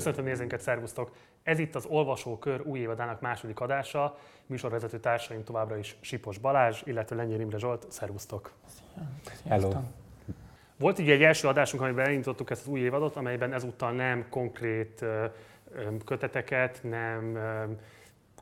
Köszöntöm 0.00 0.24
nézőinket, 0.24 0.60
szervusztok! 0.60 1.10
Ez 1.42 1.58
itt 1.58 1.74
az 1.74 1.86
Olvasókör 1.86 2.60
új 2.64 2.78
évadának 2.78 3.20
második 3.20 3.60
adása. 3.60 4.18
Műsorvezető 4.46 4.98
társaim 5.00 5.44
továbbra 5.44 5.76
is 5.76 5.96
Sipos 6.00 6.38
Balázs, 6.38 6.80
illetve 6.84 7.16
Lenyér 7.16 7.40
Imre 7.40 7.58
Zsolt. 7.58 7.86
Szervusztok! 7.90 8.52
Hello! 9.48 9.72
Volt 10.78 10.98
így 10.98 11.10
egy 11.10 11.22
első 11.22 11.48
adásunk, 11.48 11.82
amiben 11.82 12.04
elindítottuk 12.04 12.50
ezt 12.50 12.60
az 12.60 12.68
új 12.68 12.80
évadot, 12.80 13.16
amelyben 13.16 13.52
ezúttal 13.52 13.92
nem 13.92 14.26
konkrét 14.28 15.04
köteteket, 16.04 16.80
nem 16.82 17.38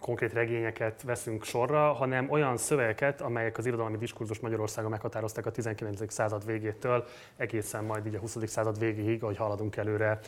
konkrét 0.00 0.32
regényeket 0.32 1.02
veszünk 1.02 1.44
sorra, 1.44 1.92
hanem 1.92 2.30
olyan 2.30 2.56
szövegeket, 2.56 3.20
amelyek 3.20 3.58
az 3.58 3.66
irodalmi 3.66 3.96
diskurzus 3.96 4.40
Magyarországon 4.40 4.90
meghatározták 4.90 5.46
a 5.46 5.50
19. 5.50 6.12
század 6.12 6.46
végétől 6.46 7.04
egészen 7.36 7.84
majd 7.84 8.06
így 8.06 8.14
a 8.14 8.18
20. 8.18 8.36
század 8.46 8.78
végéig, 8.78 9.22
ahogy 9.22 9.36
haladunk 9.36 9.76
előre 9.76 10.18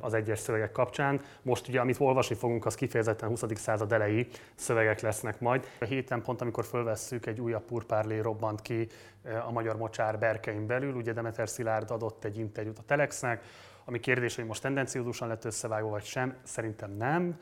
az 0.00 0.14
egyes 0.14 0.38
szövegek 0.38 0.72
kapcsán. 0.72 1.20
Most 1.42 1.68
ugye, 1.68 1.80
amit 1.80 2.00
olvasni 2.00 2.34
fogunk, 2.34 2.66
az 2.66 2.74
kifejezetten 2.74 3.28
20. 3.28 3.42
század 3.54 3.92
elejé 3.92 4.26
szövegek 4.54 5.00
lesznek 5.00 5.40
majd. 5.40 5.66
A 5.80 5.84
héten 5.84 6.22
pont, 6.22 6.40
amikor 6.40 6.64
fölvesszük, 6.64 7.26
egy 7.26 7.40
újabb 7.40 7.64
purpárlé 7.64 8.18
robbant 8.18 8.62
ki 8.62 8.88
a 9.46 9.52
magyar 9.52 9.76
mocsár 9.76 10.18
berkein 10.18 10.66
belül. 10.66 10.94
Ugye 10.94 11.12
Demeter 11.12 11.48
Szilárd 11.48 11.90
adott 11.90 12.24
egy 12.24 12.38
interjút 12.38 12.78
a 12.78 12.82
Telexnek, 12.86 13.42
ami 13.84 14.00
kérdés, 14.00 14.36
hogy 14.36 14.46
most 14.46 14.62
tendenciózusan 14.62 15.28
lett 15.28 15.44
összevágva 15.44 15.88
vagy 15.88 16.04
sem, 16.04 16.36
szerintem 16.42 16.90
nem. 16.90 17.38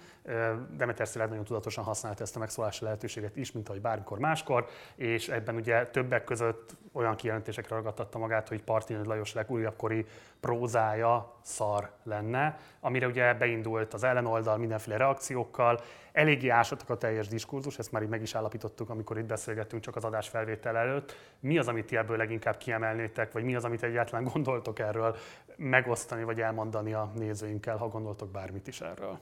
Demeter 0.77 1.09
Szilárd 1.09 1.31
nagyon 1.31 1.45
tudatosan 1.45 1.85
használta 1.85 2.23
ezt 2.23 2.37
a 2.37 2.39
megszólási 2.39 2.85
lehetőséget 2.85 3.37
is, 3.37 3.53
mint 3.53 3.69
ahogy 3.69 3.81
bármikor 3.81 4.19
máskor, 4.19 4.67
és 4.95 5.29
ebben 5.29 5.55
ugye 5.55 5.87
többek 5.87 6.25
között 6.25 6.77
olyan 6.93 7.17
kijelentésekre 7.17 7.77
ragadtatta 7.77 8.19
magát, 8.19 8.49
hogy 8.49 8.63
Partini 8.63 9.07
Lajos 9.07 9.35
legújabbkori 9.35 10.07
prózája 10.41 11.35
szar 11.43 11.91
lenne, 12.03 12.59
amire 12.81 13.07
ugye 13.07 13.35
beindult 13.35 13.95
az 13.95 14.05
ellenoldal 14.05 14.57
mindenféle 14.57 14.97
reakciókkal, 14.97 15.81
eléggé 16.13 16.49
ásottak 16.49 16.91
a 16.91 16.97
teljes 16.97 17.29
diskurzus, 17.29 17.79
ezt 17.79 17.93
már 17.93 18.03
így 18.03 18.09
meg 18.09 18.23
is 18.23 18.35
állapítottuk, 18.35 18.91
amikor 18.91 19.19
itt 19.19 19.25
beszélgettünk 19.25 19.83
csak 19.83 19.97
az 19.97 20.05
adás 20.05 20.29
felvétel 20.29 20.77
előtt. 20.77 21.15
Mi 21.41 21.59
az, 21.59 21.69
amit 21.69 21.87
ti 21.87 21.97
ebből 21.97 22.17
leginkább 22.17 22.57
kiemelnétek, 22.57 23.33
vagy 23.33 23.45
mi 23.45 23.55
az, 23.55 23.65
amit 23.65 23.83
egyáltalán 23.83 24.25
gondoltok 24.33 24.79
erről 24.79 25.17
megosztani, 25.57 26.25
vagy 26.25 26.41
elmondani 26.41 26.93
a 26.93 27.11
nézőinkkel, 27.17 27.77
ha 27.77 27.89
gondoltok 27.89 28.31
bármit 28.31 28.67
is 28.67 28.81
erről? 28.81 29.19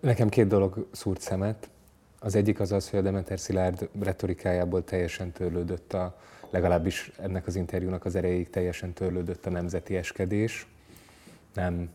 Nekem 0.00 0.28
két 0.28 0.46
dolog 0.46 0.86
szúrt 0.90 1.20
szemet. 1.20 1.70
Az 2.18 2.34
egyik 2.34 2.60
az 2.60 2.72
az, 2.72 2.90
hogy 2.90 2.98
a 2.98 3.02
Demeter 3.02 3.40
Szilárd 3.40 3.88
retorikájából 4.00 4.84
teljesen 4.84 5.32
törlődött 5.32 5.92
a, 5.92 6.16
legalábbis 6.52 7.10
ennek 7.18 7.46
az 7.46 7.56
interjúnak 7.56 8.04
az 8.04 8.14
erejéig 8.14 8.50
teljesen 8.50 8.92
törlődött 8.92 9.46
a 9.46 9.50
nemzeti 9.50 9.96
eskedés. 9.96 10.66
Nem 11.54 11.90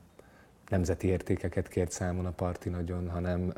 nemzeti 0.69 1.07
értékeket 1.07 1.67
kért 1.67 1.91
számon 1.91 2.25
a 2.25 2.31
parti 2.31 2.69
nagyon, 2.69 3.09
hanem 3.09 3.53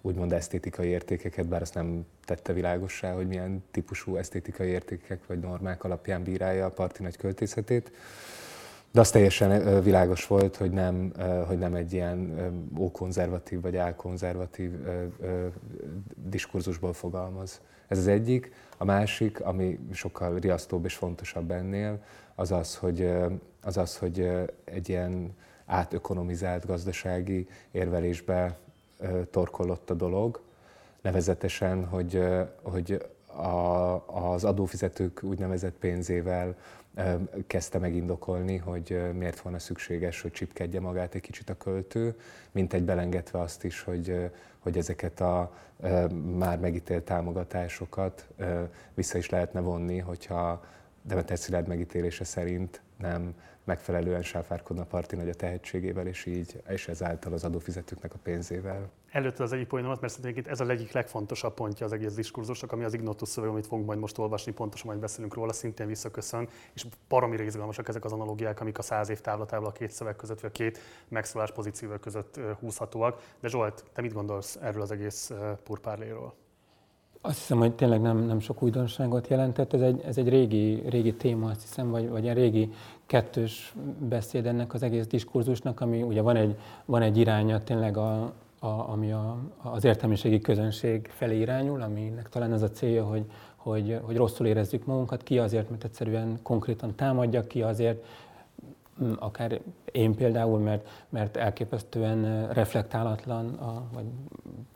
úgymond 0.00 0.32
esztétikai 0.32 0.88
értékeket, 0.88 1.46
bár 1.46 1.62
azt 1.62 1.74
nem 1.74 2.06
tette 2.24 2.52
világossá, 2.52 3.12
hogy 3.12 3.26
milyen 3.26 3.64
típusú 3.70 4.16
esztétikai 4.16 4.68
értékek 4.68 5.26
vagy 5.26 5.38
normák 5.38 5.84
alapján 5.84 6.22
bírálja 6.22 6.66
a 6.66 6.70
parti 6.70 7.02
nagy 7.02 7.16
költészetét. 7.16 7.90
De 8.94 9.00
az 9.00 9.10
teljesen 9.10 9.82
világos 9.82 10.26
volt, 10.26 10.56
hogy 10.56 10.70
nem, 10.70 11.12
hogy 11.46 11.58
nem 11.58 11.74
egy 11.74 11.92
ilyen 11.92 12.34
ókonzervatív 12.78 13.60
vagy 13.60 13.76
álkonzervatív 13.76 14.70
diskurzusból 16.14 16.92
fogalmaz. 16.92 17.60
Ez 17.88 17.98
az 17.98 18.06
egyik. 18.06 18.52
A 18.78 18.84
másik, 18.84 19.40
ami 19.40 19.78
sokkal 19.92 20.38
riasztóbb 20.38 20.84
és 20.84 20.94
fontosabb 20.94 21.50
ennél, 21.50 22.02
az 22.34 22.52
az, 22.52 22.76
hogy, 22.76 23.12
az 23.62 23.76
az, 23.76 23.96
hogy 23.96 24.30
egy 24.64 24.88
ilyen 24.88 25.34
átökonomizált 25.66 26.66
gazdasági 26.66 27.46
érvelésbe 27.70 28.58
torkolott 29.30 29.90
a 29.90 29.94
dolog, 29.94 30.40
nevezetesen, 31.00 31.84
hogy, 31.84 32.24
hogy 32.62 33.06
a, 33.26 34.32
az 34.32 34.44
adófizetők 34.44 35.22
úgynevezett 35.22 35.74
pénzével 35.74 36.56
kezdte 37.46 37.78
megindokolni, 37.78 38.56
hogy 38.56 39.12
miért 39.14 39.40
volna 39.40 39.58
szükséges, 39.58 40.20
hogy 40.20 40.30
csipkedje 40.30 40.80
magát 40.80 41.14
egy 41.14 41.20
kicsit 41.20 41.50
a 41.50 41.56
költő, 41.56 42.16
mint 42.52 42.72
egy 42.72 42.82
belengetve 42.82 43.40
azt 43.40 43.64
is, 43.64 43.80
hogy, 43.80 44.30
hogy 44.58 44.78
ezeket 44.78 45.20
a 45.20 45.56
már 46.36 46.58
megítélt 46.58 47.04
támogatásokat 47.04 48.28
vissza 48.94 49.18
is 49.18 49.30
lehetne 49.30 49.60
vonni, 49.60 49.98
hogyha 49.98 50.64
Demeter 51.02 51.38
Szilárd 51.38 51.68
megítélése 51.68 52.24
szerint 52.24 52.82
nem 52.98 53.34
megfelelően 53.64 54.22
sáfárkodna 54.22 54.84
Parti 54.84 55.16
nagy 55.16 55.28
a 55.28 55.34
tehetségével, 55.34 56.06
és 56.06 56.26
így, 56.26 56.62
és 56.68 56.88
ezáltal 56.88 57.32
az 57.32 57.44
adófizetőknek 57.44 58.14
a 58.14 58.18
pénzével. 58.22 58.90
Előtte 59.10 59.42
az 59.42 59.52
egyik 59.52 59.66
poénomat, 59.66 60.00
mert 60.00 60.12
szerintem 60.12 60.44
ez 60.52 60.60
a 60.60 60.68
egyik 60.68 60.92
legfontosabb 60.92 61.54
pontja 61.54 61.86
az 61.86 61.92
egész 61.92 62.14
diskurzusnak, 62.14 62.72
ami 62.72 62.84
az 62.84 62.94
Ignotus 62.94 63.28
szöveg, 63.28 63.50
amit 63.50 63.66
fogunk 63.66 63.86
majd 63.86 63.98
most 63.98 64.18
olvasni, 64.18 64.52
pontosan 64.52 64.86
majd 64.86 65.00
beszélünk 65.00 65.34
róla, 65.34 65.52
szintén 65.52 65.86
visszaköszön, 65.86 66.48
és 66.72 66.86
baromira 67.08 67.42
izgalmasak 67.42 67.88
ezek 67.88 68.04
az 68.04 68.12
analógiák, 68.12 68.60
amik 68.60 68.78
a 68.78 68.82
száz 68.82 69.08
év 69.08 69.20
távlatával 69.20 69.68
a 69.68 69.72
két 69.72 69.90
szöveg 69.90 70.16
között, 70.16 70.40
vagy 70.40 70.50
a 70.50 70.56
két 70.56 70.78
megszólás 71.08 71.52
pozícióval 71.52 71.98
között 71.98 72.40
húzhatóak. 72.60 73.22
De 73.40 73.48
Zsolt, 73.48 73.84
te 73.92 74.00
mit 74.00 74.12
gondolsz 74.12 74.58
erről 74.62 74.82
az 74.82 74.90
egész 74.90 75.32
purpárléről? 75.62 76.32
Azt 77.26 77.38
hiszem, 77.38 77.58
hogy 77.58 77.74
tényleg 77.74 78.00
nem, 78.00 78.18
nem 78.18 78.40
sok 78.40 78.62
újdonságot 78.62 79.28
jelentett. 79.28 79.72
Ez 79.72 79.80
egy, 79.80 80.00
ez 80.00 80.18
egy 80.18 80.28
régi, 80.28 80.82
régi 80.88 81.14
téma, 81.14 81.50
azt 81.50 81.60
hiszem, 81.60 81.90
vagy, 81.90 82.08
vagy 82.08 82.28
egy 82.28 82.36
régi 82.36 82.72
kettős 83.06 83.74
beszéd 83.98 84.46
ennek 84.46 84.74
az 84.74 84.82
egész 84.82 85.06
diskurzusnak, 85.06 85.80
ami 85.80 86.02
ugye 86.02 86.22
van 86.22 86.36
egy, 86.36 86.58
van 86.84 87.02
egy 87.02 87.16
iránya 87.16 87.62
tényleg, 87.62 87.96
a, 87.96 88.32
a, 88.58 88.66
ami 88.66 89.12
a, 89.12 89.36
az 89.62 89.84
értelmiségi 89.84 90.40
közönség 90.40 91.08
felé 91.08 91.38
irányul, 91.38 91.82
aminek 91.82 92.28
talán 92.28 92.52
az 92.52 92.62
a 92.62 92.70
célja, 92.70 93.04
hogy, 93.04 93.24
hogy, 93.56 93.98
hogy 94.02 94.16
rosszul 94.16 94.46
érezzük 94.46 94.84
magunkat, 94.84 95.22
ki 95.22 95.38
azért, 95.38 95.70
mert 95.70 95.84
egyszerűen 95.84 96.38
konkrétan 96.42 96.94
támadja, 96.94 97.46
ki 97.46 97.62
azért, 97.62 98.04
akár 99.18 99.60
én 99.92 100.14
például, 100.14 100.58
mert, 100.58 100.88
mert 101.08 101.36
elképesztően 101.36 102.48
reflektálatlan, 102.52 103.54
a, 103.54 103.82
vagy 103.92 104.04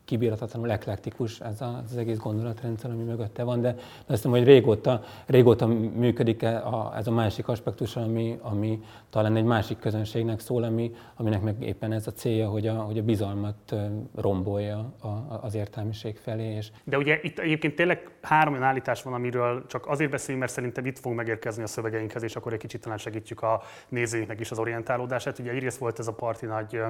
kibírhatatlanul 0.09 0.71
eklektikus 0.71 1.41
ez 1.41 1.61
az 1.61 1.97
egész 1.97 2.17
gondolatrendszer, 2.17 2.91
ami 2.91 3.03
mögötte 3.03 3.43
van, 3.43 3.61
de 3.61 3.69
azt 3.79 4.05
hiszem, 4.07 4.31
hogy 4.31 4.45
régóta, 4.45 5.03
régóta 5.27 5.67
működik 5.67 6.43
e 6.43 6.63
ez 6.97 7.07
a 7.07 7.11
másik 7.11 7.49
aspektus, 7.49 7.97
ami, 7.97 8.39
ami 8.43 8.81
talán 9.11 9.37
egy 9.37 9.45
másik 9.45 9.79
közönségnek 9.79 10.41
szól, 10.41 10.63
ami, 10.63 10.95
aminek 11.17 11.43
meg 11.43 11.63
éppen 11.63 11.93
ez 11.93 12.07
a 12.07 12.13
célja, 12.13 12.49
hogy 12.49 12.67
a, 12.67 12.75
hogy 12.75 12.99
a 12.99 13.03
bizalmat 13.03 13.75
rombolja 14.15 14.93
az 15.41 15.55
értelmiség 15.55 16.17
felé. 16.17 16.55
És... 16.55 16.71
De 16.85 16.99
ugye 16.99 17.19
itt 17.23 17.39
egyébként 17.39 17.75
tényleg 17.75 18.11
három 18.23 18.53
olyan 18.53 18.65
állítás 18.65 19.03
van, 19.03 19.13
amiről 19.13 19.67
csak 19.67 19.87
azért 19.87 20.11
beszélünk, 20.11 20.41
mert 20.41 20.53
szerintem 20.53 20.87
itt 20.87 20.99
fog 20.99 21.13
megérkezni 21.13 21.63
a 21.63 21.67
szövegeinkhez, 21.67 22.23
és 22.23 22.37
akkor 22.37 22.53
egy 22.53 22.59
kicsit 22.59 22.81
talán 22.81 22.99
segítjük 22.99 23.43
a 23.43 23.63
nézőinknek 23.89 24.41
is 24.41 24.51
az 24.51 24.59
orientálódását. 24.59 25.39
Ugye 25.39 25.51
egyrészt 25.51 25.79
volt 25.79 25.99
ez 25.99 26.07
a 26.07 26.13
parti 26.13 26.47
nagy 26.47 26.81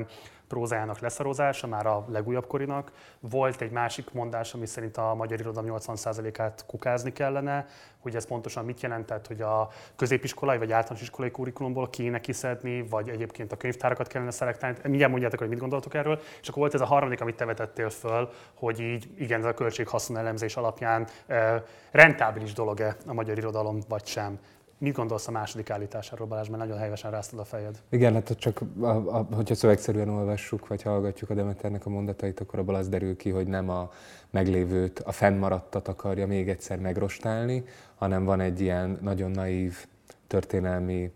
prózájának 0.49 0.99
leszarozása, 0.99 1.67
már 1.67 1.87
a 1.87 2.06
legújabb 2.11 2.47
korinak. 2.47 2.93
Volt 3.21 3.61
egy 3.61 3.71
másik 3.71 4.13
mondás, 4.13 4.55
ami 4.55 4.67
szerint 4.67 4.97
a 4.97 5.15
magyar 5.15 5.41
irodalom 5.41 5.77
80%-át 5.79 6.65
kukázni 6.67 7.13
kellene, 7.13 7.67
hogy 7.99 8.17
ez 8.17 8.27
pontosan 8.27 8.65
mit 8.65 8.81
jelentett, 8.81 9.27
hogy 9.27 9.41
a 9.41 9.69
középiskolai 9.97 10.59
vagy 10.59 10.73
általános 10.73 11.03
iskolai 11.03 11.31
kurikulumból 11.31 11.91
kéne 11.91 12.21
kiszedni, 12.21 12.83
vagy 12.83 13.09
egyébként 13.09 13.53
a 13.53 13.57
könyvtárakat 13.57 14.07
kellene 14.07 14.31
szelektálni. 14.31 14.79
Mindjárt 14.83 15.11
mondjátok, 15.11 15.39
hogy 15.39 15.49
mit 15.49 15.59
gondoltok 15.59 15.95
erről. 15.95 16.21
És 16.41 16.49
akkor 16.49 16.61
volt 16.61 16.75
ez 16.75 16.81
a 16.81 16.87
harmadik, 16.87 17.21
amit 17.21 17.37
te 17.37 17.45
vetettél 17.45 17.91
föl, 17.91 18.31
hogy 18.55 18.81
így 18.81 19.11
igen, 19.19 19.41
ez 19.41 19.47
a 19.47 19.55
költség-haszon 19.55 20.17
elemzés 20.17 20.56
alapján 20.56 21.06
e, 21.27 21.65
rentábilis 21.91 22.53
dolog-e 22.53 22.97
a 23.06 23.12
magyar 23.12 23.38
irodalom, 23.38 23.79
vagy 23.88 24.06
sem. 24.06 24.38
Mit 24.79 24.95
gondolsz 24.95 25.29
a 25.29 25.31
második 25.31 25.71
állításáról, 25.71 26.27
Balázs, 26.27 26.49
mert 26.49 26.63
nagyon 26.63 26.79
helyesen 26.79 27.11
ráztad 27.11 27.39
a 27.39 27.45
fejed? 27.45 27.79
Igen, 27.89 28.13
hát 28.13 28.35
csak 28.39 28.61
a, 28.81 28.87
a, 28.87 29.27
hogyha 29.33 29.55
szövegszerűen 29.55 30.09
olvassuk, 30.09 30.67
vagy 30.67 30.83
hallgatjuk 30.83 31.31
a 31.31 31.35
Demeternek 31.35 31.87
a 31.87 31.91
mondatait, 31.91 32.41
akkor 32.41 32.59
abból 32.59 32.75
az 32.75 32.89
derül 32.89 33.17
ki, 33.17 33.31
hogy 33.31 33.47
nem 33.47 33.69
a 33.69 33.91
meglévőt, 34.31 34.99
a 34.99 35.13
fennmaradtat 35.13 35.89
akarja 35.89 36.27
még 36.27 36.49
egyszer 36.49 36.79
megrostálni, 36.79 37.65
hanem 37.95 38.25
van 38.25 38.41
egy 38.41 38.61
ilyen 38.61 38.99
nagyon 39.03 39.31
naív 39.31 39.87
történelmi 40.27 41.13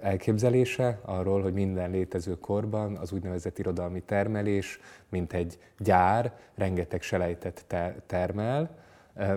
elképzelése 0.00 1.00
arról, 1.04 1.42
hogy 1.42 1.52
minden 1.52 1.90
létező 1.90 2.38
korban 2.38 2.96
az 2.96 3.12
úgynevezett 3.12 3.58
irodalmi 3.58 4.00
termelés, 4.00 4.80
mint 5.08 5.32
egy 5.32 5.58
gyár, 5.78 6.32
rengeteg 6.54 7.02
selejtet 7.02 7.64
termel, 8.06 8.70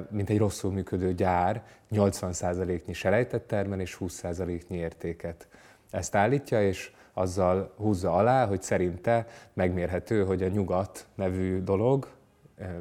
mint 0.10 0.30
egy 0.30 0.38
rosszul 0.38 0.72
működő 0.72 1.14
gyár, 1.14 1.64
80%-nyi 1.92 2.94
selejtet 2.94 3.42
termel 3.42 3.80
és 3.80 3.98
20%-nyi 4.00 4.78
értéket. 4.78 5.48
Ezt 5.92 6.16
állítja, 6.16 6.68
és 6.68 6.92
azzal 7.14 7.74
húzza 7.78 8.14
alá, 8.14 8.46
hogy 8.46 8.62
szerinte 8.62 9.28
megmérhető, 9.54 10.26
hogy 10.26 10.44
a 10.44 10.48
nyugat 10.48 11.08
nevű 11.16 11.64
dolog, 11.64 12.08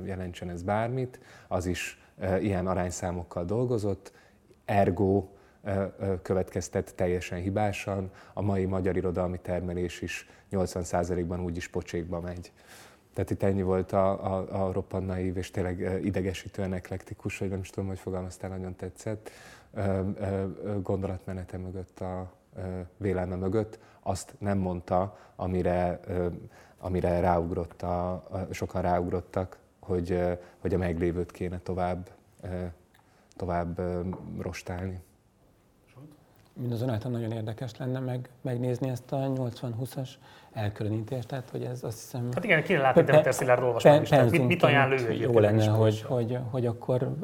jelentsen 0.05 0.51
ez 0.51 0.63
bármit, 0.63 1.21
az 1.49 1.67
is 1.67 2.03
ilyen 2.41 2.67
arányszámokkal 2.67 3.45
dolgozott, 3.45 4.13
ergo 4.65 5.29
következtet 6.23 6.95
teljesen 6.95 7.41
hibásan. 7.41 8.11
A 8.33 8.43
mai 8.43 8.65
magyar 8.65 8.97
irodalmi 8.97 9.39
termelés 9.39 10.01
is 10.01 10.29
80%-ban 10.53 11.41
úgyis 11.45 11.69
pocsékba 11.69 12.21
megy. 12.21 12.53
Tehát 13.13 13.31
itt 13.31 13.43
ennyi 13.43 13.63
volt 13.63 13.93
a, 13.93 14.37
a, 14.37 14.67
a 14.67 14.73
roppant 14.73 15.07
naív 15.07 15.37
és 15.37 15.51
tényleg 15.51 16.01
idegesítően 16.05 16.73
eklektikus, 16.73 17.39
vagy 17.39 17.49
nem 17.49 17.61
is 17.61 17.71
tudom, 17.71 17.89
hogy 17.89 17.99
fogalmaztál, 17.99 18.51
nagyon 18.51 18.77
tetszett, 18.77 19.31
gondolatmenete 20.83 21.57
mögött, 21.59 22.01
a 22.01 22.33
vélelme 22.97 23.37
mögött. 23.37 23.79
Azt 24.01 24.35
nem 24.39 24.59
mondta, 24.59 25.19
amire, 25.37 26.01
amire 26.79 27.21
ráugrott 27.21 27.83
a, 27.83 28.23
sokan 28.51 28.83
ráugrottak, 28.83 29.59
hogy, 29.81 30.39
hogy 30.59 30.75
a 30.75 30.79
meglévőt 30.79 31.31
kéne 31.31 31.59
tovább, 31.59 32.11
tovább 33.37 33.81
rostálni. 34.41 35.01
Mindazonáltal 36.61 37.11
nagyon 37.11 37.33
érdekes 37.33 37.77
lenne 37.77 37.99
meg, 37.99 38.29
megnézni 38.41 38.89
ezt 38.89 39.13
a 39.13 39.17
80-20-as 39.17 40.09
elkülönítést, 40.53 41.29
tehát 41.29 41.51
hogy 41.51 41.63
ez 41.63 41.85
azt 41.85 42.01
hiszem... 42.01 42.29
Hát 42.35 42.45
igen, 42.45 42.63
kéne 42.63 42.81
látni 42.81 43.03
Demeter 43.03 43.35
Szilárd 43.35 43.63
olvasmány 43.63 44.03
is, 44.03 44.09
tehát 44.09 44.31
mit, 44.31 44.47
mit 44.47 44.63
ajánl 44.63 44.93
ő 44.93 45.13
Jó 45.13 45.39
lenne, 45.39 45.67
hogy, 45.67 46.03
hogy, 46.03 46.39
hogy 46.51 46.67
akkor 46.67 47.15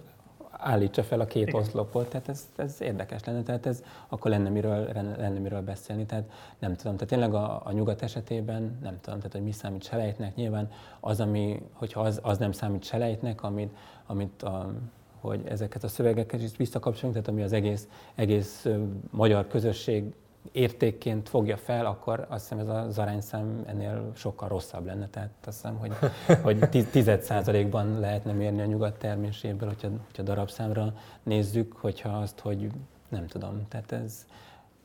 állítsa 0.58 1.02
fel 1.02 1.20
a 1.20 1.24
két 1.24 1.48
Igen. 1.48 1.60
oszlopot, 1.60 2.08
tehát 2.08 2.28
ez, 2.28 2.48
ez 2.56 2.76
érdekes 2.80 3.24
lenne, 3.24 3.42
tehát 3.42 3.66
ez 3.66 3.82
akkor 4.08 4.30
lenne 4.30 4.48
miről, 4.48 4.88
lenne 4.94 5.38
miről 5.38 5.62
beszélni, 5.62 6.06
tehát 6.06 6.24
nem 6.58 6.74
tudom, 6.74 6.92
tehát 6.92 7.08
tényleg 7.08 7.34
a, 7.34 7.60
a 7.64 7.72
nyugat 7.72 8.02
esetében 8.02 8.78
nem 8.82 8.98
tudom, 9.00 9.18
tehát 9.18 9.32
hogy 9.32 9.42
mi 9.42 9.52
számít 9.52 9.84
selejtnek, 9.84 10.34
nyilván 10.34 10.70
az, 11.00 11.20
ami, 11.20 11.62
hogyha 11.72 12.00
az, 12.00 12.20
az 12.22 12.38
nem 12.38 12.52
számít 12.52 12.84
selejtnek, 12.84 13.42
amit, 13.42 13.76
amit 14.06 14.42
a, 14.42 14.72
hogy 15.20 15.40
ezeket 15.44 15.84
a 15.84 15.88
szövegeket 15.88 16.42
is 16.42 16.56
visszakapcsolunk, 16.56 17.14
tehát 17.14 17.28
ami 17.28 17.42
az 17.42 17.52
egész, 17.52 17.88
egész 18.14 18.66
magyar 19.10 19.46
közösség 19.46 20.12
értékként 20.52 21.28
fogja 21.28 21.56
fel, 21.56 21.86
akkor 21.86 22.26
azt 22.28 22.48
hiszem 22.48 22.58
ez 22.58 22.68
az 22.68 22.98
arányszám 22.98 23.64
ennél 23.66 24.12
sokkal 24.14 24.48
rosszabb 24.48 24.86
lenne. 24.86 25.08
Tehát 25.08 25.30
azt 25.44 25.56
hiszem, 25.56 25.76
hogy, 25.76 25.92
hogy 26.46 26.68
tized 26.90 27.22
százalékban 27.22 28.00
lehetne 28.00 28.32
mérni 28.32 28.60
a 28.60 28.64
nyugat 28.64 28.98
terméséből, 28.98 29.68
hogyha, 29.68 29.88
hogyha 30.06 30.22
darabszámra 30.22 30.94
nézzük, 31.22 31.72
hogyha 31.76 32.08
azt, 32.08 32.40
hogy 32.40 32.68
nem 33.08 33.26
tudom, 33.26 33.66
tehát 33.68 33.92
ez 33.92 34.26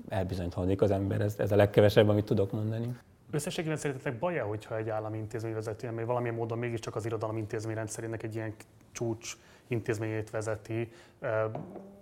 elbizonytalanodik 0.09 0.81
az 0.81 0.91
ember, 0.91 1.21
ez, 1.21 1.35
ez 1.37 1.51
a 1.51 1.55
legkevesebb, 1.55 2.09
amit 2.09 2.25
tudok 2.25 2.51
mondani. 2.51 2.95
Összességében 3.31 3.77
szerintetek 3.77 4.19
baja, 4.19 4.45
hogyha 4.45 4.77
egy 4.77 4.89
állami 4.89 5.17
intézmény 5.17 5.53
vezető, 5.53 5.91
mert 5.91 6.07
valamilyen 6.07 6.35
módon 6.35 6.57
mégiscsak 6.57 6.95
az 6.95 7.05
irodalom 7.05 7.37
intézmény 7.37 7.75
rendszerének 7.75 8.23
egy 8.23 8.35
ilyen 8.35 8.53
csúcs 8.91 9.37
intézményét 9.67 10.29
vezeti, 10.29 10.91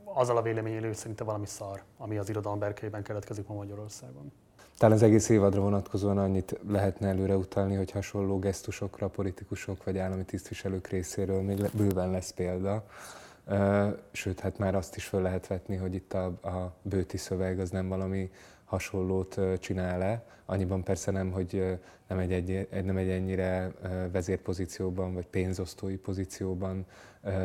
azzal 0.03 0.37
a 0.37 0.41
véleményél, 0.41 0.81
hogy 0.81 0.95
szerinte 0.95 1.23
valami 1.23 1.45
szar, 1.45 1.83
ami 1.97 2.17
az 2.17 2.29
irodalom 2.29 2.59
berkeiben 2.59 3.03
keletkezik 3.03 3.47
ma 3.47 3.55
Magyarországon. 3.55 4.31
Talán 4.77 4.95
az 4.95 5.03
egész 5.03 5.29
évadra 5.29 5.61
vonatkozóan 5.61 6.17
annyit 6.17 6.59
lehetne 6.67 7.07
előre 7.07 7.37
utalni, 7.37 7.75
hogy 7.75 7.91
hasonló 7.91 8.39
gesztusokra 8.39 9.07
politikusok 9.07 9.83
vagy 9.83 9.97
állami 9.97 10.23
tisztviselők 10.23 10.87
részéről 10.87 11.41
még 11.41 11.69
bőven 11.73 12.11
lesz 12.11 12.31
példa. 12.31 12.83
Sőt, 14.11 14.39
hát 14.39 14.57
már 14.57 14.75
azt 14.75 14.95
is 14.95 15.05
föl 15.05 15.21
lehet 15.21 15.47
vetni, 15.47 15.75
hogy 15.75 15.93
itt 15.93 16.13
a, 16.13 16.25
a 16.25 16.73
bőti 16.81 17.17
szöveg 17.17 17.59
az 17.59 17.69
nem 17.69 17.87
valami 17.87 18.31
hasonlót 18.65 19.39
csinál-e. 19.59 20.23
Annyiban 20.45 20.83
persze 20.83 21.11
nem, 21.11 21.31
hogy 21.31 21.79
nem 22.07 22.17
egy, 22.17 22.31
egy, 22.31 22.83
nem 22.83 22.97
egy 22.97 23.09
ennyire 23.09 23.71
vezérpozícióban 24.11 25.13
vagy 25.13 25.27
pénzosztói 25.27 25.95
pozícióban 25.95 26.85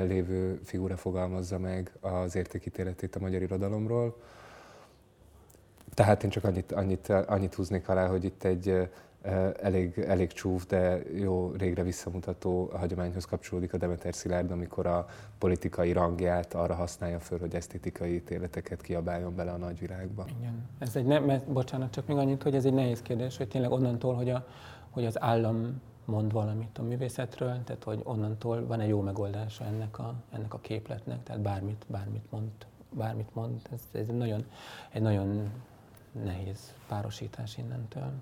lévő 0.06 0.60
figura 0.64 0.96
fogalmazza 0.96 1.58
meg 1.58 1.92
az 2.00 2.36
értékítéletét 2.36 3.16
a 3.16 3.20
magyar 3.20 3.42
irodalomról. 3.42 4.16
Tehát 5.94 6.22
én 6.22 6.30
csak 6.30 6.44
annyit, 6.44 6.72
annyit, 6.72 7.08
annyit 7.08 7.54
húznék 7.54 7.88
alá, 7.88 8.06
hogy 8.06 8.24
itt 8.24 8.44
egy 8.44 8.88
elég, 9.62 9.98
elég 9.98 10.32
csúf, 10.32 10.66
de 10.66 11.02
jó 11.14 11.52
régre 11.58 11.82
visszamutató 11.82 12.70
hagyományhoz 12.74 13.24
kapcsolódik 13.24 13.72
a 13.72 13.76
Demeter 13.76 14.14
Szilárd, 14.14 14.50
amikor 14.50 14.86
a 14.86 15.06
politikai 15.38 15.92
rangját 15.92 16.54
arra 16.54 16.74
használja 16.74 17.18
föl, 17.18 17.38
hogy 17.38 17.54
esztétikai 17.54 18.14
ítéleteket 18.14 18.80
kiabáljon 18.80 19.34
bele 19.34 19.50
a 19.50 19.56
nagyvilágba. 19.56 20.24
Igen. 20.38 20.68
Ez 20.78 20.96
egy 20.96 21.06
ne, 21.06 21.18
mert, 21.18 21.52
bocsánat, 21.52 21.90
csak 21.90 22.06
még 22.06 22.16
annyit, 22.16 22.42
hogy 22.42 22.54
ez 22.54 22.64
egy 22.64 22.74
nehéz 22.74 23.02
kérdés, 23.02 23.36
hogy 23.36 23.48
tényleg 23.48 23.70
onnantól, 23.70 24.14
hogy, 24.14 24.30
a, 24.30 24.46
hogy 24.90 25.04
az 25.04 25.20
állam 25.20 25.80
mond 26.06 26.32
valamit 26.32 26.78
a 26.78 26.82
művészetről, 26.82 27.62
tehát 27.64 27.84
hogy 27.84 28.00
onnantól 28.02 28.66
van 28.66 28.80
egy 28.80 28.88
jó 28.88 29.00
megoldása 29.00 29.64
ennek 29.64 29.98
a, 29.98 30.14
ennek 30.30 30.54
a 30.54 30.58
képletnek, 30.58 31.22
tehát 31.22 31.42
bármit, 31.42 31.84
bármit 31.88 32.30
mond, 32.30 32.50
bármit 32.90 33.34
mond, 33.34 33.60
ez, 33.72 33.80
ez 34.00 34.06
nagyon, 34.06 34.46
egy 34.90 35.02
nagyon 35.02 35.50
nehéz 36.12 36.72
párosítás 36.88 37.58
innentől. 37.58 38.12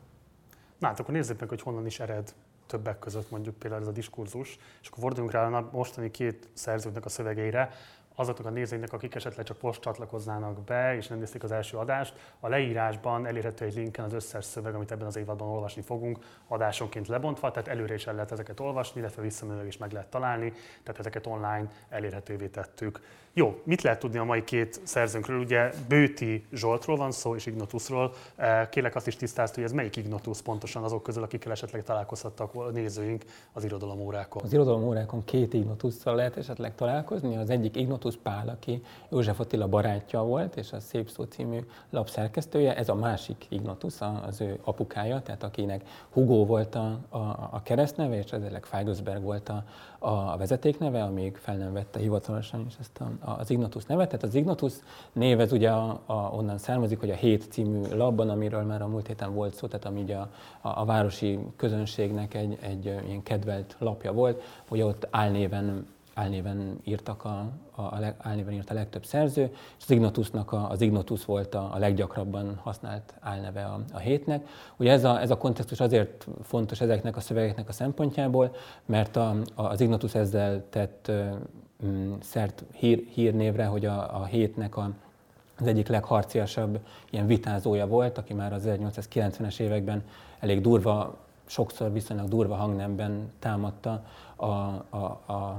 Na 0.79 0.87
hát 0.87 1.01
akkor 1.01 1.15
nézzük 1.15 1.41
meg, 1.41 1.49
hogy 1.49 1.63
honnan 1.63 1.87
is 1.87 2.01
ered 2.01 2.35
többek 2.67 2.99
között 2.99 3.31
mondjuk 3.31 3.55
például 3.55 3.83
ez 3.83 3.89
a 3.89 3.93
diskurzus, 3.93 4.59
és 4.83 4.89
akkor 4.89 5.03
forduljunk 5.03 5.33
rá 5.33 5.47
a 5.47 5.69
mostani 5.73 6.11
két 6.11 6.49
szerzőknek 6.53 7.05
a 7.05 7.09
szövegeire, 7.09 7.71
azoknak 8.15 8.47
a 8.47 8.51
nézőinknek, 8.51 8.93
akik 8.93 9.15
esetleg 9.15 9.45
csak 9.45 9.61
most 9.61 9.81
csatlakoznának 9.81 10.61
be, 10.61 10.97
és 10.97 11.07
nem 11.07 11.19
nézték 11.19 11.43
az 11.43 11.53
első 11.53 11.77
adást, 11.77 12.15
a 12.41 12.49
leírásban 12.49 13.27
elérhető 13.27 13.65
egy 13.65 13.75
linken 13.75 14.05
az 14.05 14.13
összes 14.13 14.45
szöveg, 14.45 14.75
amit 14.75 14.93
ebben 14.93 15.07
az 15.07 15.17
évadban 15.17 15.49
olvasni 15.49 15.83
fogunk, 15.83 16.19
adásonként 16.49 17.09
lebontva, 17.09 17.51
tehát 17.51 17.69
előre 17.69 17.95
is 17.95 18.07
el 18.07 18.15
lehet 18.15 18.33
ezeket 18.33 18.61
olvasni, 18.61 19.01
illetve 19.01 19.23
visszamenőleg 19.23 19.67
is 19.67 19.77
meg 19.77 19.93
lehet 19.93 20.09
találni, 20.09 20.53
tehát 20.83 21.01
ezeket 21.01 21.27
online 21.27 21.71
elérhetővé 21.89 22.47
tettük. 22.47 23.01
Jó, 23.37 23.61
mit 23.65 23.83
lehet 23.83 23.99
tudni 23.99 24.19
a 24.19 24.25
mai 24.25 24.45
két 24.45 24.81
szerzőnkről? 24.83 25.39
Ugye 25.39 25.71
Bőti 25.89 26.47
Zsoltról 26.53 26.97
van 26.97 27.11
szó, 27.11 27.35
és 27.35 27.47
Ignotusról. 27.47 28.13
Eh, 28.37 28.69
kérlek 28.71 28.95
azt 28.95 29.07
is 29.07 29.17
tisztázt, 29.17 29.55
hogy 29.55 29.65
ez 29.65 29.73
melyik 29.73 29.97
Ignotus 29.97 30.43
pontosan 30.43 30.83
azok 30.83 31.03
közül, 31.03 31.23
akikkel 31.23 31.53
esetleg 31.53 31.83
találkozhattak 31.83 32.55
a 32.55 32.71
nézőink 32.71 33.25
az 33.53 33.65
irodalom 33.65 34.01
órákon? 34.01 34.43
Az 34.43 34.53
irodalom 34.53 34.83
órákon 34.83 35.25
két 35.25 35.55
Ignotusszal 35.55 36.15
lehet 36.15 36.37
esetleg 36.37 36.75
találkozni. 36.75 37.37
Az 37.37 37.51
egyik 37.51 37.77
Ignotus 37.77 38.04
Pál, 38.23 38.49
aki 38.49 38.83
József 39.09 39.41
Attila 39.41 39.69
barátja 39.69 40.23
volt, 40.23 40.57
és 40.57 40.73
a 40.73 40.81
Szép 40.81 41.09
Szó 41.09 41.25
című 41.25 41.59
lapszerkesztője. 41.91 42.77
Ez 42.77 42.89
a 42.89 42.95
másik 42.95 43.47
Ignotus, 43.49 43.95
az 44.27 44.41
ő 44.41 44.59
apukája, 44.65 45.21
tehát 45.21 45.43
akinek 45.43 45.85
Hugo 46.11 46.47
volt 46.47 46.75
a, 46.75 46.99
a, 47.09 47.19
a 47.51 47.61
keresztneve, 47.63 48.17
és 48.17 48.33
ezelőleg 48.33 48.65
Feigelsberg 48.65 49.23
volt 49.23 49.49
a, 49.49 49.65
a 49.99 50.37
vezetékneve, 50.37 51.03
amíg 51.03 51.37
fel 51.37 51.57
nem 51.57 51.73
vette 51.73 51.99
hivatalosan 51.99 52.65
is 52.67 52.75
ezt 52.81 53.01
a, 53.01 53.35
az 53.39 53.51
Ignotus 53.51 53.85
nevet. 53.85 54.07
Tehát 54.07 54.25
az 54.25 54.35
Ignotus 54.35 54.73
név 55.13 55.41
ez 55.41 55.53
ugye 55.53 55.71
a, 55.71 56.01
a, 56.07 56.13
onnan 56.13 56.59
származik, 56.59 57.01
hogy 57.01 57.11
a 57.11 57.15
Hét 57.15 57.53
című 57.53 57.81
labban, 57.95 58.31
amiről 58.31 58.63
már 58.63 58.83
a 58.83 58.87
múlt 58.87 59.07
héten 59.07 59.35
volt 59.35 59.55
szó, 59.55 59.67
tehát 59.67 59.85
ami 59.85 60.01
ugye 60.01 60.17
a, 60.17 60.31
a, 60.61 60.81
a 60.81 60.85
városi 60.85 61.39
közönségnek 61.57 62.35
egy, 62.35 62.59
egy 62.61 62.85
ilyen 62.85 63.23
kedvelt 63.23 63.77
lapja 63.79 64.13
volt, 64.13 64.43
hogy 64.69 64.81
ott 64.81 65.07
álnéven 65.11 65.87
álnéven 66.15 66.81
írtak 66.85 67.25
a, 67.25 67.51
a, 67.75 67.83
a 67.83 68.15
álnéven 68.19 68.53
írt 68.53 68.71
a 68.71 68.75
legtöbb 68.75 69.05
szerző, 69.05 69.43
és 69.53 69.85
az 69.85 69.91
Ignotusnak 69.91 70.53
a, 70.53 70.71
az 70.71 70.81
Ignotus 70.81 71.25
volt 71.25 71.55
a, 71.55 71.71
a 71.75 71.79
leggyakrabban 71.79 72.59
használt 72.63 73.15
álneve 73.21 73.65
a, 73.65 73.81
a 73.93 73.99
hétnek. 73.99 74.49
Ugye 74.77 74.93
ez 74.93 75.05
a, 75.05 75.21
ez 75.21 75.31
a 75.31 75.37
kontextus 75.37 75.81
azért 75.81 76.27
fontos 76.43 76.81
ezeknek 76.81 77.17
a 77.17 77.21
szövegeknek 77.21 77.69
a 77.69 77.73
szempontjából, 77.73 78.55
mert 78.87 79.17
a, 79.17 79.37
a, 79.55 79.63
az 79.63 79.81
Ignotus 79.81 80.15
ezzel 80.15 80.65
tett 80.71 81.13
mm, 81.87 82.13
szert 82.21 82.65
hír, 82.73 83.07
hírnévre, 83.13 83.65
hogy 83.65 83.87
a, 83.87 84.21
a 84.21 84.25
hétnek 84.25 84.77
a, 84.77 84.91
az 85.59 85.67
egyik 85.67 85.89
legharciasabb 85.89 86.79
ilyen 87.11 87.27
vitázója 87.27 87.87
volt, 87.87 88.19
aki 88.19 88.35
már 88.35 88.53
az 88.53 88.63
1890-es 88.67 89.59
években 89.59 90.03
elég 90.41 90.61
durva, 90.61 91.17
sokszor 91.47 91.93
viszonylag 91.93 92.29
durva 92.29 92.55
hangnemben 92.55 93.33
támadta 93.39 94.05
a, 94.37 94.47
a, 94.47 95.21
a 95.27 95.59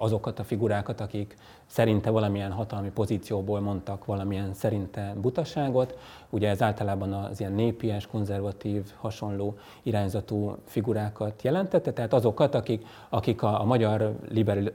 azokat 0.00 0.38
a 0.38 0.44
figurákat, 0.44 1.00
akik 1.00 1.36
szerinte 1.66 2.10
valamilyen 2.10 2.52
hatalmi 2.52 2.90
pozícióból 2.90 3.60
mondtak 3.60 4.04
valamilyen 4.04 4.54
szerinte 4.54 5.14
butaságot. 5.20 5.98
Ugye 6.30 6.48
ez 6.48 6.62
általában 6.62 7.12
az 7.12 7.40
ilyen 7.40 7.52
népies, 7.52 8.06
konzervatív, 8.06 8.92
hasonló 8.96 9.56
irányzatú 9.82 10.56
figurákat 10.64 11.42
jelentette, 11.42 11.92
tehát 11.92 12.12
azokat, 12.12 12.54
akik, 12.54 12.86
akik 13.08 13.42
a, 13.42 13.60
a 13.60 13.64
magyar 13.64 14.16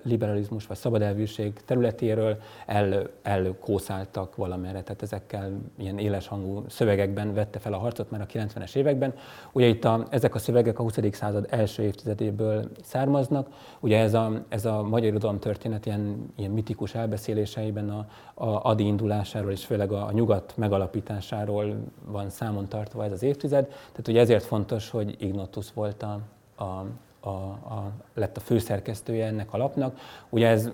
liberalizmus 0.04 0.68
vagy 0.68 0.78
szabadelvűség 0.78 1.54
területéről 1.66 2.38
el, 2.66 3.10
elkószáltak 3.22 4.36
tehát 4.36 5.02
ezekkel 5.02 5.52
ilyen 5.78 5.98
éles 5.98 6.28
hangú 6.28 6.64
szövegekben 6.68 7.34
vette 7.34 7.60
fel 7.60 7.74
a 7.74 7.78
harcot 7.78 8.12
már 8.12 8.22
a 8.22 8.26
90-es 8.26 8.76
években. 8.76 9.14
Ugye 9.52 9.68
itt 9.68 9.86
a, 9.86 10.06
ezek 10.10 10.36
a 10.36 10.40
szövegek 10.40 10.80
a 10.80 10.82
20. 10.82 10.98
század 11.12 11.48
első 11.50 11.84
évtizedéből 11.84 12.70
származnak, 12.84 13.48
ugye 13.80 14.00
ez 14.00 14.14
a, 14.14 14.44
ez 14.50 14.66
a 14.66 14.84
magyar 14.84 15.13
irodalom 15.14 15.40
történet 15.40 15.86
ilyen, 15.86 16.34
ilyen 16.36 16.52
mitikus 16.52 16.96
elbeszéléseiben 16.96 17.90
a, 17.90 18.08
a 18.34 18.70
Adi 18.70 18.86
indulásáról 18.86 19.52
és 19.52 19.66
főleg 19.66 19.92
a, 19.92 20.06
a 20.06 20.12
nyugat 20.12 20.54
megalapításáról 20.58 21.76
van 22.06 22.30
számon 22.30 22.68
tartva 22.68 23.04
ez 23.04 23.12
az 23.12 23.24
évtized. 23.24 23.66
Tehát 23.66 24.08
ugye 24.08 24.20
ezért 24.20 24.44
fontos, 24.44 24.90
hogy 24.90 25.16
Ignotus 25.20 25.74
volt 25.74 26.04
a, 26.04 26.20
a, 26.56 26.86
a, 27.20 27.30
a, 27.30 27.92
lett 28.14 28.38
a 28.38 28.40
főszerkesztője 28.40 29.26
ennek 29.26 29.54
a 29.54 29.58
lapnak. 29.58 29.98
Ugye 30.30 30.48
ez 30.48 30.72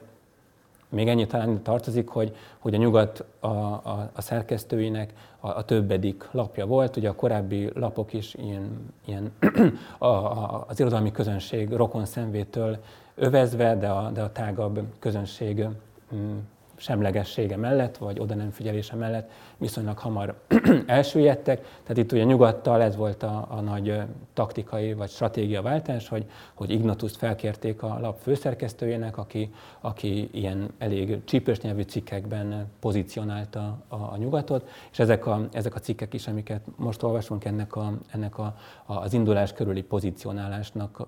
még 0.89 1.07
ennyi 1.07 1.27
talán 1.27 1.63
tartozik, 1.63 2.07
hogy, 2.07 2.35
hogy 2.59 2.73
a 2.73 2.77
nyugat 2.77 3.25
a, 3.39 3.47
a, 3.47 4.09
a 4.13 4.21
szerkesztőinek 4.21 5.13
a, 5.39 5.47
a 5.47 5.63
többedik 5.63 6.27
lapja 6.31 6.65
volt. 6.65 6.97
Ugye 6.97 7.09
a 7.09 7.15
korábbi 7.15 7.69
lapok 7.73 8.13
is 8.13 8.33
ilyen, 8.33 8.93
ilyen 9.05 9.31
a, 9.97 10.05
a, 10.07 10.65
az 10.67 10.79
irodalmi 10.79 11.11
közönség 11.11 11.71
rokon 11.71 12.05
szemvétől 12.05 12.77
övezve, 13.19 13.75
de 13.75 13.87
a, 13.87 14.09
de 14.09 14.21
a 14.21 14.31
tágabb 14.31 14.79
közönség 14.99 15.67
mm, 16.15 16.37
semlegessége 16.79 17.57
mellett, 17.57 17.97
vagy 17.97 18.19
oda 18.19 18.35
nem 18.35 18.49
figyelése 18.49 18.95
mellett 18.95 19.31
viszonylag 19.57 19.97
hamar 19.97 20.35
elsüllyedtek. 20.85 21.59
Tehát 21.59 21.97
itt 21.97 22.11
ugye 22.11 22.23
nyugattal 22.23 22.81
ez 22.81 22.95
volt 22.95 23.23
a, 23.23 23.47
a 23.49 23.59
nagy 23.59 24.01
taktikai 24.33 24.93
vagy 24.93 25.09
stratégia 25.09 25.61
váltás, 25.61 26.07
hogy, 26.07 26.25
hogy 26.53 26.71
Ignatuszt 26.71 27.17
felkérték 27.17 27.83
a 27.83 27.99
lap 27.99 28.19
főszerkesztőjének, 28.21 29.17
aki, 29.17 29.53
aki 29.79 30.29
ilyen 30.31 30.73
elég 30.77 31.23
csípős 31.23 31.59
nyelvű 31.59 31.81
cikkekben 31.81 32.67
pozícionálta 32.79 33.77
a, 33.87 33.95
a 33.95 34.17
nyugatot, 34.17 34.69
és 34.91 34.99
ezek 34.99 35.25
a, 35.25 35.47
ezek 35.51 35.75
a 35.75 35.79
cikkek 35.79 36.13
is, 36.13 36.27
amiket 36.27 36.61
most 36.75 37.03
olvasunk, 37.03 37.45
ennek, 37.45 37.75
a, 37.75 37.93
ennek 38.11 38.37
a, 38.37 38.55
a, 38.85 38.93
az 38.93 39.13
indulás 39.13 39.53
körüli 39.53 39.83
pozícionálásnak 39.83 41.05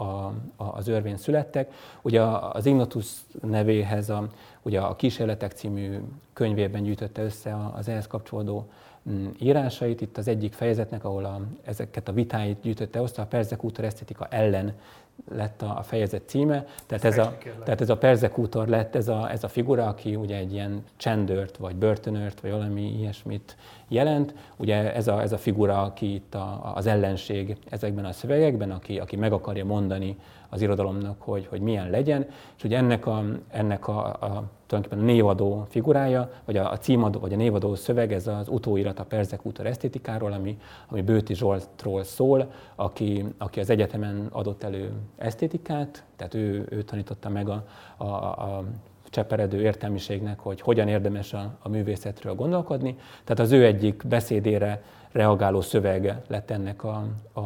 a, 0.00 0.32
a, 0.56 0.64
az 0.76 0.88
örvén 0.88 1.16
születtek. 1.16 1.72
Ugye 2.02 2.22
az 2.52 2.66
Ignatus 2.66 3.06
nevéhez 3.42 4.10
a, 4.10 4.26
ugye 4.62 4.80
a 4.80 4.96
Kísérletek 4.96 5.52
című 5.52 5.98
könyvében 6.32 6.82
gyűjtötte 6.82 7.22
össze 7.22 7.56
az 7.76 7.88
ehhez 7.88 8.06
kapcsolódó 8.06 8.68
mm, 9.10 9.26
írásait. 9.38 10.00
Itt 10.00 10.18
az 10.18 10.28
egyik 10.28 10.52
fejezetnek, 10.52 11.04
ahol 11.04 11.24
a, 11.24 11.40
ezeket 11.64 12.08
a 12.08 12.12
vitáit 12.12 12.60
gyűjtötte 12.60 13.00
össze, 13.00 13.22
a 13.22 13.26
perzekútor 13.26 13.84
esztetika 13.84 14.26
ellen 14.26 14.74
lett 15.28 15.62
a, 15.62 15.78
a 15.78 15.82
fejezet 15.82 16.22
címe. 16.26 16.66
Tehát 16.86 17.04
ez 17.04 17.18
a, 17.18 17.36
tehát 17.64 17.80
ez 17.80 17.90
a 17.90 17.96
perzekútor 17.96 18.68
lett 18.68 18.94
ez 18.94 19.08
a, 19.08 19.30
ez 19.30 19.44
a 19.44 19.48
figura, 19.48 19.86
aki 19.86 20.14
ugye 20.14 20.36
egy 20.36 20.52
ilyen 20.52 20.84
csendőrt, 20.96 21.56
vagy 21.56 21.76
börtönört, 21.76 22.40
vagy 22.40 22.50
valami 22.50 22.98
ilyesmit 22.98 23.56
jelent. 23.90 24.34
Ugye 24.56 24.94
ez 24.94 25.08
a, 25.08 25.20
ez 25.20 25.32
a 25.32 25.38
figura, 25.38 25.82
aki 25.82 26.14
itt 26.14 26.34
a, 26.34 26.72
az 26.74 26.86
ellenség 26.86 27.56
ezekben 27.68 28.04
a 28.04 28.12
szövegekben, 28.12 28.70
aki, 28.70 28.98
aki 28.98 29.16
meg 29.16 29.32
akarja 29.32 29.64
mondani 29.64 30.16
az 30.48 30.62
irodalomnak, 30.62 31.22
hogy, 31.22 31.46
hogy 31.46 31.60
milyen 31.60 31.90
legyen, 31.90 32.26
és 32.56 32.64
ugye 32.64 32.76
ennek 32.76 33.06
a, 33.06 33.24
ennek 33.48 33.88
a, 33.88 34.06
a 34.06 34.44
tulajdonképpen 34.66 34.98
a 34.98 35.12
névadó 35.12 35.66
figurája, 35.68 36.30
vagy 36.44 36.56
a, 36.56 36.70
a 36.70 36.78
címadó, 36.78 37.20
vagy 37.20 37.32
a 37.32 37.36
névadó 37.36 37.74
szöveg, 37.74 38.12
ez 38.12 38.26
az 38.26 38.48
utóirat 38.48 38.98
a 38.98 39.04
Perzekútor 39.04 39.66
esztétikáról, 39.66 40.32
ami, 40.32 40.58
ami 40.88 41.02
Bőti 41.02 41.34
Zsoltról 41.34 42.02
szól, 42.02 42.52
aki, 42.74 43.24
aki 43.38 43.60
az 43.60 43.70
egyetemen 43.70 44.28
adott 44.32 44.62
elő 44.62 44.92
esztétikát, 45.16 46.04
tehát 46.16 46.34
ő, 46.34 46.66
ő 46.70 46.82
tanította 46.82 47.28
meg 47.28 47.48
a, 47.48 47.66
a, 47.96 48.04
a 48.04 48.64
cseperedő 49.10 49.60
értelmiségnek, 49.60 50.38
hogy 50.38 50.60
hogyan 50.60 50.88
érdemes 50.88 51.32
a, 51.32 51.56
a 51.62 51.68
művészetről 51.68 52.34
gondolkodni. 52.34 52.96
Tehát 53.24 53.38
az 53.38 53.52
ő 53.52 53.64
egyik 53.64 54.06
beszédére 54.06 54.82
reagáló 55.12 55.60
szöveg 55.60 56.22
lett 56.26 56.50
ennek 56.50 56.84
a, 56.84 57.04
a, 57.32 57.40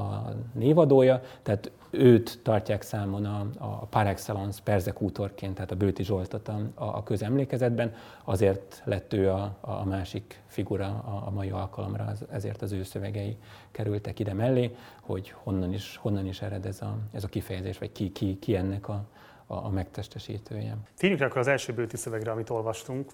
a 0.00 0.34
névadója, 0.52 1.22
tehát 1.42 1.70
őt 1.90 2.38
tartják 2.42 2.82
számon 2.82 3.24
a, 3.24 3.46
a 3.58 3.86
par 3.86 4.06
excellence 4.06 4.60
perzekútorként, 4.64 5.54
tehát 5.54 5.70
a 5.70 5.74
Bőti 5.76 6.02
Zsoltot 6.02 6.48
a, 6.48 6.60
a 6.74 7.02
közemlékezetben, 7.02 7.94
azért 8.24 8.82
lett 8.84 9.12
ő 9.12 9.30
a, 9.30 9.56
a 9.60 9.84
másik 9.84 10.42
figura 10.46 10.86
a, 10.86 11.22
a 11.26 11.30
mai 11.30 11.50
alkalomra, 11.50 12.12
ezért 12.30 12.62
az 12.62 12.72
ő 12.72 12.82
szövegei 12.82 13.36
kerültek 13.70 14.18
ide 14.18 14.34
mellé, 14.34 14.76
hogy 15.00 15.34
honnan 15.42 15.72
is, 15.72 15.96
honnan 15.96 16.26
is 16.26 16.42
ered 16.42 16.66
ez 16.66 16.82
a, 16.82 16.96
ez 17.12 17.24
a 17.24 17.28
kifejezés, 17.28 17.78
vagy 17.78 17.92
ki, 17.92 18.12
ki, 18.12 18.38
ki 18.38 18.56
ennek 18.56 18.88
a, 18.88 19.04
a, 19.50 19.64
a 19.64 19.70
megtestesítője. 19.70 20.76
Térjünk 20.96 21.22
akkor 21.22 21.38
az 21.38 21.46
első 21.46 21.72
bőti 21.72 21.96
szövegre, 21.96 22.30
amit 22.30 22.50
olvastunk, 22.50 23.10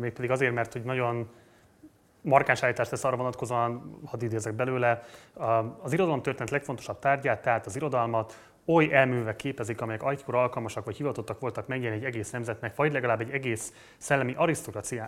mégpedig 0.00 0.30
azért, 0.30 0.54
mert 0.54 0.72
hogy 0.72 0.82
nagyon 0.82 1.28
markáns 2.20 2.62
állítást 2.62 2.90
tesz 2.90 3.04
arra 3.04 3.16
vonatkozóan, 3.16 3.98
hadd 4.04 4.24
idézek 4.24 4.54
belőle, 4.54 5.02
az 5.82 5.92
irodalom 5.92 6.22
történet 6.22 6.50
legfontosabb 6.50 6.98
tárgyát, 6.98 7.42
tehát 7.42 7.66
az 7.66 7.76
irodalmat 7.76 8.52
oly 8.64 8.92
elművek 8.92 9.36
képezik, 9.36 9.80
amelyek 9.80 10.02
agykor 10.02 10.34
alkalmasak 10.34 10.84
vagy 10.84 10.96
hivatottak 10.96 11.40
voltak 11.40 11.66
megjelenni 11.66 12.00
egy 12.00 12.06
egész 12.06 12.30
nemzetnek, 12.30 12.76
vagy 12.76 12.92
legalább 12.92 13.20
egy 13.20 13.30
egész 13.30 13.72
szellemi 13.96 14.34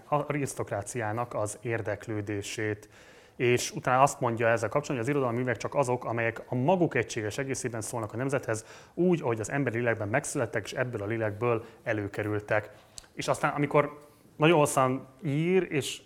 arisztokráciának 0.08 1.34
az 1.34 1.58
érdeklődését. 1.62 2.88
És 3.36 3.70
utána 3.70 4.02
azt 4.02 4.20
mondja 4.20 4.48
ezzel 4.48 4.68
kapcsolatban, 4.68 4.96
hogy 4.96 5.06
az 5.06 5.08
irodalmi 5.08 5.38
művek 5.38 5.56
csak 5.56 5.74
azok, 5.74 6.04
amelyek 6.04 6.42
a 6.48 6.54
maguk 6.54 6.94
egységes 6.94 7.38
egészében 7.38 7.80
szólnak 7.80 8.12
a 8.12 8.16
nemzethez, 8.16 8.64
úgy, 8.94 9.22
ahogy 9.22 9.40
az 9.40 9.50
emberi 9.50 9.78
lélekben 9.78 10.08
megszülettek, 10.08 10.64
és 10.64 10.72
ebből 10.72 11.02
a 11.02 11.06
lélekből 11.06 11.64
előkerültek. 11.82 12.70
És 13.12 13.28
aztán, 13.28 13.52
amikor 13.54 14.08
nagyon 14.36 14.58
hosszan 14.58 15.06
ír, 15.24 15.66
és 15.70 16.02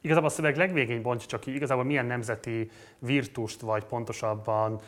igazából 0.00 0.28
a 0.28 0.32
szöveg 0.32 0.56
legvégén 0.56 1.02
bontja 1.02 1.28
csak 1.28 1.40
ki, 1.40 1.54
igazából 1.54 1.84
milyen 1.84 2.06
nemzeti 2.06 2.70
virtust, 2.98 3.60
vagy 3.60 3.84
pontosabban 3.84 4.80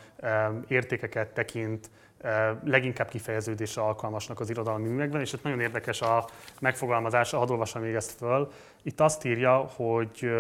értékeket 0.69 1.29
tekint 1.29 1.91
leginkább 2.65 3.09
kifejeződésre 3.09 3.83
alkalmasnak 3.83 4.41
az 4.41 4.51
irodalmi 4.51 4.89
művekben, 4.89 5.21
és 5.21 5.33
itt 5.33 5.43
nagyon 5.43 5.61
érdekes 5.61 6.01
a 6.01 6.29
megfogalmazása, 6.61 7.39
hadd 7.39 7.51
olvassam 7.51 7.83
még 7.83 7.95
ezt 7.95 8.11
föl. 8.11 8.53
Itt 8.83 9.01
azt 9.01 9.25
írja, 9.25 9.57
hogy 9.57 10.31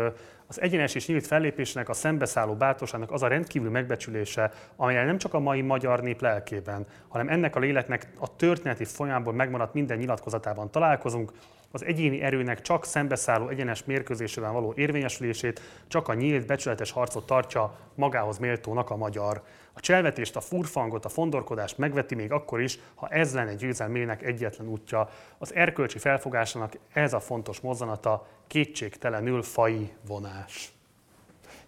az 0.51 0.61
egyenes 0.61 0.95
és 0.95 1.07
nyílt 1.07 1.27
fellépésnek, 1.27 1.89
a 1.89 1.93
szembeszálló 1.93 2.55
bátorságnak 2.55 3.13
az 3.13 3.23
a 3.23 3.29
rendkívül 3.29 3.71
megbecsülése, 3.71 4.53
amelyel 4.77 5.05
nem 5.05 5.19
csak 5.19 5.35
a 5.35 5.39
mai 5.39 5.61
magyar 5.61 6.01
nép 6.01 6.21
lelkében, 6.21 6.87
hanem 7.09 7.29
ennek 7.29 7.57
a 7.57 7.61
léleknek 7.61 8.13
a 8.19 8.37
történeti 8.37 8.85
folyamból 8.85 9.33
megmaradt 9.33 9.75
minden 9.75 9.99
nyilatkozatában 9.99 10.71
találkozunk, 10.71 11.33
az 11.71 11.85
egyéni 11.85 12.21
erőnek 12.21 12.61
csak 12.61 12.85
szembeszálló 12.85 13.49
egyenes 13.49 13.85
mérkőzésében 13.85 14.53
való 14.53 14.73
érvényesülését, 14.77 15.61
csak 15.89 16.09
a 16.09 16.15
nyílt, 16.15 16.47
becsületes 16.47 16.91
harcot 16.91 17.27
tartja 17.27 17.79
magához 17.95 18.39
méltónak 18.39 18.91
a 18.91 18.97
magyar. 18.97 19.43
A 19.73 19.81
cselvetést, 19.81 20.37
a 20.37 20.41
furfangot, 20.41 21.05
a 21.05 21.09
fondorkodást 21.09 21.79
megveti 21.79 22.15
még 22.15 22.33
akkor 22.33 22.61
is, 22.61 22.79
ha 22.95 23.09
ez 23.09 23.35
lenne 23.35 23.55
győzelmének 23.55 24.23
egyetlen 24.23 24.69
útja. 24.69 25.09
Az 25.39 25.55
erkölcsi 25.55 25.99
felfogásának 25.99 26.73
ez 26.93 27.13
a 27.13 27.21
fontos 27.21 27.61
mozzanata, 27.61 28.27
kétségtelenül 28.47 29.43
fai 29.43 29.93
vonás. 30.07 30.73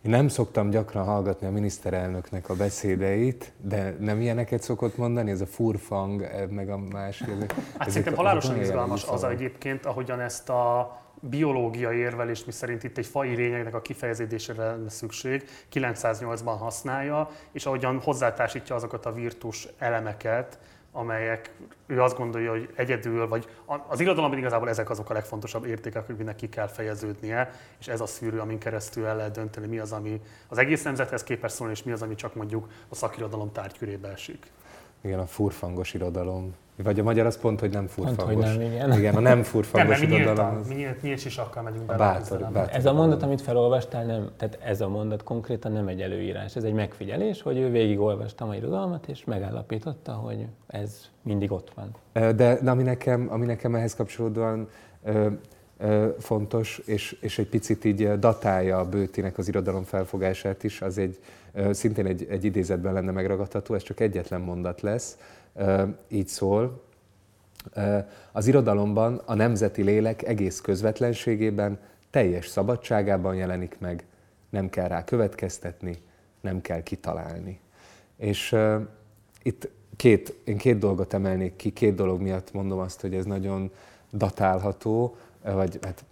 Én 0.03 0.11
nem 0.11 0.29
szoktam 0.29 0.71
gyakran 0.71 1.05
hallgatni 1.05 1.47
a 1.47 1.51
miniszterelnöknek 1.51 2.49
a 2.49 2.55
beszédeit, 2.55 3.53
de 3.61 3.97
nem 3.99 4.21
ilyeneket 4.21 4.63
szokott 4.63 4.97
mondani, 4.97 5.31
ez 5.31 5.41
a 5.41 5.47
furfang, 5.47 6.23
eh, 6.23 6.47
meg 6.49 6.71
a 6.71 6.77
másik. 6.77 7.29
Ezek, 7.29 7.55
hát 7.79 7.89
szerintem 7.89 8.15
halálosan 8.15 8.61
izgalmas 8.61 9.05
az 9.05 9.25
egyébként, 9.25 9.87
ahogyan 9.87 10.21
ezt 10.21 10.49
a 10.49 10.97
biológiai 11.21 11.97
érvelést, 11.97 12.47
mi 12.47 12.53
szerint 12.53 12.83
itt 12.83 12.99
egy 12.99 13.07
fai 13.07 13.35
lényegnek 13.35 13.75
a 13.75 13.81
kifejezésére 13.81 14.65
lenne 14.65 14.91
szükség, 14.91 15.45
908-ban 15.73 16.57
használja, 16.59 17.29
és 17.53 17.67
ahogyan 17.67 18.01
hozzátársítja 18.01 18.75
azokat 18.75 19.07
a 19.07 19.13
virtus 19.13 19.69
elemeket, 19.79 20.59
amelyek 20.93 21.51
ő 21.87 22.03
azt 22.03 22.17
gondolja, 22.17 22.51
hogy 22.51 22.73
egyedül, 22.75 23.29
vagy 23.29 23.49
az 23.89 24.01
irodalomban 24.01 24.39
igazából 24.39 24.69
ezek 24.69 24.91
azok 24.91 25.11
a 25.11 25.13
legfontosabb 25.13 25.65
értékek, 25.65 26.09
amiknek 26.09 26.37
ki 26.37 26.49
kell 26.49 26.67
fejeződnie, 26.67 27.51
és 27.79 27.89
ez 27.89 28.01
a 28.01 28.07
szűrő, 28.07 28.41
amin 28.41 28.59
keresztül 28.59 29.07
el 29.07 29.17
lehet 29.17 29.33
dönteni, 29.33 29.67
mi 29.67 29.79
az, 29.79 29.93
ami 29.93 30.21
az 30.49 30.59
egész 30.59 30.83
nemzethez 30.83 31.23
képes 31.23 31.53
szólni, 31.53 31.73
és 31.73 31.83
mi 31.83 31.93
az, 31.93 32.03
ami 32.03 32.15
csak 32.15 32.35
mondjuk 32.35 32.69
a 32.89 32.95
szakirodalom 32.95 33.53
tárgykörébe 33.53 34.09
esik. 34.09 34.47
Igen, 35.01 35.19
a 35.19 35.27
furfangos 35.27 35.95
irodalom. 35.95 36.55
Vagy 36.77 37.01
a 37.01 37.03
magyar 37.03 37.27
az 37.27 37.39
pont, 37.39 37.61
hogy 37.61 37.71
nem 37.71 37.87
furfangos. 37.87 38.25
Pont, 38.25 38.47
hogy 38.47 38.59
nem, 38.59 38.73
igen. 38.73 38.93
igen, 38.99 39.15
a 39.15 39.21
nem 39.21 39.43
furfangos 39.43 40.01
nem, 40.01 40.13
irodalom. 40.13 40.61
Mi 40.69 40.75
nyílt, 40.75 41.03
nyílt 41.03 41.19
sisakkal 41.19 41.63
megyünk 41.63 41.85
bele. 41.85 41.99
Bátor, 41.99 42.39
bátor, 42.39 42.77
ez 42.77 42.87
a 42.87 42.93
mondat, 42.93 43.23
amit 43.23 43.41
felolvastál, 43.41 44.05
nem, 44.05 44.31
tehát 44.37 44.59
ez 44.63 44.81
a 44.81 44.89
mondat 44.89 45.23
konkrétan 45.23 45.73
nem 45.73 45.89
egy 45.89 46.01
előírás, 46.01 46.57
ez 46.57 46.65
egy 46.65 46.73
megfigyelés, 46.73 47.43
hogy 47.43 47.59
ő 47.59 47.71
végigolvasta 47.71 48.49
a 48.49 48.55
irodalmat, 48.55 49.09
és 49.09 49.25
megállapította, 49.25 50.13
hogy 50.13 50.47
ez 50.67 51.11
mindig 51.23 51.53
ott 51.53 51.73
van. 51.75 51.95
De, 52.13 52.59
de 52.63 52.71
ami, 52.71 52.83
nekem, 52.83 53.27
ami 53.31 53.47
nekem 53.47 53.75
ehhez 53.75 53.95
kapcsolódóan 53.95 54.69
ö, 55.05 55.29
ö, 55.79 56.09
fontos, 56.19 56.79
és, 56.85 57.17
és 57.21 57.39
egy 57.39 57.49
picit 57.49 57.85
így 57.85 58.19
datálja 58.19 58.79
a 58.79 58.89
bőtinek 58.89 59.39
az 59.39 59.49
irodalom 59.49 59.83
felfogását 59.83 60.65
is, 60.65 60.81
az 60.83 60.99
egy, 60.99 61.19
ö, 61.53 61.73
szintén 61.73 62.07
egy, 62.07 62.27
egy 62.31 62.45
idézetben 62.45 62.93
lenne 62.93 63.11
megragadható, 63.11 63.75
ez 63.75 63.83
csak 63.83 64.01
egyetlen 64.01 64.41
mondat 64.41 64.81
lesz, 64.81 65.19
így 66.09 66.29
szól, 66.29 66.83
az 68.33 68.47
irodalomban 68.47 69.23
a 69.25 69.35
nemzeti 69.35 69.83
lélek 69.83 70.23
egész 70.23 70.61
közvetlenségében, 70.61 71.79
teljes 72.11 72.47
szabadságában 72.47 73.35
jelenik 73.35 73.77
meg, 73.79 74.05
nem 74.51 74.71
kell 74.71 74.89
rá 74.89 75.05
következtetni, 75.05 75.99
nem 76.41 76.61
kell 76.61 76.83
kitalálni. 76.83 77.61
És 78.17 78.53
uh, 78.53 78.81
itt 79.43 79.69
két, 79.97 80.35
én 80.45 80.57
két 80.57 80.79
dolgot 80.79 81.15
emelnék 81.15 81.57
ki, 81.57 81.73
két 81.73 81.95
dolog 81.95 82.21
miatt 82.21 82.53
mondom 82.53 82.79
azt, 82.79 83.01
hogy 83.01 83.15
ez 83.15 83.25
nagyon 83.25 83.71
datálható, 84.13 85.17
vagy 85.43 85.79
hát, 85.83 86.05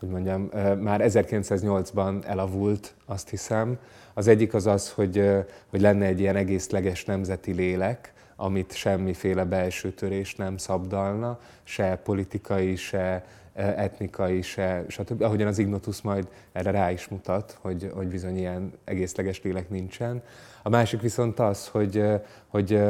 hogy 0.00 0.08
mondjam, 0.08 0.42
már 0.80 1.00
1908-ban 1.04 2.24
elavult, 2.24 2.94
azt 3.04 3.28
hiszem. 3.28 3.78
Az 4.14 4.26
egyik 4.26 4.54
az 4.54 4.66
az, 4.66 4.92
hogy, 4.92 5.30
hogy 5.66 5.80
lenne 5.80 6.06
egy 6.06 6.20
ilyen 6.20 6.36
egészleges 6.36 7.04
nemzeti 7.04 7.52
lélek, 7.52 8.12
amit 8.40 8.72
semmiféle 8.72 9.44
belső 9.44 9.90
törés 9.90 10.34
nem 10.34 10.56
szabdalna, 10.56 11.38
se 11.62 12.00
politikai, 12.04 12.76
se 12.76 13.24
etnikai, 13.52 14.42
se, 14.42 14.84
stb. 14.88 15.22
Ahogyan 15.22 15.46
az 15.46 15.58
Ignotus 15.58 16.02
majd 16.02 16.28
erre 16.52 16.70
rá 16.70 16.90
is 16.90 17.08
mutat, 17.08 17.58
hogy, 17.60 17.90
hogy 17.94 18.06
bizony 18.06 18.36
ilyen 18.36 18.72
egészleges 18.84 19.42
lélek 19.42 19.68
nincsen. 19.68 20.22
A 20.62 20.68
másik 20.68 21.00
viszont 21.00 21.38
az, 21.38 21.68
hogy, 21.68 22.04
hogy, 22.48 22.82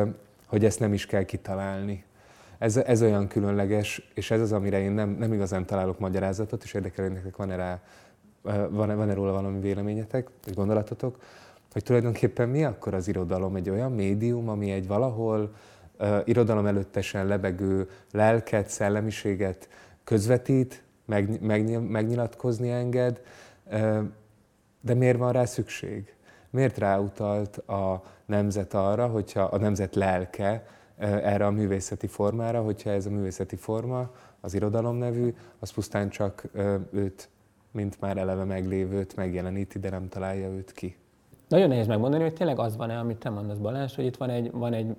hogy 0.46 0.64
ezt 0.64 0.80
nem 0.80 0.92
is 0.92 1.06
kell 1.06 1.22
kitalálni. 1.22 2.04
Ez, 2.58 2.76
ez 2.76 3.02
olyan 3.02 3.28
különleges, 3.28 4.10
és 4.14 4.30
ez 4.30 4.40
az, 4.40 4.52
amire 4.52 4.80
én 4.80 4.92
nem, 4.92 5.16
nem 5.18 5.32
igazán 5.32 5.66
találok 5.66 5.98
magyarázatot, 5.98 6.62
és 6.62 6.74
érdekel, 6.74 7.04
hogy 7.04 7.14
nektek 7.14 7.36
van-e, 7.36 7.56
rá, 7.56 7.80
van-e, 8.70 8.94
van-e 8.94 9.14
róla 9.14 9.32
valami 9.32 9.60
véleményetek, 9.60 10.28
gondolatotok, 10.54 11.16
hogy 11.72 11.82
tulajdonképpen 11.82 12.48
mi 12.48 12.64
akkor 12.64 12.94
az 12.94 13.08
irodalom? 13.08 13.56
Egy 13.56 13.70
olyan 13.70 13.92
médium, 13.92 14.48
ami 14.48 14.70
egy 14.70 14.86
valahol 14.86 15.54
uh, 15.98 16.18
irodalom 16.24 16.66
előttesen 16.66 17.26
lebegő 17.26 17.88
lelket, 18.12 18.68
szellemiséget 18.68 19.68
közvetít, 20.04 20.82
meg, 21.04 21.42
meg, 21.42 21.88
megnyilatkozni 21.88 22.70
enged, 22.70 23.20
uh, 23.64 24.02
de 24.80 24.94
miért 24.94 25.18
van 25.18 25.32
rá 25.32 25.44
szükség? 25.44 26.14
Miért 26.50 26.78
ráutalt 26.78 27.56
a 27.56 28.02
nemzet 28.26 28.74
arra, 28.74 29.06
hogyha 29.06 29.42
a 29.42 29.58
nemzet 29.58 29.94
lelke 29.94 30.66
erre 31.00 31.46
a 31.46 31.50
művészeti 31.50 32.06
formára, 32.06 32.62
hogyha 32.62 32.90
ez 32.90 33.06
a 33.06 33.10
művészeti 33.10 33.56
forma, 33.56 34.10
az 34.40 34.54
irodalom 34.54 34.96
nevű, 34.96 35.34
az 35.58 35.70
pusztán 35.70 36.08
csak 36.08 36.44
őt, 36.92 37.28
mint 37.70 38.00
már 38.00 38.16
eleve 38.16 38.44
meglévőt 38.44 39.16
megjeleníti, 39.16 39.78
de 39.78 39.90
nem 39.90 40.08
találja 40.08 40.48
őt 40.48 40.72
ki. 40.72 40.96
Nagyon 41.50 41.68
nehéz 41.68 41.86
megmondani, 41.86 42.22
hogy 42.22 42.32
tényleg 42.32 42.58
az 42.58 42.76
van-e, 42.76 42.98
amit 42.98 43.16
te 43.16 43.30
mondasz 43.30 43.56
Balázs, 43.56 43.94
hogy 43.94 44.04
itt 44.04 44.16
van 44.16 44.30
egy, 44.30 44.50
van 44.52 44.72
egy, 44.72 44.96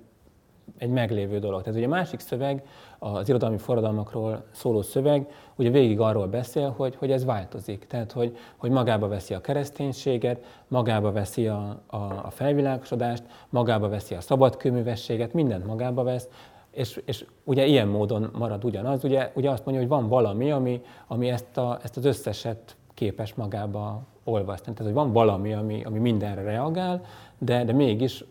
egy 0.78 0.90
meglévő 0.90 1.38
dolog. 1.38 1.62
Tehát 1.62 1.78
ugye 1.78 1.86
a 1.86 1.90
másik 1.90 2.20
szöveg, 2.20 2.66
az 2.98 3.28
irodalmi 3.28 3.58
forradalmakról 3.58 4.44
szóló 4.50 4.82
szöveg, 4.82 5.30
ugye 5.56 5.70
végig 5.70 6.00
arról 6.00 6.26
beszél, 6.26 6.74
hogy, 6.76 6.94
hogy 6.96 7.10
ez 7.10 7.24
változik. 7.24 7.86
Tehát, 7.86 8.12
hogy, 8.12 8.36
hogy 8.56 8.70
magába 8.70 9.08
veszi 9.08 9.34
a 9.34 9.40
kereszténységet, 9.40 10.44
magába 10.68 11.12
veszi 11.12 11.46
a, 11.46 11.82
a, 11.86 11.96
a 11.96 12.30
felvilágosodást, 12.30 13.22
magába 13.48 13.88
veszi 13.88 14.14
a 14.14 14.20
szabadkőművességet, 14.20 15.32
mindent 15.32 15.66
magába 15.66 16.02
vesz, 16.02 16.28
és, 16.70 17.02
és 17.04 17.26
ugye 17.44 17.66
ilyen 17.66 17.88
módon 17.88 18.30
marad 18.38 18.64
ugyanaz. 18.64 19.04
Ugye, 19.04 19.30
ugye 19.34 19.50
azt 19.50 19.64
mondja, 19.64 19.82
hogy 19.82 19.92
van 19.92 20.08
valami, 20.08 20.50
ami, 20.50 20.82
ami 21.06 21.28
ezt, 21.28 21.56
a, 21.56 21.78
ezt 21.82 21.96
az 21.96 22.04
összeset 22.04 22.76
képes 22.94 23.34
magába 23.34 24.02
olvasni. 24.24 24.72
Tehát, 24.72 24.92
hogy 24.92 24.92
van 24.92 25.12
valami, 25.12 25.52
ami, 25.52 25.84
ami 25.84 25.98
mindenre 25.98 26.42
reagál, 26.42 27.04
de, 27.38 27.64
de 27.64 27.72
mégis 27.72 28.24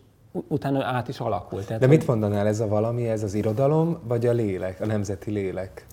utána 0.48 0.84
át 0.84 1.08
is 1.08 1.20
alakul. 1.20 1.64
Tehát, 1.64 1.80
de 1.80 1.86
mit 1.86 2.06
mondanál, 2.06 2.46
ez 2.46 2.60
a 2.60 2.68
valami, 2.68 3.08
ez 3.08 3.22
az 3.22 3.34
irodalom, 3.34 3.98
vagy 4.02 4.26
a 4.26 4.32
lélek, 4.32 4.80
a 4.80 4.86
nemzeti 4.86 5.30
lélek? 5.30 5.86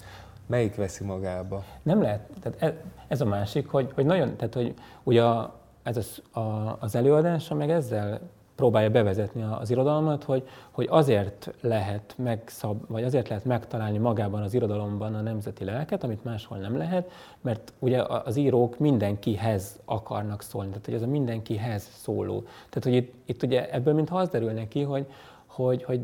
Melyik 0.46 0.76
veszi 0.76 1.04
magába? 1.04 1.64
Nem 1.84 2.02
lehet. 2.02 2.30
Tehát 2.42 2.62
ez, 2.62 2.72
ez 3.08 3.22
a 3.22 3.26
másik, 3.26 3.68
hogy, 3.68 3.92
hogy 3.94 4.06
nagyon, 4.06 4.36
tehát 4.36 4.54
hogy 4.54 4.74
ugye 5.04 5.24
a, 5.24 5.54
ez 5.84 5.98
az, 5.98 6.22
a, 6.42 6.78
az 6.80 6.96
előadása 6.96 7.56
meg 7.56 7.70
ezzel 7.70 8.20
próbálja 8.60 8.90
bevezetni 8.90 9.46
az 9.60 9.70
irodalmat, 9.70 10.24
hogy, 10.24 10.48
hogy 10.72 10.88
azért 10.90 11.54
lehet 11.62 12.14
megszab, 12.18 12.84
vagy 12.88 13.04
azért 13.04 13.28
lehet 13.28 13.46
megtalálni 13.46 13.98
magában 13.98 14.42
az 14.42 14.54
irodalomban 14.54 15.16
a 15.16 15.22
nemzeti 15.22 15.64
lelket, 15.64 16.04
amit 16.04 16.24
máshol 16.24 16.58
nem 16.58 16.78
lehet, 16.78 17.12
mert 17.42 17.74
ugye 17.80 18.04
az 18.04 18.36
írók 18.36 18.78
mindenkihez 18.78 19.80
akarnak 19.86 20.42
szólni, 20.42 20.70
tehát 20.70 20.86
hogy 20.86 20.94
ez 20.94 21.02
a 21.02 21.08
mindenkihez 21.08 21.90
szóló. 22.02 22.42
Tehát, 22.42 22.84
hogy 22.84 22.94
itt, 22.94 23.14
itt 23.26 23.44
ugye 23.44 23.72
ebből 23.72 23.94
mintha 23.94 24.18
az 24.18 24.30
derül 24.30 24.52
neki, 24.52 24.82
hogy, 24.82 25.06
hogy, 25.46 25.84
hogy 25.84 26.02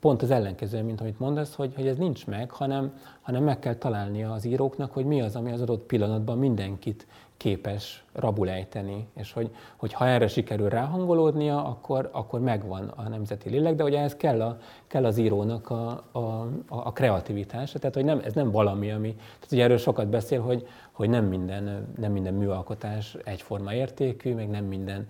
pont 0.00 0.22
az 0.22 0.30
ellenkező, 0.30 0.82
mint 0.82 1.00
amit 1.00 1.18
mondasz, 1.18 1.54
hogy, 1.54 1.72
hogy 1.74 1.86
ez 1.86 1.96
nincs 1.96 2.26
meg, 2.26 2.50
hanem, 2.50 2.98
hanem 3.20 3.42
meg 3.42 3.58
kell 3.58 3.74
találnia 3.74 4.32
az 4.32 4.44
íróknak, 4.44 4.92
hogy 4.92 5.04
mi 5.04 5.22
az, 5.22 5.36
ami 5.36 5.52
az 5.52 5.60
adott 5.60 5.86
pillanatban 5.86 6.38
mindenkit 6.38 7.06
képes 7.36 8.04
rabulejteni, 8.12 9.06
és 9.14 9.32
hogy, 9.32 9.50
hogy 9.76 9.92
ha 9.92 10.06
erre 10.06 10.28
sikerül 10.28 10.68
ráhangolódnia, 10.68 11.64
akkor, 11.64 12.08
akkor 12.12 12.40
megvan 12.40 12.88
a 12.88 13.08
nemzeti 13.08 13.50
lélek, 13.50 13.74
de 13.74 13.84
ugye 13.84 14.00
ez 14.00 14.16
kell, 14.16 14.42
a, 14.42 14.58
kell 14.86 15.04
az 15.04 15.18
írónak 15.18 15.70
a, 15.70 16.04
a, 16.12 16.48
a 16.68 16.92
kreativitása, 16.92 17.78
tehát 17.78 17.94
hogy 17.94 18.04
nem, 18.04 18.20
ez 18.24 18.32
nem 18.32 18.50
valami, 18.50 18.90
ami, 18.90 19.14
tehát 19.14 19.52
ugye 19.52 19.62
erről 19.62 19.78
sokat 19.78 20.08
beszél, 20.08 20.40
hogy, 20.40 20.66
hogy 20.92 21.08
nem, 21.08 21.24
minden, 21.24 21.86
nem 21.98 22.12
minden 22.12 22.34
műalkotás 22.34 23.16
egyforma 23.24 23.74
értékű, 23.74 24.34
meg 24.34 24.48
nem 24.48 24.64
minden 24.64 25.08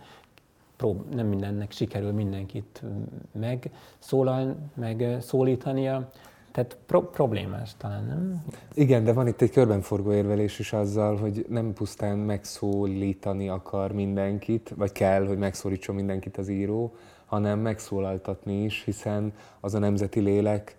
prób- 0.77 1.15
nem 1.15 1.27
mindennek 1.27 1.73
sikerül 1.73 2.13
mindenkit 2.13 2.83
megszólal, 3.33 4.57
meg 4.75 5.17
szólítania, 5.21 6.09
tehát 6.57 6.77
pro- 6.87 7.11
problémás 7.11 7.77
talán, 7.77 8.05
nem? 8.05 8.45
Igen, 8.75 9.05
de 9.05 9.13
van 9.13 9.27
itt 9.27 9.41
egy 9.41 9.51
körbenforgó 9.51 10.13
érvelés 10.13 10.59
is 10.59 10.73
azzal, 10.73 11.17
hogy 11.17 11.47
nem 11.49 11.73
pusztán 11.73 12.19
megszólítani 12.19 13.49
akar 13.49 13.93
mindenkit, 13.93 14.73
vagy 14.77 14.93
kell, 14.93 15.27
hogy 15.27 15.39
megszólítson 15.39 15.95
mindenkit 15.95 16.37
az 16.37 16.49
író, 16.49 16.95
hanem 17.27 17.59
megszólaltatni 17.59 18.65
is, 18.65 18.83
hiszen 18.85 19.33
az 19.61 19.75
a 19.75 19.79
nemzeti 19.79 20.21
lélek 20.21 20.77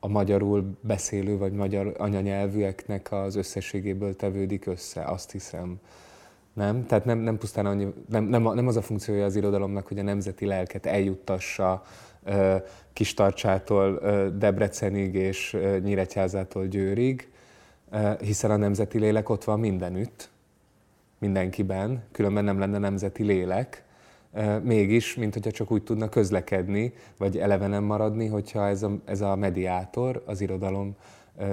a 0.00 0.08
magyarul 0.08 0.76
beszélő 0.80 1.38
vagy 1.38 1.52
magyar 1.52 1.94
anyanyelvűeknek 1.98 3.12
az 3.12 3.36
összességéből 3.36 4.16
tevődik 4.16 4.66
össze, 4.66 5.04
azt 5.04 5.30
hiszem. 5.30 5.80
Nem? 6.52 6.86
Tehát 6.86 7.04
nem, 7.04 7.18
nem 7.18 7.38
pusztán 7.38 7.66
annyi, 7.66 7.92
nem, 8.08 8.24
nem, 8.24 8.42
nem 8.42 8.66
az 8.66 8.76
a 8.76 8.82
funkciója 8.82 9.24
az 9.24 9.36
irodalomnak, 9.36 9.86
hogy 9.86 9.98
a 9.98 10.02
nemzeti 10.02 10.46
lelket 10.46 10.86
eljuttassa 10.86 11.82
Kistarcsától 12.92 13.98
Debrecenig 14.38 15.14
és 15.14 15.56
Nyíregyházától 15.82 16.66
Győrig, 16.66 17.30
hiszen 18.20 18.50
a 18.50 18.56
nemzeti 18.56 18.98
lélek 18.98 19.28
ott 19.28 19.44
van 19.44 19.60
mindenütt, 19.60 20.30
mindenkiben, 21.18 22.02
különben 22.12 22.44
nem 22.44 22.58
lenne 22.58 22.78
nemzeti 22.78 23.22
lélek. 23.22 23.84
Mégis, 24.62 25.14
mint 25.14 25.32
hogyha 25.32 25.50
csak 25.50 25.70
úgy 25.70 25.82
tudna 25.82 26.08
közlekedni, 26.08 26.92
vagy 27.18 27.38
elevenen 27.38 27.82
maradni, 27.82 28.26
hogyha 28.26 28.68
ez 28.68 28.82
a, 28.82 28.90
ez 29.04 29.20
a 29.20 29.36
mediátor, 29.36 30.22
az 30.26 30.40
irodalom 30.40 30.96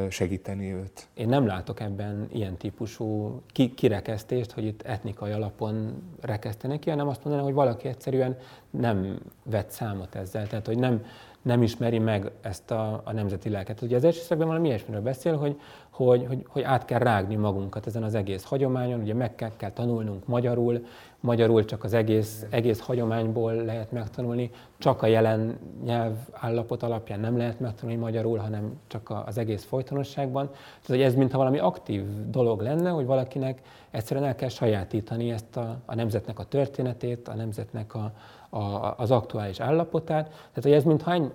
segíteni 0.10 0.74
őt. 0.74 1.08
Én 1.14 1.28
nem 1.28 1.46
látok 1.46 1.80
ebben 1.80 2.28
ilyen 2.32 2.58
típusú 2.58 3.42
ki- 3.48 3.74
kirekesztést, 3.74 4.52
hogy 4.52 4.66
itt 4.66 4.82
etnikai 4.82 5.32
alapon 5.32 6.04
rekesztenek 6.22 6.80
ki, 6.80 6.90
hanem 6.90 7.08
azt 7.08 7.24
mondanám, 7.24 7.48
hogy 7.48 7.56
valaki 7.56 7.88
egyszerűen 7.88 8.38
nem 8.70 9.20
vett 9.44 9.70
számot 9.70 10.16
ezzel, 10.16 10.48
tehát 10.48 10.66
hogy 10.66 10.78
nem, 10.78 11.06
nem 11.50 11.62
ismeri 11.62 12.00
meg 12.00 12.32
ezt 12.42 12.72
a, 12.72 13.02
a 13.04 13.14
nemzeti 13.14 13.50
lelket. 13.50 13.82
Ugye 13.82 13.96
az 13.96 14.04
első 14.04 14.22
szakban 14.22 14.48
valami 14.48 14.68
ilyesmiről 14.68 15.02
beszél, 15.02 15.38
hogy, 15.38 15.60
hogy, 15.90 16.26
hogy, 16.28 16.46
hogy 16.48 16.62
át 16.62 16.86
kell 16.86 17.00
rágni 17.00 17.36
magunkat 17.36 17.88
ezen 17.88 18.04
az 18.04 18.16
egész 18.16 18.44
hagyományon, 18.44 19.00
ugye 19.00 19.14
meg 19.14 19.36
kell, 19.36 19.52
kell 19.58 19.72
tanulnunk 19.72 20.28
magyarul, 20.28 20.86
magyarul 21.20 21.66
csak 21.66 21.84
az 21.84 21.94
egész, 21.94 22.46
egész 22.50 22.80
hagyományból 22.80 23.54
lehet 23.54 23.92
megtanulni, 23.92 24.52
csak 24.78 25.02
a 25.02 25.06
jelen 25.06 25.58
nyelv 25.84 26.16
állapot 26.32 26.84
alapján 26.84 27.20
nem 27.20 27.38
lehet 27.38 27.60
megtanulni 27.60 28.02
magyarul, 28.02 28.38
hanem 28.38 28.80
csak 28.88 29.14
az 29.26 29.38
egész 29.38 29.64
folytonosságban. 29.64 30.50
Tehát 30.50 30.88
hogy 30.88 31.02
ez 31.02 31.16
mintha 31.16 31.38
valami 31.38 31.60
aktív 31.60 32.04
dolog 32.30 32.62
lenne, 32.62 32.90
hogy 32.90 33.06
valakinek 33.06 33.62
egyszerűen 33.92 34.26
el 34.26 34.36
kell 34.36 34.50
sajátítani 34.50 35.32
ezt 35.32 35.58
a, 35.58 35.82
a 35.86 35.96
nemzetnek 35.96 36.40
a 36.40 36.44
történetét, 36.44 37.28
a 37.28 37.34
nemzetnek 37.34 37.96
a, 37.96 38.12
a, 38.50 38.94
az 38.98 39.12
aktuális 39.12 39.60
állapotát. 39.60 40.28
Tehát, 40.28 40.62
hogy 40.62 40.72
ez 40.72 40.84
mintha 40.84 41.12
ennyi, 41.12 41.32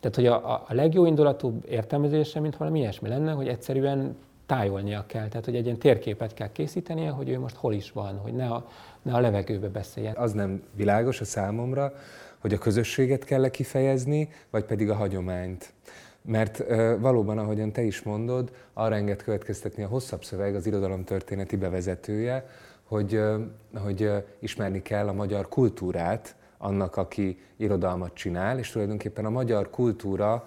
tehát, 0.00 0.16
hogy 0.16 0.26
a, 0.26 0.52
a 0.54 0.66
legjobb 0.68 1.06
indulatúbb 1.06 1.64
értelmezése, 1.68 2.40
mint 2.40 2.56
valami 2.56 2.78
ilyesmi 2.78 3.08
lenne, 3.08 3.32
hogy 3.32 3.48
egyszerűen 3.48 4.16
tájolnia 4.46 5.04
kell. 5.06 5.28
Tehát, 5.28 5.44
hogy 5.44 5.56
egy 5.56 5.64
ilyen 5.64 5.78
térképet 5.78 6.34
kell 6.34 6.52
készítenie, 6.52 7.10
hogy 7.10 7.28
ő 7.28 7.38
most 7.38 7.56
hol 7.56 7.74
is 7.74 7.92
van, 7.92 8.18
hogy 8.18 8.32
ne 8.32 8.46
a, 8.46 8.68
ne 9.02 9.14
a 9.14 9.20
levegőbe 9.20 9.68
beszéljen. 9.68 10.16
Az 10.16 10.32
nem 10.32 10.62
világos 10.74 11.20
a 11.20 11.24
számomra, 11.24 11.92
hogy 12.38 12.52
a 12.52 12.58
közösséget 12.58 13.24
kell 13.24 13.44
-e 13.44 13.50
kifejezni, 13.50 14.28
vagy 14.50 14.64
pedig 14.64 14.90
a 14.90 14.94
hagyományt. 14.94 15.72
Mert 16.22 16.58
uh, 16.58 17.00
valóban, 17.00 17.38
ahogyan 17.38 17.72
te 17.72 17.82
is 17.82 18.02
mondod, 18.02 18.52
arra 18.72 18.94
enged 18.94 19.22
következtetni 19.22 19.82
a 19.82 19.88
hosszabb 19.88 20.24
szöveg, 20.24 20.54
az 20.54 20.66
irodalom 20.66 21.04
történeti 21.04 21.56
bevezetője, 21.56 22.46
hogy, 22.84 23.14
uh, 23.14 23.40
hogy 23.82 24.02
uh, 24.02 24.16
ismerni 24.38 24.82
kell 24.82 25.08
a 25.08 25.12
magyar 25.12 25.48
kultúrát, 25.48 26.34
annak, 26.62 26.96
aki 26.96 27.38
irodalmat 27.56 28.14
csinál, 28.14 28.58
és 28.58 28.70
tulajdonképpen 28.70 29.24
a 29.24 29.30
magyar 29.30 29.70
kultúra 29.70 30.44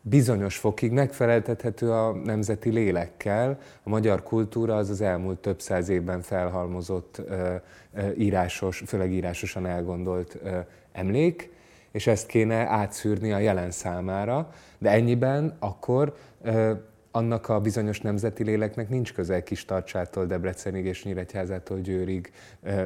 bizonyos 0.00 0.56
fokig 0.56 0.92
megfeleltethető 0.92 1.92
a 1.92 2.12
nemzeti 2.12 2.70
lélekkel. 2.70 3.58
A 3.82 3.88
magyar 3.88 4.22
kultúra 4.22 4.76
az 4.76 4.90
az 4.90 5.00
elmúlt 5.00 5.38
több 5.38 5.60
száz 5.60 5.88
évben 5.88 6.20
felhalmozott 6.20 7.22
írásos, 8.16 8.82
főleg 8.86 9.12
írásosan 9.12 9.66
elgondolt 9.66 10.38
emlék, 10.92 11.50
és 11.90 12.06
ezt 12.06 12.26
kéne 12.26 12.54
átszűrni 12.54 13.32
a 13.32 13.38
jelen 13.38 13.70
számára, 13.70 14.50
de 14.78 14.90
ennyiben 14.90 15.56
akkor 15.58 16.16
annak 17.10 17.48
a 17.48 17.60
bizonyos 17.60 18.00
nemzeti 18.00 18.44
léleknek 18.44 18.88
nincs 18.88 19.12
közel 19.12 19.42
kis 19.42 19.64
tartsától 19.64 20.26
Debrecenig 20.26 20.84
és 20.84 21.04
Nyíregyházától 21.04 21.80
Győrig 21.80 22.32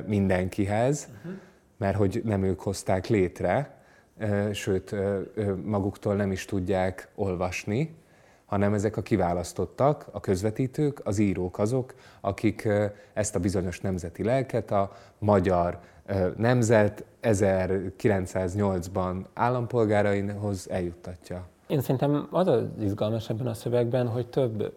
mindenkihez, 0.07 1.09
uh-huh 1.17 1.39
mert 1.81 1.97
hogy 1.97 2.21
nem 2.25 2.43
ők 2.43 2.61
hozták 2.61 3.07
létre, 3.07 3.79
sőt, 4.53 4.95
maguktól 5.65 6.15
nem 6.15 6.33
is 6.33 6.45
tudják 6.45 7.09
olvasni, 7.15 7.95
hanem 8.47 8.75
ezek 8.75 8.97
a 8.97 9.03
kiválasztottak, 9.03 10.07
a 10.13 10.21
közvetítők, 10.21 11.01
az 11.05 11.19
írók 11.19 11.59
azok, 11.59 11.95
akik 12.21 12.69
ezt 13.13 13.35
a 13.35 13.39
bizonyos 13.39 13.81
nemzeti 13.81 14.25
lelket 14.25 14.71
a 14.71 14.93
magyar 15.19 15.79
nemzet 16.37 17.05
1908-ban 17.23 19.25
állampolgáraihoz 19.35 20.71
eljuttatja. 20.71 21.47
Én 21.67 21.81
szerintem 21.81 22.29
az 22.31 22.47
az 22.47 22.63
izgalmas 22.81 23.31
ebben 23.31 23.47
a 23.47 23.55
szövegben, 23.55 24.09
hogy 24.09 24.27
több, 24.27 24.73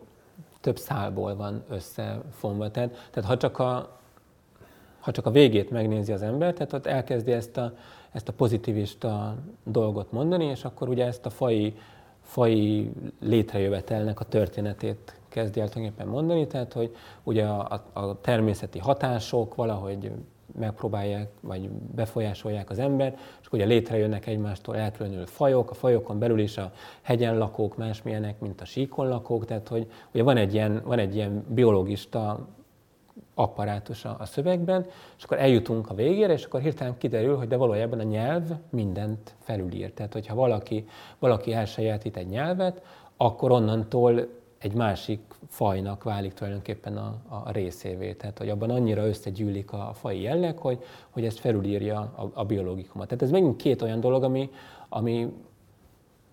több 0.61 0.77
szálból 0.77 1.35
van 1.35 1.63
összefonva. 1.69 2.71
Tehát, 2.71 3.09
tehát 3.11 3.29
ha, 3.29 3.37
csak 3.37 3.59
a, 3.59 3.99
ha 5.03 5.11
csak 5.11 5.25
a 5.25 5.31
végét 5.31 5.69
megnézi 5.69 6.11
az 6.11 6.21
ember, 6.21 6.53
tehát 6.53 6.73
ott 6.73 6.85
elkezdi 6.85 7.31
ezt 7.31 7.57
a, 7.57 7.73
ezt 8.11 8.27
a 8.27 8.33
pozitivista 8.33 9.35
dolgot 9.63 10.11
mondani, 10.11 10.45
és 10.45 10.63
akkor 10.63 10.89
ugye 10.89 11.05
ezt 11.05 11.25
a 11.25 11.29
fai, 11.29 11.75
fai 12.21 12.91
létrejövetelnek 13.19 14.19
a 14.19 14.25
történetét 14.25 15.19
kezdi 15.29 15.59
el 15.59 15.69
tulajdonképpen 15.69 16.11
mondani, 16.11 16.47
tehát 16.47 16.73
hogy 16.73 16.95
ugye 17.23 17.45
a, 17.45 17.83
a 17.93 18.21
természeti 18.21 18.79
hatások 18.79 19.55
valahogy 19.55 20.11
megpróbálják, 20.59 21.29
vagy 21.41 21.69
befolyásolják 21.69 22.69
az 22.69 22.79
ember, 22.79 23.17
és 23.41 23.47
ugye 23.51 23.65
létrejönnek 23.65 24.27
egymástól 24.27 24.77
elkülönülő 24.77 25.25
fajok, 25.25 25.71
a 25.71 25.73
fajokon 25.73 26.19
belül 26.19 26.39
is 26.39 26.57
a 26.57 26.71
hegyen 27.01 27.37
lakók 27.37 27.77
másmilyenek, 27.77 28.39
mint 28.39 28.61
a 28.61 28.65
síkon 28.65 29.07
lakók, 29.07 29.45
tehát 29.45 29.67
hogy 29.67 29.87
ugye 30.13 30.23
van 30.23 30.37
egy 30.37 30.53
ilyen, 30.53 30.81
van 30.85 30.99
egy 30.99 31.15
ilyen 31.15 31.45
biológista 31.47 32.47
apparátus 33.33 34.05
a, 34.05 34.15
a 34.19 34.25
szövegben, 34.25 34.85
és 35.17 35.23
akkor 35.23 35.37
eljutunk 35.39 35.89
a 35.89 35.93
végére, 35.93 36.33
és 36.33 36.45
akkor 36.45 36.61
hirtelen 36.61 36.97
kiderül, 36.97 37.37
hogy 37.37 37.47
de 37.47 37.57
valójában 37.57 37.99
a 37.99 38.03
nyelv 38.03 38.43
mindent 38.69 39.35
felülír. 39.39 39.93
Tehát, 39.93 40.13
hogyha 40.13 40.35
valaki, 40.35 40.87
valaki 41.19 41.53
elsajátít 41.53 42.17
egy 42.17 42.27
nyelvet, 42.27 42.81
akkor 43.17 43.51
onnantól 43.51 44.27
egy 44.57 44.73
másik 44.73 45.19
fajnak 45.47 46.03
válik 46.03 46.33
tulajdonképpen 46.33 46.97
a, 46.97 47.15
a 47.29 47.51
részévé. 47.51 48.13
Tehát, 48.13 48.37
hogy 48.37 48.49
abban 48.49 48.69
annyira 48.69 49.07
összegyűlik 49.07 49.71
a, 49.71 49.89
a 49.89 49.93
fai 49.93 50.21
jelleg, 50.21 50.57
hogy, 50.57 50.83
hogy 51.09 51.25
ezt 51.25 51.39
felülírja 51.39 51.99
a, 51.99 52.31
a 52.33 52.45
biológikumot. 52.45 53.07
Tehát 53.07 53.23
ez 53.23 53.31
megint 53.31 53.55
két 53.55 53.81
olyan 53.81 53.99
dolog, 53.99 54.23
ami, 54.23 54.49
ami 54.89 55.33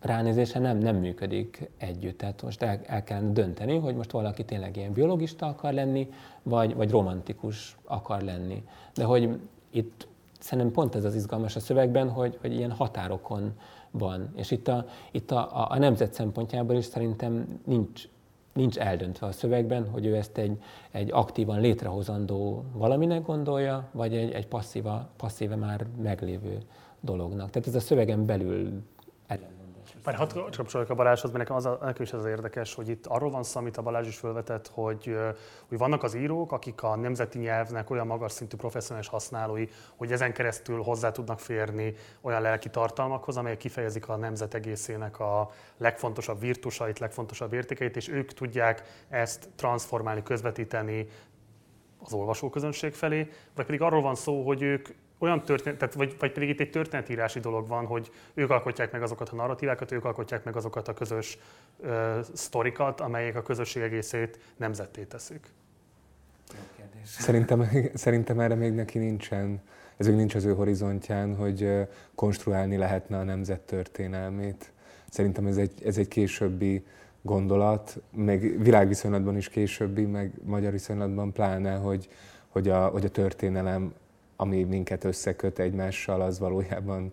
ránézése 0.00 0.58
nem, 0.58 0.78
nem 0.78 0.96
működik 0.96 1.70
együtt. 1.76 2.18
Tehát 2.18 2.42
most 2.42 2.62
el, 2.62 2.80
el 2.86 3.04
kellene 3.04 3.32
dönteni, 3.32 3.78
hogy 3.78 3.96
most 3.96 4.10
valaki 4.10 4.44
tényleg 4.44 4.76
ilyen 4.76 4.92
biológista 4.92 5.46
akar 5.46 5.72
lenni, 5.72 6.08
vagy, 6.42 6.74
vagy 6.74 6.90
romantikus 6.90 7.76
akar 7.84 8.22
lenni. 8.22 8.64
De 8.94 9.04
hogy 9.04 9.38
itt 9.70 10.08
szerintem 10.38 10.72
pont 10.72 10.94
ez 10.94 11.04
az 11.04 11.14
izgalmas 11.14 11.56
a 11.56 11.60
szövegben, 11.60 12.10
hogy, 12.10 12.38
hogy 12.40 12.54
ilyen 12.54 12.72
határokon 12.72 13.52
van. 13.90 14.30
És 14.34 14.50
itt 14.50 14.68
a, 14.68 14.86
itt 15.10 15.30
a, 15.30 15.60
a, 15.60 15.66
a 15.70 15.78
nemzet 15.78 16.12
szempontjából 16.12 16.76
is 16.76 16.84
szerintem 16.84 17.60
nincs 17.64 18.08
nincs 18.52 18.78
eldöntve 18.78 19.26
a 19.26 19.32
szövegben, 19.32 19.88
hogy 19.88 20.06
ő 20.06 20.16
ezt 20.16 20.38
egy, 20.38 20.62
egy 20.90 21.10
aktívan 21.12 21.60
létrehozandó 21.60 22.64
valaminek 22.72 23.22
gondolja, 23.22 23.88
vagy 23.92 24.16
egy, 24.16 24.30
egy 24.32 24.46
passzíva, 24.46 25.08
passzíve 25.16 25.56
már 25.56 25.86
meglévő 26.02 26.58
dolognak. 27.00 27.50
Tehát 27.50 27.68
ez 27.68 27.74
a 27.74 27.80
szövegen 27.80 28.26
belül 28.26 28.82
már 30.04 30.14
hadd 30.14 30.32
kapcsoljuk 30.56 30.90
a 30.90 30.94
Balázshoz, 30.94 31.30
mert 31.30 31.42
nekem, 31.42 31.56
az 31.56 31.66
a, 31.66 31.78
nekem 31.82 32.02
is 32.02 32.12
az 32.12 32.24
érdekes, 32.24 32.74
hogy 32.74 32.88
itt 32.88 33.06
arról 33.06 33.30
van 33.30 33.42
szó, 33.42 33.58
amit 33.58 33.76
a 33.76 33.82
Balázs 33.82 34.06
is 34.06 34.16
felvetett, 34.16 34.68
hogy, 34.68 35.16
hogy 35.68 35.78
vannak 35.78 36.02
az 36.02 36.14
írók, 36.14 36.52
akik 36.52 36.82
a 36.82 36.96
nemzeti 36.96 37.38
nyelvnek 37.38 37.90
olyan 37.90 38.06
magas 38.06 38.32
szintű 38.32 38.56
professzionális 38.56 39.08
használói, 39.08 39.66
hogy 39.96 40.12
ezen 40.12 40.32
keresztül 40.32 40.82
hozzá 40.82 41.10
tudnak 41.10 41.40
férni 41.40 41.94
olyan 42.20 42.42
lelki 42.42 42.70
tartalmakhoz, 42.70 43.36
amelyek 43.36 43.58
kifejezik 43.58 44.08
a 44.08 44.16
nemzet 44.16 44.54
egészének 44.54 45.20
a 45.20 45.50
legfontosabb 45.76 46.40
virtusait, 46.40 46.98
legfontosabb 46.98 47.52
értékeit, 47.52 47.96
és 47.96 48.08
ők 48.08 48.32
tudják 48.32 48.82
ezt 49.08 49.48
transformálni, 49.56 50.22
közvetíteni 50.22 51.06
az 52.02 52.12
olvasóközönség 52.12 52.94
felé, 52.94 53.30
vagy 53.54 53.66
pedig 53.66 53.82
arról 53.82 54.02
van 54.02 54.14
szó, 54.14 54.46
hogy 54.46 54.62
ők 54.62 54.88
olyan 55.20 55.44
történet, 55.44 55.78
tehát 55.78 55.94
vagy, 55.94 56.16
vagy 56.18 56.32
pedig 56.32 56.48
itt 56.48 56.60
egy 56.60 56.70
történetírási 56.70 57.40
dolog 57.40 57.68
van, 57.68 57.86
hogy 57.86 58.10
ők 58.34 58.50
alkotják 58.50 58.92
meg 58.92 59.02
azokat 59.02 59.28
a 59.28 59.34
narratívákat, 59.34 59.92
ők 59.92 60.04
alkotják 60.04 60.44
meg 60.44 60.56
azokat 60.56 60.88
a 60.88 60.94
közös 60.94 61.38
ö, 61.80 62.20
sztorikat, 62.32 63.00
amelyek 63.00 63.36
a 63.36 63.42
közösség 63.42 63.82
egészét 63.82 64.38
nemzetté 64.56 65.02
teszik. 65.02 65.46
Szerintem, 67.04 67.68
szerintem 67.94 68.40
erre 68.40 68.54
még 68.54 68.72
neki 68.72 68.98
nincsen, 68.98 69.62
ez 69.96 70.06
még 70.06 70.16
nincs 70.16 70.34
az 70.34 70.44
ő 70.44 70.54
horizontján, 70.54 71.36
hogy 71.36 71.70
konstruálni 72.14 72.76
lehetne 72.76 73.18
a 73.18 73.22
nemzet 73.22 73.60
történelmét. 73.60 74.72
Szerintem 75.10 75.46
ez 75.46 75.56
egy, 75.56 75.84
ez 75.84 75.98
egy 75.98 76.08
későbbi 76.08 76.84
gondolat, 77.22 78.02
meg 78.14 78.62
világviszonylatban 78.62 79.36
is 79.36 79.48
későbbi, 79.48 80.04
meg 80.04 80.32
magyar 80.44 80.72
viszonylatban 80.72 81.32
pláne, 81.32 81.74
hogy, 81.74 82.08
hogy, 82.48 82.68
a, 82.68 82.86
hogy 82.86 83.04
a 83.04 83.08
történelem 83.08 83.94
ami 84.40 84.62
minket 84.62 85.04
összeköt 85.04 85.58
egymással, 85.58 86.20
az 86.20 86.38
valójában 86.38 87.12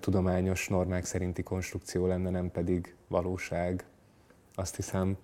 tudományos 0.00 0.68
normák 0.68 1.04
szerinti 1.04 1.42
konstrukció 1.42 2.06
lenne, 2.06 2.30
nem 2.30 2.50
pedig 2.50 2.94
valóság. 3.08 3.84
Azt 4.54 4.76
hiszem. 4.76 5.16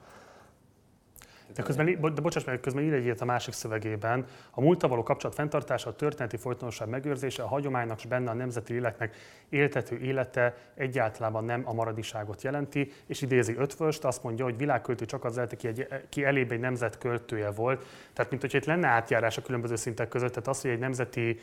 De, 1.54 1.62
közben, 1.62 2.00
de 2.00 2.20
bocsáss 2.20 2.44
meg, 2.44 2.60
közben 2.60 2.84
ír 2.84 2.92
egy 2.92 3.16
a 3.20 3.24
másik 3.24 3.54
szövegében. 3.54 4.26
A 4.50 4.60
múlta 4.60 4.88
való 4.88 5.02
kapcsolat 5.02 5.36
fenntartása, 5.36 5.90
a 5.90 5.94
történeti 5.94 6.36
folytonosság 6.36 6.88
megőrzése, 6.88 7.42
a 7.42 7.46
hagyománynak 7.46 7.98
és 7.98 8.06
benne 8.06 8.30
a 8.30 8.34
nemzeti 8.34 8.72
léleknek 8.72 9.16
éltető 9.48 9.98
élete 9.98 10.56
egyáltalán 10.74 11.44
nem 11.44 11.62
a 11.64 11.72
maradiságot 11.72 12.42
jelenti, 12.42 12.92
és 13.06 13.22
idézi 13.22 13.54
ötvöst, 13.56 14.04
azt 14.04 14.22
mondja, 14.22 14.44
hogy 14.44 14.56
világköltő 14.56 15.04
csak 15.04 15.24
az 15.24 15.34
lehetett, 15.34 15.58
ki, 15.58 15.66
egy, 15.66 15.86
ki 16.08 16.24
elébb 16.24 16.52
egy 16.52 16.60
nemzet 16.60 16.98
költője 16.98 17.50
volt. 17.50 17.86
Tehát, 18.12 18.30
mint 18.30 18.42
hogyha 18.42 18.58
itt 18.58 18.64
lenne 18.64 18.86
átjárás 18.86 19.36
a 19.36 19.42
különböző 19.42 19.76
szintek 19.76 20.08
között, 20.08 20.32
tehát 20.32 20.48
az, 20.48 20.60
hogy 20.60 20.70
egy 20.70 20.78
nemzeti 20.78 21.38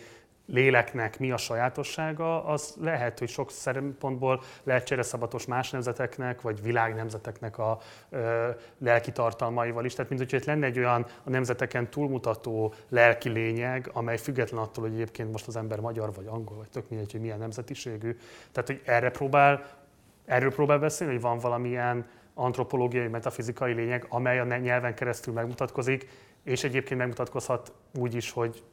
léleknek 0.52 1.20
mi 1.20 1.32
a 1.32 1.38
sajátossága, 1.38 2.46
az 2.46 2.76
lehet, 2.82 3.20
hogy 3.20 3.30
sok 3.30 3.52
szempontból 3.52 4.42
lehet 4.64 4.86
csereszabatos 4.86 5.46
más 5.46 5.70
nemzeteknek, 5.70 6.42
vagy 6.42 6.62
világnemzeteknek 6.62 7.58
a 7.58 7.80
ö, 8.10 8.50
lelki 8.78 9.12
tartalmaival 9.12 9.86
is. 9.86 9.94
Tehát, 9.94 10.12
mint 10.12 10.32
itt 10.32 10.46
lenne 10.46 10.66
egy 10.66 10.78
olyan 10.78 11.06
a 11.24 11.30
nemzeteken 11.30 11.90
túlmutató 11.90 12.74
lelki 12.90 13.30
lényeg, 13.30 13.90
amely 13.94 14.18
független 14.18 14.62
attól, 14.62 14.84
hogy 14.84 14.94
egyébként 14.94 15.32
most 15.32 15.48
az 15.48 15.56
ember 15.56 15.80
magyar, 15.80 16.14
vagy 16.14 16.28
angol, 16.28 16.58
vagy 16.58 16.70
tök 16.70 16.90
mindegy, 16.90 17.12
hogy 17.12 17.22
milyen 17.22 17.40
nemzetiségű. 17.40 18.18
Tehát, 18.52 18.70
hogy 18.70 18.82
erre 18.86 19.10
próbál, 19.10 19.66
erről 20.26 20.54
próbál 20.54 20.80
beszélni, 20.80 21.14
hogy 21.14 21.22
van 21.22 21.40
valamilyen 21.40 22.06
antropológiai, 22.34 23.08
metafizikai 23.08 23.74
lényeg, 23.74 24.06
amely 24.10 24.40
a 24.40 24.58
nyelven 24.58 24.96
keresztül 24.96 25.34
megmutatkozik, 25.34 26.08
és 26.44 26.64
egyébként 26.64 27.00
megmutatkozhat 27.00 27.74
úgy 28.00 28.16
is, 28.16 28.32
hogy 28.32 28.64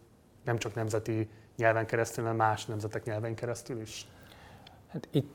nem 0.44 0.58
csak 0.58 0.74
nemzeti 0.74 1.28
nyelven 1.56 1.86
keresztül, 1.86 2.24
hanem 2.24 2.38
más 2.38 2.66
nemzetek 2.66 3.04
nyelven 3.04 3.34
keresztül 3.34 3.80
is? 3.80 4.06
Hát 4.88 5.08
itt, 5.10 5.30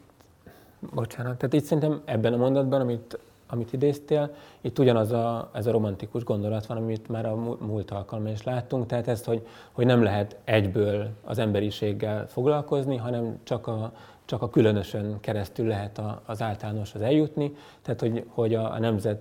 bocsánat, 0.93 1.37
tehát 1.37 1.53
itt 1.53 1.63
szerintem 1.63 2.01
ebben 2.05 2.33
a 2.33 2.37
mondatban, 2.37 2.81
amit, 2.81 3.19
amit 3.47 3.73
idéztél, 3.73 4.35
itt 4.61 4.79
ugyanaz 4.79 5.11
a, 5.11 5.49
ez 5.53 5.65
a 5.65 5.71
romantikus 5.71 6.23
gondolat 6.23 6.65
van, 6.65 6.77
amit 6.77 7.09
már 7.09 7.25
a 7.25 7.35
múlt 7.59 7.91
alkalommal 7.91 8.31
is 8.31 8.43
láttunk, 8.43 8.85
tehát 8.85 9.07
ezt, 9.07 9.25
hogy, 9.25 9.47
hogy 9.71 9.85
nem 9.85 10.03
lehet 10.03 10.37
egyből 10.43 11.09
az 11.23 11.37
emberiséggel 11.37 12.27
foglalkozni, 12.27 12.97
hanem 12.97 13.39
csak 13.43 13.67
a, 13.67 13.93
csak 14.31 14.41
a 14.41 14.49
különösön 14.49 15.19
keresztül 15.19 15.67
lehet 15.67 15.97
a, 15.97 16.21
az 16.25 16.41
általánoshoz 16.41 17.01
eljutni, 17.01 17.55
tehát 17.81 17.99
hogy, 17.99 18.25
hogy 18.27 18.55
a, 18.55 18.73
a 18.73 18.79
nemzet, 18.79 19.19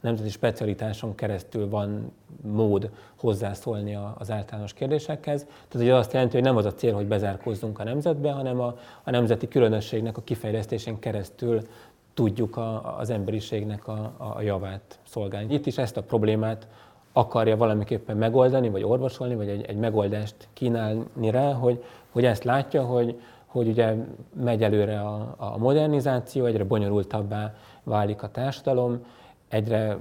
nemzeti 0.00 0.28
specialitáson 0.28 1.14
keresztül 1.14 1.68
van 1.68 2.12
mód 2.40 2.90
hozzászólni 3.16 3.94
a, 3.94 4.14
az 4.18 4.30
általános 4.30 4.72
kérdésekhez. 4.72 5.44
Tehát 5.44 5.86
hogy 5.86 5.90
azt 5.90 6.12
jelenti, 6.12 6.34
hogy 6.34 6.44
nem 6.44 6.56
az 6.56 6.64
a 6.64 6.74
cél, 6.74 6.94
hogy 6.94 7.06
bezárkózzunk 7.06 7.78
a 7.78 7.84
nemzetbe, 7.84 8.30
hanem 8.32 8.60
a, 8.60 8.76
a 9.02 9.10
nemzeti 9.10 9.48
különösségnek 9.48 10.16
a 10.16 10.22
kifejlesztésén 10.22 10.98
keresztül 10.98 11.60
tudjuk 12.14 12.56
a, 12.56 12.98
az 12.98 13.10
emberiségnek 13.10 13.88
a, 13.88 14.14
a 14.16 14.40
javát 14.40 14.98
szolgálni. 15.06 15.54
Itt 15.54 15.66
is 15.66 15.78
ezt 15.78 15.96
a 15.96 16.02
problémát 16.02 16.68
akarja 17.12 17.56
valamiképpen 17.56 18.16
megoldani, 18.16 18.68
vagy 18.68 18.82
orvosolni, 18.82 19.34
vagy 19.34 19.48
egy, 19.48 19.64
egy 19.64 19.76
megoldást 19.76 20.48
kínálni 20.52 21.30
rá, 21.30 21.52
hogy, 21.52 21.84
hogy 22.10 22.24
ezt 22.24 22.44
látja, 22.44 22.82
hogy, 22.82 23.20
hogy 23.52 23.68
ugye 23.68 23.94
megy 24.42 24.62
előre 24.62 25.00
a, 25.00 25.34
a 25.36 25.58
modernizáció, 25.58 26.44
egyre 26.44 26.64
bonyolultabbá 26.64 27.54
válik 27.82 28.22
a 28.22 28.28
társadalom, 28.28 29.04
egyre 29.48 29.96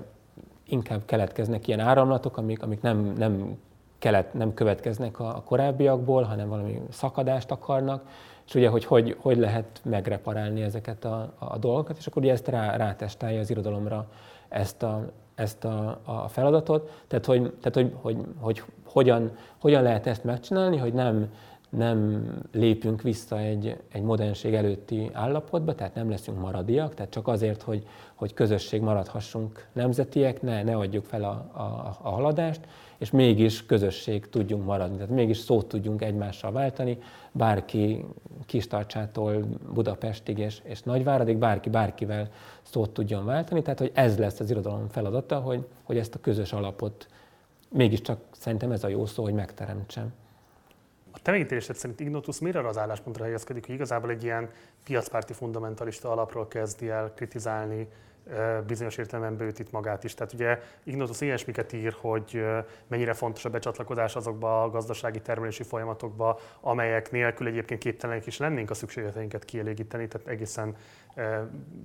inkább 0.68 1.06
keletkeznek 1.06 1.68
ilyen 1.68 1.80
áramlatok, 1.80 2.38
amik, 2.38 2.64
amik 2.64 2.82
nem, 2.82 3.14
nem, 3.18 3.58
kelet, 4.00 4.34
nem 4.34 4.54
következnek 4.54 5.20
a, 5.20 5.28
a 5.36 5.42
korábbiakból, 5.42 6.24
hanem 6.24 6.50
valami 6.50 6.82
szakadást 6.90 7.52
akarnak, 7.52 8.08
és 8.48 8.56
ugye, 8.56 8.70
hogy 8.70 8.86
hogy, 8.86 9.18
hogy 9.20 9.38
lehet 9.38 9.82
megreparálni 9.84 10.62
ezeket 10.62 11.06
a, 11.06 11.34
a 11.40 11.58
dolgokat, 11.58 11.98
és 11.98 12.08
akkor 12.08 12.22
ugye 12.22 12.32
ezt 12.32 12.48
rá, 12.48 12.76
rátestálja 12.76 13.40
az 13.40 13.50
irodalomra 13.50 14.08
ezt 14.50 14.84
a, 14.84 15.12
ezt 15.36 15.66
a, 15.66 16.00
a 16.04 16.28
feladatot, 16.28 17.04
tehát, 17.08 17.26
hogy, 17.26 17.42
tehát 17.42 17.74
hogy, 17.74 17.94
hogy, 18.02 18.18
hogy 18.40 18.64
hogyan, 18.86 19.32
hogyan 19.60 19.84
lehet 19.84 20.08
ezt 20.08 20.24
megcsinálni, 20.24 20.78
hogy 20.78 20.94
nem, 20.94 21.32
nem 21.72 22.28
lépünk 22.52 23.02
vissza 23.02 23.40
egy, 23.40 23.78
egy 23.92 24.02
modernség 24.02 24.54
előtti 24.54 25.10
állapotba, 25.14 25.76
tehát 25.76 25.96
nem 25.96 26.10
leszünk 26.10 26.40
maradiak, 26.40 26.94
tehát 26.94 27.12
csak 27.12 27.28
azért, 27.28 27.62
hogy, 27.62 27.88
hogy 28.16 28.34
közösség 28.34 28.82
maradhassunk 28.82 29.68
nemzetiek, 29.74 30.42
ne, 30.42 30.64
ne 30.64 30.76
adjuk 30.76 31.06
fel 31.06 31.24
a, 31.24 31.60
a, 31.60 31.98
a 32.02 32.10
haladást, 32.10 32.60
és 32.98 33.12
mégis 33.12 33.66
közösség 33.66 34.30
tudjunk 34.30 34.66
maradni, 34.66 34.96
tehát 34.96 35.12
mégis 35.12 35.38
szót 35.38 35.68
tudjunk 35.68 36.02
egymással 36.02 36.52
váltani, 36.52 36.98
bárki 37.32 38.06
Kistarcsától 38.46 39.46
Budapestig 39.74 40.38
és, 40.38 40.62
és 40.64 40.82
Nagyváradig, 40.82 41.38
bárki 41.38 41.70
bárkivel 41.70 42.30
szót 42.62 42.90
tudjon 42.90 43.26
váltani, 43.26 43.62
tehát 43.62 43.80
hogy 43.80 43.92
ez 43.94 44.18
lesz 44.18 44.40
az 44.40 44.50
irodalom 44.50 44.88
feladata, 44.88 45.40
hogy, 45.40 45.66
hogy 45.84 45.98
ezt 45.98 46.16
a 46.16 46.20
közös 46.20 46.54
alapot 46.54 47.08
mégiscsak 47.70 48.20
szerintem 48.32 48.72
ez 48.72 48.84
a 48.84 48.88
jó 48.88 49.06
szó, 49.06 49.24
hogy 49.24 49.34
megteremtsem. 49.34 50.14
A 51.12 51.20
te 51.22 51.32
megítélésed 51.32 51.76
szerint 51.76 52.00
Ignotus 52.00 52.40
mire 52.40 52.68
az 52.68 52.78
álláspontra 52.78 53.24
helyezkedik, 53.24 53.66
hogy 53.66 53.76
igazából 53.76 54.10
egy 54.10 54.24
ilyen 54.24 54.50
piacpárti 54.84 55.34
fundamentalista 55.34 56.12
alapról 56.12 56.48
kezdi 56.48 56.90
el 56.90 57.14
kritizálni 57.16 57.88
bizonyos 58.68 58.98
értelemben 58.98 59.38
bőtít 59.38 59.72
magát 59.72 60.04
is. 60.04 60.14
Tehát 60.14 60.34
ugye 60.34 60.60
Ignotus 60.84 61.22
ilyesmiket 61.22 61.74
ír, 61.74 61.96
hogy 62.02 62.46
mennyire 62.88 63.14
fontos 63.14 63.46
a 63.46 63.50
becsatlakozás 63.50 64.16
azokba 64.16 64.64
a 64.64 64.70
gazdasági 64.70 65.22
termelési 65.22 65.64
folyamatokba, 65.64 66.40
amelyek 66.62 67.12
nélkül 67.12 67.48
egyébként 67.48 67.80
képtelenek 67.80 68.26
is 68.26 68.38
lennénk 68.38 68.70
a 68.70 68.74
szükségleteinket 68.74 69.46
kielégíteni, 69.46 70.08
tehát 70.08 70.28
egészen 70.28 70.76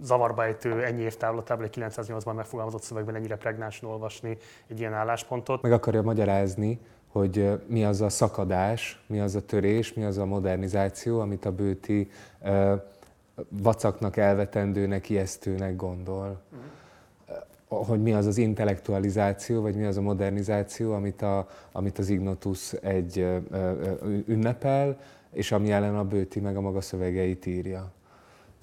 zavarba 0.03 0.45
ejtő 0.45 0.85
ennyi 0.85 1.03
év 1.03 1.17
távlatában 1.17 1.65
egy 1.65 1.77
908-ban 1.81 2.35
megfogalmazott 2.35 2.83
szövegben 2.83 3.15
ennyire 3.15 3.37
pregnánsan 3.37 3.91
olvasni 3.91 4.37
egy 4.67 4.81
ilyen 4.81 4.95
álláspontot. 4.95 5.63
Meg 5.63 5.73
akarja 5.73 6.03
magyarázni, 6.03 6.81
hogy 7.17 7.61
mi 7.67 7.85
az 7.85 8.01
a 8.01 8.09
szakadás, 8.09 9.03
mi 9.07 9.21
az 9.21 9.35
a 9.35 9.45
törés, 9.45 9.93
mi 9.93 10.05
az 10.05 10.19
a 10.19 10.25
modernizáció, 10.25 11.21
amit 11.21 11.45
a 11.45 11.53
bőti 11.53 12.11
vacaknak, 13.49 14.17
elvetendőnek, 14.17 15.09
ijesztőnek 15.09 15.77
gondol. 15.77 16.41
Hogy 17.69 18.03
mi 18.03 18.13
az 18.13 18.27
az 18.27 18.39
intellektualizáció, 18.39 19.61
vagy 19.63 19.75
mi 19.77 19.85
az 19.85 19.97
a 19.97 20.01
modernizáció, 20.01 20.93
amit, 20.93 21.23
a, 21.23 21.49
amit 21.73 21.99
az 21.99 22.09
Ignotus 22.09 22.73
egy 22.73 23.27
ünnepel, 24.27 24.99
és 25.33 25.53
ami 25.53 25.71
ellen 25.71 25.97
a 25.97 26.05
bőti 26.05 26.41
meg 26.41 26.57
a 26.57 26.61
maga 26.61 26.81
szövegeit 26.81 27.47
írja. 27.47 27.93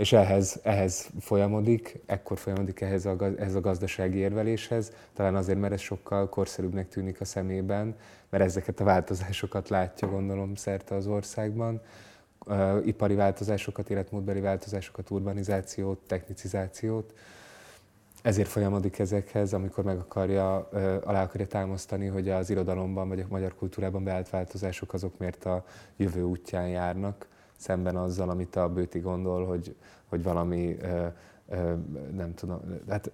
És 0.03 0.13
ehhez, 0.13 0.59
ehhez 0.63 1.09
folyamodik, 1.19 1.99
ekkor 2.05 2.37
folyamodik 2.37 2.81
ehhez 2.81 3.05
a, 3.05 3.15
ehhez 3.37 3.55
a 3.55 3.61
gazdasági 3.61 4.17
érveléshez, 4.17 4.91
talán 5.13 5.35
azért, 5.35 5.59
mert 5.59 5.73
ez 5.73 5.79
sokkal 5.79 6.29
korszerűbbnek 6.29 6.89
tűnik 6.89 7.21
a 7.21 7.25
szemében, 7.25 7.95
mert 8.29 8.43
ezeket 8.43 8.79
a 8.79 8.83
változásokat 8.83 9.69
látja, 9.69 10.07
gondolom, 10.07 10.55
szerte 10.55 10.95
az 10.95 11.07
országban 11.07 11.81
uh, 12.45 12.81
ipari 12.85 13.15
változásokat, 13.15 13.89
életmódbeli 13.89 14.39
változásokat, 14.39 15.09
urbanizációt, 15.09 15.99
technicizációt. 16.07 17.13
Ezért 18.21 18.49
folyamodik 18.49 18.99
ezekhez, 18.99 19.53
amikor 19.53 19.83
meg 19.83 19.97
akarja, 19.97 20.69
uh, 20.71 20.95
alá 21.03 21.23
akarja 21.23 21.47
támasztani, 21.47 22.07
hogy 22.07 22.29
az 22.29 22.49
irodalomban 22.49 23.07
vagy 23.07 23.19
a 23.19 23.25
magyar 23.29 23.55
kultúrában 23.55 24.03
beállt 24.03 24.29
változások 24.29 24.93
azok 24.93 25.17
miért 25.17 25.45
a 25.45 25.65
jövő 25.97 26.23
útján 26.23 26.67
járnak, 26.67 27.31
szemben 27.63 27.95
azzal, 27.95 28.29
amit 28.29 28.55
a 28.55 28.69
Bőti 28.69 28.99
gondol, 28.99 29.45
hogy, 29.45 29.75
hogy 30.09 30.23
valami 30.23 30.77
nem 32.15 32.33
tudom, 32.33 32.59
hát, 32.89 33.11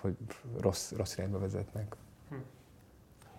hogy 0.00 0.16
rossz, 0.60 0.92
rossz 0.92 1.16
irányba 1.16 1.38
vezetnek. 1.38 1.96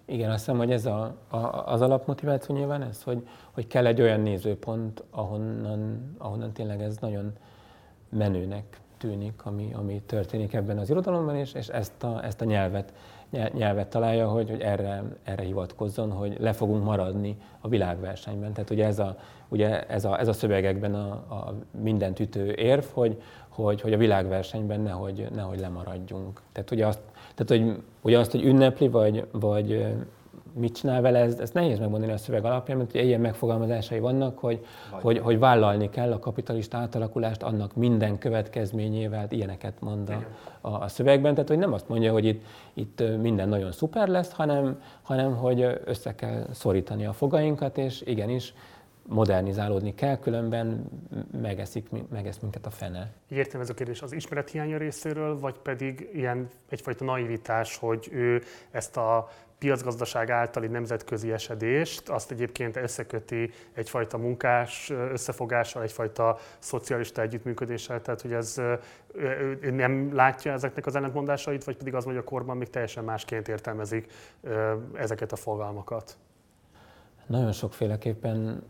Igen, 0.05 0.31
azt 0.31 0.39
hiszem, 0.39 0.57
hogy 0.57 0.71
ez 0.71 0.85
a, 0.85 1.15
a, 1.27 1.37
az 1.65 1.81
alapmotiváció 1.81 2.55
nyilván 2.55 2.81
ez, 2.81 3.03
hogy, 3.03 3.27
hogy 3.51 3.67
kell 3.67 3.85
egy 3.85 4.01
olyan 4.01 4.19
nézőpont, 4.19 5.03
ahonnan, 5.09 6.13
ahonnan 6.17 6.51
tényleg 6.51 6.81
ez 6.81 6.97
nagyon 6.97 7.33
menőnek 8.09 8.79
tűnik, 8.97 9.45
ami, 9.45 9.73
ami 9.73 10.01
történik 10.05 10.53
ebben 10.53 10.77
az 10.77 10.89
irodalomban, 10.89 11.35
és, 11.35 11.53
és 11.53 11.67
ezt, 11.67 12.03
a, 12.03 12.25
ezt 12.25 12.41
a 12.41 12.45
nyelvet, 12.45 12.93
nyelvet 13.53 13.87
találja, 13.87 14.27
hogy, 14.27 14.49
hogy 14.49 14.61
erre, 14.61 15.03
erre 15.23 15.43
hivatkozzon, 15.43 16.11
hogy 16.11 16.37
le 16.39 16.53
fogunk 16.53 16.83
maradni 16.83 17.37
a 17.59 17.67
világversenyben. 17.67 18.53
Tehát 18.53 18.69
ugye 18.69 18.85
ez 18.85 18.99
a, 18.99 19.17
ugye 19.47 19.87
ez 19.87 20.05
a, 20.05 20.19
ez 20.19 20.27
a 20.27 20.33
szövegekben 20.33 20.95
a, 20.95 21.09
a 21.11 21.53
mindent 21.81 22.19
ütő 22.19 22.51
érv, 22.51 22.83
hogy, 22.93 23.21
hogy, 23.49 23.81
hogy 23.81 23.93
a 23.93 23.97
világversenyben 23.97 24.81
nehogy, 24.81 25.27
nehogy 25.35 25.59
lemaradjunk. 25.59 26.41
Tehát 26.51 26.71
ugye 26.71 26.87
azt, 26.87 26.99
tehát, 27.35 27.63
hogy, 27.63 27.83
ugye 28.01 28.19
azt, 28.19 28.31
hogy 28.31 28.45
ünnepli, 28.45 28.87
vagy, 28.87 29.25
vagy 29.31 29.85
mit 30.53 30.75
csinál 30.75 31.01
vele, 31.01 31.19
ez, 31.19 31.39
ezt 31.39 31.53
nehéz 31.53 31.79
megmondani 31.79 32.11
a 32.11 32.17
szöveg 32.17 32.45
alapján, 32.45 32.77
mert 32.77 32.89
ugye 32.89 33.01
ilyen 33.01 33.21
megfogalmazásai 33.21 33.99
vannak, 33.99 34.39
hogy, 34.39 34.65
hogy, 34.89 35.19
hogy 35.19 35.39
vállalni 35.39 35.89
kell 35.89 36.11
a 36.11 36.19
kapitalista 36.19 36.77
átalakulást 36.77 37.43
annak 37.43 37.75
minden 37.75 38.17
következményével, 38.17 39.25
ilyeneket 39.29 39.73
mond 39.79 40.09
a, 40.09 40.25
a, 40.67 40.81
a 40.81 40.87
szövegben. 40.87 41.33
Tehát, 41.33 41.49
hogy 41.49 41.57
nem 41.57 41.73
azt 41.73 41.89
mondja, 41.89 42.11
hogy 42.11 42.25
itt, 42.25 42.43
itt 42.73 43.03
minden 43.21 43.49
nagyon 43.49 43.71
szuper 43.71 44.07
lesz, 44.07 44.31
hanem, 44.31 44.81
hanem 45.01 45.35
hogy 45.35 45.81
össze 45.85 46.15
kell 46.15 46.45
szorítani 46.51 47.05
a 47.05 47.13
fogainkat, 47.13 47.77
és 47.77 48.01
igenis 48.05 48.53
modernizálódni 49.07 49.95
kell, 49.95 50.17
különben 50.19 50.83
megeszik, 51.41 51.87
megesz 52.11 52.39
minket 52.39 52.65
a 52.65 52.69
fene. 52.69 53.11
Értem 53.27 53.61
ez 53.61 53.69
a 53.69 53.73
kérdés 53.73 54.01
az 54.01 54.11
ismerethiánya 54.11 54.77
részéről, 54.77 55.39
vagy 55.39 55.57
pedig 55.57 56.09
ilyen 56.13 56.49
egyfajta 56.69 57.05
naivitás, 57.05 57.77
hogy 57.77 58.09
ő 58.11 58.41
ezt 58.71 58.97
a 58.97 59.29
piacgazdaság 59.61 60.29
általi 60.29 60.67
nemzetközi 60.67 61.31
esedést, 61.31 62.09
azt 62.09 62.31
egyébként 62.31 62.75
összeköti 62.77 63.51
egyfajta 63.73 64.17
munkás 64.17 64.89
összefogással, 64.89 65.83
egyfajta 65.83 66.37
szocialista 66.59 67.21
együttműködéssel, 67.21 68.01
tehát 68.01 68.21
hogy 68.21 68.33
ez 68.33 68.61
nem 69.61 70.15
látja 70.15 70.51
ezeknek 70.51 70.85
az 70.85 70.95
ellentmondásait, 70.95 71.63
vagy 71.63 71.77
pedig 71.77 71.95
az, 71.95 72.03
hogy 72.03 72.17
a 72.17 72.23
korban 72.23 72.57
még 72.57 72.69
teljesen 72.69 73.03
másként 73.03 73.47
értelmezik 73.47 74.11
ezeket 74.93 75.31
a 75.31 75.35
fogalmakat? 75.35 76.17
Nagyon 77.25 77.51
sokféleképpen 77.51 78.63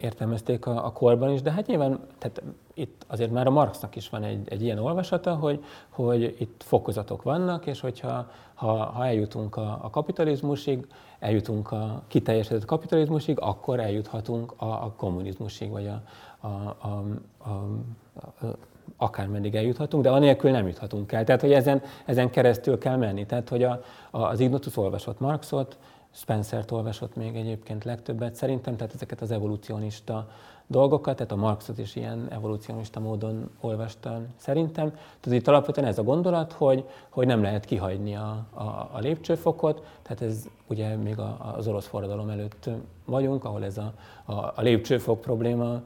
értelmezték 0.00 0.66
a, 0.66 0.84
a 0.84 0.92
korban 0.92 1.32
is, 1.32 1.42
de 1.42 1.52
hát 1.52 1.66
nyilván 1.66 2.00
tehát 2.18 2.42
itt 2.74 3.04
azért 3.06 3.30
már 3.30 3.46
a 3.46 3.50
Marxnak 3.50 3.96
is 3.96 4.08
van 4.08 4.22
egy, 4.22 4.48
egy 4.48 4.62
ilyen 4.62 4.78
olvasata, 4.78 5.34
hogy, 5.34 5.64
hogy 5.88 6.36
itt 6.38 6.62
fokozatok 6.66 7.22
vannak, 7.22 7.66
és 7.66 7.80
hogyha 7.80 8.30
ha, 8.54 8.84
ha 8.84 9.06
eljutunk 9.06 9.56
a, 9.56 9.78
a 9.82 9.90
kapitalizmusig, 9.90 10.86
eljutunk 11.18 11.72
a 11.72 12.02
kiteljesedett 12.06 12.64
kapitalizmusig, 12.64 13.40
akkor 13.40 13.80
eljuthatunk 13.80 14.52
a, 14.56 14.64
a 14.64 14.92
kommunizmusig, 14.96 15.70
vagy 15.70 15.86
a, 15.86 16.02
a, 16.40 16.76
a, 16.78 17.04
a, 17.38 17.48
a, 17.48 18.56
akármeddig 18.96 19.54
eljuthatunk, 19.54 20.02
de 20.02 20.10
anélkül 20.10 20.50
nem 20.50 20.66
juthatunk 20.66 21.12
el. 21.12 21.24
Tehát, 21.24 21.40
hogy 21.40 21.52
ezen, 21.52 21.82
ezen 22.04 22.30
keresztül 22.30 22.78
kell 22.78 22.96
menni. 22.96 23.26
Tehát, 23.26 23.48
hogy 23.48 23.62
a, 23.62 23.82
a, 24.10 24.22
az 24.22 24.40
Ignotus 24.40 24.76
olvasott 24.76 25.20
Marxot, 25.20 25.78
Spencer-t 26.18 26.70
olvasott 26.70 27.16
még 27.16 27.36
egyébként 27.36 27.84
legtöbbet. 27.84 28.34
Szerintem, 28.34 28.76
tehát 28.76 28.94
ezeket 28.94 29.20
az 29.20 29.30
evolucionista 29.30 30.28
dolgokat, 30.66 31.16
tehát 31.16 31.32
a 31.32 31.36
Marxot 31.36 31.78
is 31.78 31.96
ilyen 31.96 32.26
evolucionista 32.30 33.00
módon 33.00 33.50
olvasta 33.60 34.20
szerintem. 34.36 34.90
Tehát 35.20 35.38
itt 35.38 35.48
alapvetően 35.48 35.86
ez 35.86 35.98
a 35.98 36.02
gondolat, 36.02 36.52
hogy, 36.52 36.84
hogy 37.08 37.26
nem 37.26 37.42
lehet 37.42 37.64
kihagyni 37.64 38.16
a, 38.16 38.46
a, 38.54 38.62
a 38.92 38.98
lépcsőfokot, 38.98 39.86
tehát 40.02 40.22
ez 40.22 40.48
ugye 40.66 40.96
még 40.96 41.18
a, 41.18 41.54
az 41.56 41.68
orosz 41.68 41.86
forradalom 41.86 42.28
előtt 42.28 42.68
vagyunk, 43.04 43.44
ahol 43.44 43.64
ez 43.64 43.78
a, 43.78 43.92
a, 44.24 44.32
a 44.32 44.60
lépcsőfok 44.60 45.20
probléma 45.20 45.80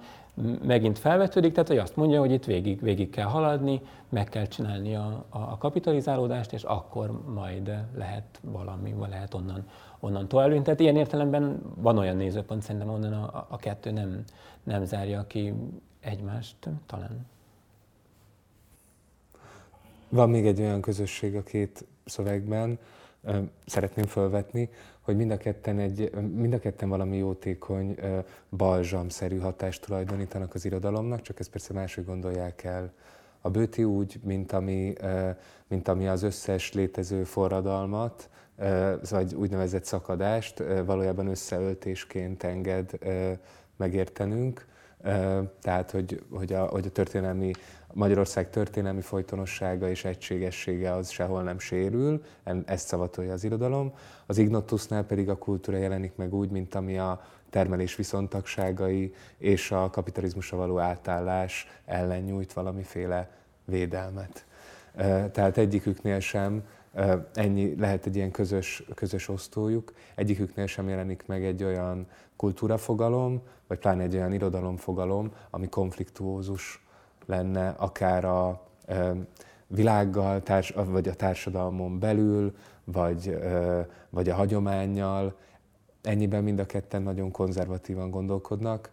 megint 0.62 0.98
felvetődik, 0.98 1.52
tehát 1.52 1.68
hogy 1.68 1.78
azt 1.78 1.96
mondja, 1.96 2.20
hogy 2.20 2.32
itt 2.32 2.44
végig, 2.44 2.80
végig 2.80 3.10
kell 3.10 3.26
haladni, 3.26 3.80
meg 4.08 4.28
kell 4.28 4.46
csinálni 4.46 4.94
a, 4.94 5.24
a 5.28 5.58
kapitalizálódást, 5.58 6.52
és 6.52 6.62
akkor 6.62 7.20
majd 7.34 7.74
lehet 7.96 8.40
valami, 8.40 8.92
vagy 8.92 9.08
lehet 9.08 9.34
onnan, 9.34 9.64
onnan 10.04 10.28
tovább. 10.28 10.62
Tehát 10.62 10.80
ilyen 10.80 10.96
értelemben 10.96 11.62
van 11.76 11.98
olyan 11.98 12.16
nézőpont, 12.16 12.62
szerintem 12.62 12.90
onnan 12.90 13.12
a, 13.12 13.46
a 13.48 13.56
kettő 13.56 13.90
nem, 13.90 14.24
nem 14.62 14.84
zárja 14.84 15.26
ki 15.26 15.54
egymást, 16.00 16.56
talán. 16.86 17.26
Van 20.08 20.30
még 20.30 20.46
egy 20.46 20.60
olyan 20.60 20.80
közösség 20.80 21.36
a 21.36 21.42
két 21.42 21.84
szövegben, 22.04 22.78
szeretném 23.66 24.04
felvetni, 24.04 24.68
hogy 25.00 25.16
mind 25.16 25.30
a 25.30 25.36
ketten, 25.36 25.78
egy, 25.78 26.10
mind 26.34 26.52
a 26.52 26.58
ketten 26.58 26.88
valami 26.88 27.16
jótékony, 27.16 27.96
balzsamszerű 28.56 29.38
hatást 29.38 29.84
tulajdonítanak 29.84 30.54
az 30.54 30.64
irodalomnak, 30.64 31.22
csak 31.22 31.38
ezt 31.38 31.50
persze 31.50 31.72
máshogy 31.72 32.04
gondolják 32.04 32.64
el. 32.64 32.92
A 33.40 33.50
bőti 33.50 33.84
úgy, 33.84 34.20
mint 34.22 34.52
ami, 34.52 34.92
mint 35.66 35.88
ami 35.88 36.08
az 36.08 36.22
összes 36.22 36.72
létező 36.72 37.24
forradalmat, 37.24 38.28
vagy 39.10 39.34
úgynevezett 39.34 39.84
szakadást 39.84 40.62
valójában 40.84 41.26
összeöltésként 41.26 42.42
enged 42.42 42.90
megértenünk. 43.76 44.66
Tehát, 45.60 45.90
hogy, 45.90 46.22
hogy, 46.30 46.52
a, 46.52 46.64
hogy 46.64 46.86
a 46.86 46.90
történelmi 46.90 47.50
Magyarország 47.94 48.50
történelmi 48.50 49.00
folytonossága 49.00 49.88
és 49.88 50.04
egységessége 50.04 50.92
az 50.92 51.10
sehol 51.10 51.42
nem 51.42 51.58
sérül, 51.58 52.22
ezt 52.64 52.86
szavatolja 52.86 53.32
az 53.32 53.44
irodalom. 53.44 53.94
Az 54.26 54.38
Ignotusnál 54.38 55.04
pedig 55.04 55.28
a 55.28 55.38
kultúra 55.38 55.76
jelenik 55.76 56.16
meg 56.16 56.34
úgy, 56.34 56.50
mint 56.50 56.74
ami 56.74 56.98
a 56.98 57.24
termelés 57.50 57.96
viszontagságai 57.96 59.14
és 59.38 59.70
a 59.70 59.90
kapitalizmusra 59.90 60.56
való 60.56 60.78
átállás 60.78 61.66
ellen 61.84 62.22
nyújt 62.22 62.52
valamiféle 62.52 63.30
védelmet. 63.64 64.44
Tehát 65.32 65.58
egyiküknél 65.58 66.20
sem 66.20 66.64
ennyi 67.34 67.76
lehet 67.78 68.06
egy 68.06 68.16
ilyen 68.16 68.30
közös, 68.30 68.82
közös 68.94 69.28
osztójuk, 69.28 69.92
egyiküknél 70.14 70.66
sem 70.66 70.88
jelenik 70.88 71.26
meg 71.26 71.44
egy 71.44 71.64
olyan 71.64 72.06
kultúrafogalom, 72.36 73.42
vagy 73.66 73.78
pláne 73.78 74.02
egy 74.02 74.14
olyan 74.14 74.32
irodalomfogalom, 74.32 75.32
ami 75.50 75.68
konfliktuózus 75.68 76.84
lenne 77.26 77.68
akár 77.68 78.24
a 78.24 78.62
világgal, 79.66 80.42
társ, 80.42 80.70
vagy 80.70 81.08
a 81.08 81.14
társadalmon 81.14 81.98
belül, 81.98 82.54
vagy, 82.84 83.38
vagy 84.10 84.28
a 84.28 84.34
hagyományjal. 84.34 85.36
Ennyiben 86.02 86.42
mind 86.42 86.58
a 86.58 86.66
ketten 86.66 87.02
nagyon 87.02 87.30
konzervatívan 87.30 88.10
gondolkodnak, 88.10 88.90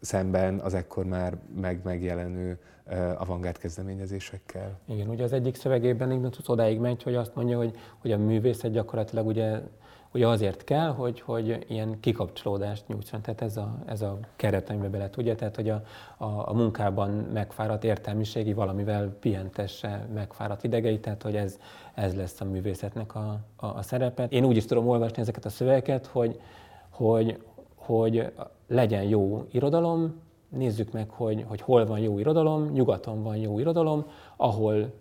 szemben 0.00 0.58
az 0.58 0.74
ekkor 0.74 1.04
már 1.04 1.36
meg 1.60 1.80
megjelenő 1.84 2.58
avantgárd 3.16 3.58
kezdeményezésekkel. 3.58 4.78
Igen, 4.84 5.08
ugye 5.08 5.24
az 5.24 5.32
egyik 5.32 5.54
szövegében 5.54 6.12
Ignatius 6.12 6.48
odáig 6.48 6.78
megy, 6.78 7.02
hogy 7.02 7.14
azt 7.14 7.34
mondja, 7.34 7.56
hogy, 7.56 7.78
hogy 7.98 8.12
a 8.12 8.18
művészet 8.18 8.70
gyakorlatilag 8.70 9.26
ugye 9.26 9.60
ugye 10.16 10.28
azért 10.28 10.64
kell, 10.64 10.88
hogy, 10.88 11.20
hogy 11.20 11.64
ilyen 11.68 12.00
kikapcsolódást 12.00 12.88
nyújtson. 12.88 13.20
Tehát 13.20 13.42
ez 13.42 13.56
a, 13.56 13.78
ez 13.86 14.02
a 14.02 14.18
keret, 14.36 14.70
amiben 14.70 14.90
bele 14.90 15.10
tudja, 15.10 15.34
tehát 15.34 15.56
hogy 15.56 15.68
a, 15.68 15.82
a, 16.16 16.24
a 16.24 16.52
munkában 16.52 17.10
megfáradt 17.10 17.84
értelmiségi 17.84 18.52
valamivel 18.52 19.16
pihentesse 19.20 20.06
megfáradt 20.14 20.64
idegeit, 20.64 21.00
tehát 21.00 21.22
hogy 21.22 21.36
ez, 21.36 21.58
ez 21.94 22.14
lesz 22.14 22.40
a 22.40 22.44
művészetnek 22.44 23.14
a, 23.14 23.40
a, 23.56 23.66
a 23.66 23.82
szerepe. 23.82 24.26
Én 24.28 24.44
úgy 24.44 24.56
is 24.56 24.64
tudom 24.64 24.88
olvasni 24.88 25.22
ezeket 25.22 25.44
a 25.44 25.48
szövegeket, 25.48 26.06
hogy, 26.06 26.40
hogy, 26.90 27.42
hogy 27.74 28.32
legyen 28.66 29.02
jó 29.02 29.46
irodalom, 29.50 30.20
nézzük 30.48 30.92
meg, 30.92 31.10
hogy, 31.10 31.44
hogy 31.48 31.60
hol 31.60 31.86
van 31.86 31.98
jó 31.98 32.18
irodalom, 32.18 32.70
nyugaton 32.72 33.22
van 33.22 33.36
jó 33.36 33.58
irodalom, 33.58 34.04
ahol 34.36 34.92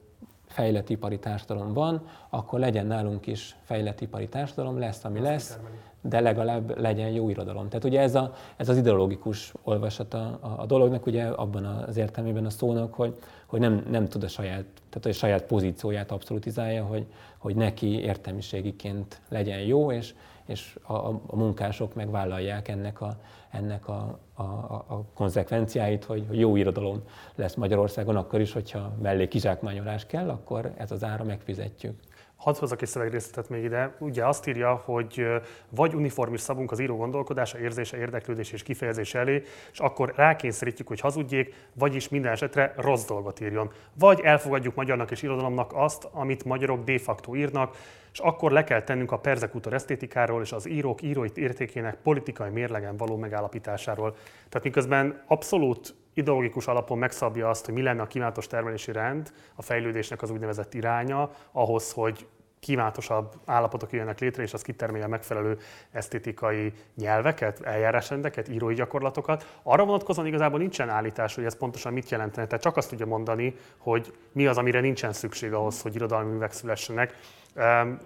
fejlett 0.47 0.89
ipari 0.89 1.19
társadalom 1.19 1.73
van, 1.73 2.08
akkor 2.30 2.60
legyen 2.60 2.86
nálunk 2.86 3.28
is 3.28 3.56
fejlett 3.62 4.01
ipari 4.01 4.28
társadalom, 4.28 4.80
lesz, 4.80 5.04
ami 5.04 5.19
lesz, 5.19 5.60
de 6.01 6.19
legalább 6.19 6.80
legyen 6.80 7.10
jó 7.10 7.30
irodalom. 7.30 7.67
Tehát 7.67 7.86
ugye 7.86 7.99
ez, 7.99 8.15
a, 8.15 8.34
ez 8.56 8.69
az 8.69 8.78
ideológikus 8.78 9.54
olvasata 9.63 10.38
a, 10.41 10.56
a 10.58 10.65
dolognak, 10.65 11.06
ugye 11.06 11.23
abban 11.23 11.65
az 11.65 11.97
értelmében 11.97 12.45
a 12.45 12.49
szónak, 12.49 12.93
hogy, 12.93 13.17
hogy 13.45 13.60
nem, 13.60 13.86
nem 13.89 14.08
tud 14.08 14.23
a 14.23 14.28
saját, 14.28 14.65
tehát 14.89 15.06
a 15.06 15.12
saját 15.12 15.43
pozícióját 15.43 16.12
abszolutizálja, 16.12 16.86
hogy, 16.86 17.06
hogy 17.38 17.56
neki 17.56 18.01
értelmiségiként 18.01 19.21
legyen 19.30 19.60
jó, 19.60 19.91
és, 19.91 20.13
és 20.45 20.78
a, 20.82 20.93
a 21.08 21.36
munkások 21.36 21.93
megvállalják 21.93 22.67
ennek 22.67 23.01
a, 23.01 23.17
ennek 23.55 23.87
a, 23.87 24.19
a, 24.33 24.43
a 24.43 25.05
konzekvenciáit, 25.13 26.03
hogy, 26.03 26.25
jó 26.31 26.55
irodalom 26.55 27.03
lesz 27.35 27.55
Magyarországon, 27.55 28.15
akkor 28.15 28.41
is, 28.41 28.53
hogyha 28.53 28.95
mellé 29.01 29.27
kizsákmányolás 29.27 30.05
kell, 30.05 30.29
akkor 30.29 30.73
ez 30.77 30.91
az 30.91 31.03
ára 31.03 31.23
megfizetjük. 31.23 31.99
Hadd 32.35 32.57
hozzak 32.59 32.81
egy 32.81 32.87
szövegrészletet 32.87 33.49
még 33.49 33.63
ide. 33.63 33.95
Ugye 33.99 34.25
azt 34.25 34.47
írja, 34.47 34.81
hogy 34.85 35.25
vagy 35.69 35.93
uniformis 35.93 36.41
szabunk 36.41 36.71
az 36.71 36.79
író 36.79 36.95
gondolkodása, 36.95 37.59
érzése, 37.59 37.97
érdeklődés 37.97 38.51
és 38.51 38.63
kifejezés 38.63 39.13
elé, 39.13 39.43
és 39.71 39.79
akkor 39.79 40.13
rákényszerítjük, 40.15 40.87
hogy 40.87 40.99
hazudjék, 40.99 41.53
vagyis 41.73 42.09
minden 42.09 42.31
esetre 42.31 42.73
rossz 42.77 43.05
dolgot 43.05 43.39
írjon. 43.39 43.71
Vagy 43.93 44.19
elfogadjuk 44.19 44.75
magyarnak 44.75 45.11
és 45.11 45.21
irodalomnak 45.21 45.71
azt, 45.73 46.07
amit 46.11 46.45
magyarok 46.45 46.83
de 46.83 46.99
facto 46.99 47.35
írnak, 47.35 47.77
és 48.13 48.19
akkor 48.19 48.51
le 48.51 48.63
kell 48.63 48.83
tennünk 48.83 49.11
a 49.11 49.19
perzekútor 49.19 49.73
esztétikáról 49.73 50.41
és 50.41 50.51
az 50.51 50.67
írók 50.67 51.01
írói 51.01 51.27
értékének 51.33 51.95
politikai 51.95 52.49
mérlegen 52.49 52.97
való 52.97 53.15
megállapításáról. 53.15 54.15
Tehát 54.49 54.63
miközben 54.63 55.23
abszolút 55.27 55.95
ideológikus 56.15 56.67
alapon 56.67 56.97
megszabja 56.97 57.49
azt, 57.49 57.65
hogy 57.65 57.73
mi 57.73 57.82
lenne 57.82 58.01
a 58.01 58.08
kívánatos 58.08 58.47
termelési 58.47 58.91
rend, 58.91 59.32
a 59.56 59.62
fejlődésnek 59.62 60.21
az 60.21 60.30
úgynevezett 60.30 60.73
iránya, 60.73 61.30
ahhoz, 61.51 61.91
hogy 61.91 62.28
kívánatosabb 62.65 63.34
állapotok 63.45 63.91
jönnek 63.91 64.19
létre, 64.19 64.43
és 64.43 64.54
az 64.54 64.62
kitermelje 64.62 65.08
megfelelő 65.08 65.58
esztétikai 65.91 66.73
nyelveket, 66.95 67.62
eljárásrendeket, 67.62 68.47
írói 68.47 68.73
gyakorlatokat. 68.73 69.60
Arra 69.63 69.86
vonatkozóan 69.86 70.28
igazából 70.28 70.60
nincsen 70.60 70.89
állítás, 70.89 71.36
hogy 71.36 71.45
ez 71.45 71.58
pontosan 71.58 71.93
mit 71.93 72.10
jelentene. 72.10 72.47
Tehát 72.47 72.63
csak 72.63 72.78
azt 72.78 72.89
tudja 72.89 73.06
mondani, 73.06 73.56
hogy 73.78 74.13
mi 74.32 74.47
az, 74.47 74.58
amire 74.58 74.80
nincsen 74.80 75.13
szükség 75.13 75.54
ahhoz, 75.54 75.82
hogy 75.82 75.95
irodalmi 75.95 76.32
művek 76.32 76.51
szülessenek. 76.51 77.15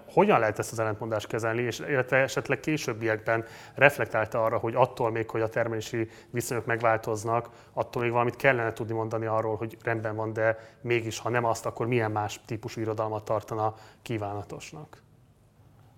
Hogyan 0.06 0.38
lehet 0.38 0.58
ezt 0.58 0.72
az 0.72 0.78
ellentmondást 0.78 1.26
kezelni, 1.26 1.62
és 1.62 1.78
illetve 1.78 2.16
esetleg 2.16 2.60
későbbiekben 2.60 3.44
reflektálta 3.74 4.44
arra, 4.44 4.58
hogy 4.58 4.74
attól 4.74 5.10
még, 5.10 5.30
hogy 5.30 5.40
a 5.40 5.48
termelési 5.48 6.08
viszonyok 6.30 6.66
megváltoznak, 6.66 7.48
attól 7.72 8.02
még 8.02 8.10
valamit 8.10 8.36
kellene 8.36 8.72
tudni 8.72 8.94
mondani 8.94 9.26
arról, 9.26 9.56
hogy 9.56 9.76
rendben 9.82 10.16
van, 10.16 10.32
de 10.32 10.58
mégis, 10.80 11.18
ha 11.18 11.28
nem 11.28 11.44
azt, 11.44 11.66
akkor 11.66 11.86
milyen 11.86 12.10
más 12.10 12.40
típusú 12.46 12.80
irodalmat 12.80 13.24
tartana 13.24 13.74
kívánatosnak? 14.02 15.02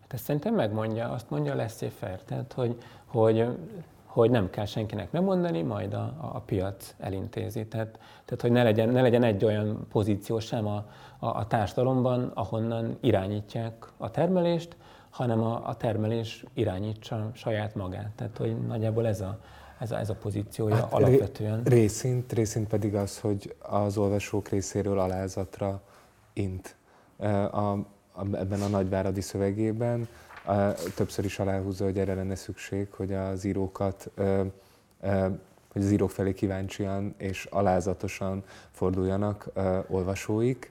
Hát 0.00 0.12
ezt 0.12 0.24
szerintem 0.24 0.54
megmondja, 0.54 1.10
azt 1.10 1.30
mondja 1.30 1.54
lesz 1.54 1.82
fair, 1.98 2.22
tehát 2.22 2.52
hogy, 2.52 2.76
hogy 3.06 3.46
hogy 4.12 4.30
nem 4.30 4.50
kell 4.50 4.64
senkinek 4.64 5.10
megmondani, 5.10 5.62
majd 5.62 5.92
a, 5.94 6.14
a 6.34 6.40
piac 6.40 6.94
elintézi. 6.98 7.66
Tehát, 7.66 7.98
tehát 8.24 8.40
hogy 8.40 8.50
ne 8.50 8.62
legyen, 8.62 8.88
ne 8.88 9.02
legyen 9.02 9.22
egy 9.22 9.44
olyan 9.44 9.86
pozíció 9.90 10.38
sem 10.38 10.66
a, 10.66 10.86
a, 11.18 11.26
a 11.26 11.46
társadalomban, 11.46 12.30
ahonnan 12.34 12.96
irányítják 13.00 13.86
a 13.96 14.10
termelést, 14.10 14.76
hanem 15.10 15.42
a, 15.42 15.68
a 15.68 15.76
termelés 15.76 16.44
irányítsa 16.54 17.30
saját 17.34 17.74
magát. 17.74 18.10
Tehát, 18.16 18.36
hogy 18.36 18.66
nagyjából 18.66 19.06
ez 19.06 19.20
a, 19.20 19.38
ez 19.78 19.90
a, 19.90 19.98
ez 19.98 20.10
a 20.10 20.14
pozíciója 20.14 20.74
hát 20.74 20.92
alapvetően. 20.92 21.62
Részint, 21.64 22.32
részint 22.32 22.68
pedig 22.68 22.94
az, 22.94 23.20
hogy 23.20 23.54
az 23.58 23.96
olvasók 23.96 24.48
részéről 24.48 24.98
alázatra 24.98 25.82
int. 26.32 26.76
A, 27.16 27.26
a, 27.26 27.78
ebben 28.32 28.60
a 28.60 28.68
nagyváradi 28.68 29.20
szövegében 29.20 30.08
többször 30.94 31.24
is 31.24 31.38
aláhúzza, 31.38 31.84
hogy 31.84 31.98
erre 31.98 32.14
lenne 32.14 32.34
szükség, 32.34 32.86
hogy 32.90 33.12
az 33.12 33.44
írókat 33.44 34.10
hogy 35.72 35.82
az 35.82 35.90
írók 35.90 36.10
felé 36.10 36.32
kíváncsian 36.32 37.14
és 37.16 37.44
alázatosan 37.50 38.44
forduljanak 38.70 39.46
olvasóik. 39.88 40.70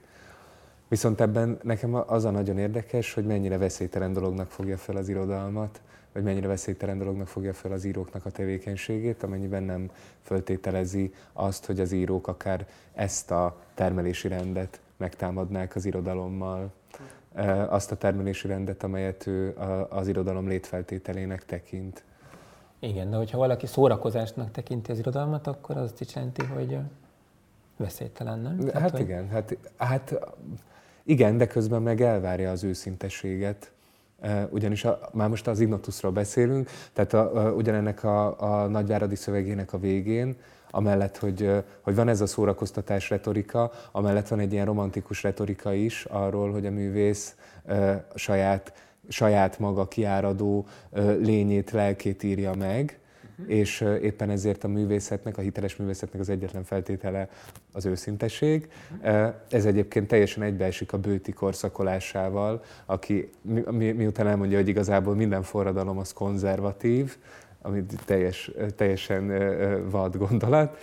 Viszont 0.88 1.20
ebben 1.20 1.58
nekem 1.62 1.94
az 1.94 2.24
a 2.24 2.30
nagyon 2.30 2.58
érdekes, 2.58 3.14
hogy 3.14 3.26
mennyire 3.26 3.58
veszélytelen 3.58 4.12
dolognak 4.12 4.50
fogja 4.50 4.76
fel 4.76 4.96
az 4.96 5.08
irodalmat, 5.08 5.80
vagy 6.12 6.22
mennyire 6.22 6.46
veszélytelen 6.46 6.98
dolognak 6.98 7.26
fogja 7.26 7.52
fel 7.52 7.72
az 7.72 7.84
íróknak 7.84 8.26
a 8.26 8.30
tevékenységét, 8.30 9.22
amennyiben 9.22 9.62
nem 9.62 9.90
föltételezi 10.22 11.14
azt, 11.32 11.66
hogy 11.66 11.80
az 11.80 11.92
írók 11.92 12.28
akár 12.28 12.66
ezt 12.94 13.30
a 13.30 13.60
termelési 13.74 14.28
rendet 14.28 14.80
megtámadnák 14.96 15.76
az 15.76 15.84
irodalommal, 15.84 16.72
azt 17.68 17.92
a 17.92 17.96
termelési 17.96 18.46
rendet, 18.46 18.82
amelyet 18.82 19.26
ő 19.26 19.54
az 19.88 20.08
irodalom 20.08 20.48
létfeltételének 20.48 21.44
tekint. 21.44 22.04
Igen, 22.78 23.10
de 23.10 23.16
hogyha 23.16 23.38
valaki 23.38 23.66
szórakozásnak 23.66 24.50
tekinti 24.50 24.90
az 24.90 24.98
irodalmat, 24.98 25.46
akkor 25.46 25.76
az 25.76 25.92
is 25.98 26.14
jelenti, 26.14 26.44
hogy 26.44 26.78
veszélytelen, 27.76 28.38
nem? 28.38 28.60
Hát, 28.72 28.80
hát 28.82 28.90
hogy... 28.90 29.00
igen, 29.00 29.28
hát, 29.28 29.56
hát 29.76 30.14
igen, 31.02 31.36
de 31.36 31.46
közben 31.46 31.82
meg 31.82 32.00
elvárja 32.00 32.50
az 32.50 32.64
őszintességet. 32.64 33.72
Ugyanis 34.50 34.84
a, 34.84 35.00
már 35.12 35.28
most 35.28 35.46
az 35.46 35.60
Ignotusról 35.60 36.12
beszélünk, 36.12 36.70
tehát 36.92 37.12
a, 37.12 37.46
a, 37.46 37.52
ugyanennek 37.52 38.04
a, 38.04 38.40
a 38.40 38.66
nagyváradi 38.66 39.14
szövegének 39.14 39.72
a 39.72 39.78
végén 39.78 40.36
amellett, 40.74 41.18
hogy, 41.18 41.50
hogy 41.80 41.94
van 41.94 42.08
ez 42.08 42.20
a 42.20 42.26
szórakoztatás 42.26 43.10
retorika, 43.10 43.70
amellett 43.92 44.28
van 44.28 44.40
egy 44.40 44.52
ilyen 44.52 44.66
romantikus 44.66 45.22
retorika 45.22 45.72
is 45.72 46.04
arról, 46.04 46.52
hogy 46.52 46.66
a 46.66 46.70
művész 46.70 47.36
saját, 48.14 48.72
saját 49.08 49.58
maga 49.58 49.88
kiáradó 49.88 50.66
lényét, 51.18 51.70
lelkét 51.70 52.22
írja 52.22 52.54
meg, 52.54 52.98
uh-huh. 53.38 53.54
és 53.54 53.80
éppen 54.02 54.30
ezért 54.30 54.64
a 54.64 54.68
művészetnek, 54.68 55.38
a 55.38 55.40
hiteles 55.40 55.76
művészetnek 55.76 56.20
az 56.20 56.28
egyetlen 56.28 56.64
feltétele 56.64 57.28
az 57.72 57.86
őszinteség. 57.86 58.68
Uh-huh. 59.02 59.34
Ez 59.50 59.64
egyébként 59.64 60.08
teljesen 60.08 60.42
egybeesik 60.42 60.92
a 60.92 60.98
bőti 60.98 61.32
korszakolásával, 61.32 62.62
aki 62.86 63.30
mi, 63.42 63.62
mi, 63.70 63.92
miután 63.92 64.26
elmondja, 64.26 64.58
hogy 64.58 64.68
igazából 64.68 65.14
minden 65.14 65.42
forradalom 65.42 65.98
az 65.98 66.12
konzervatív, 66.12 67.16
ami 67.62 67.84
teljes, 68.04 68.50
teljesen 68.76 69.26
vad 69.90 70.16
gondolat. 70.16 70.76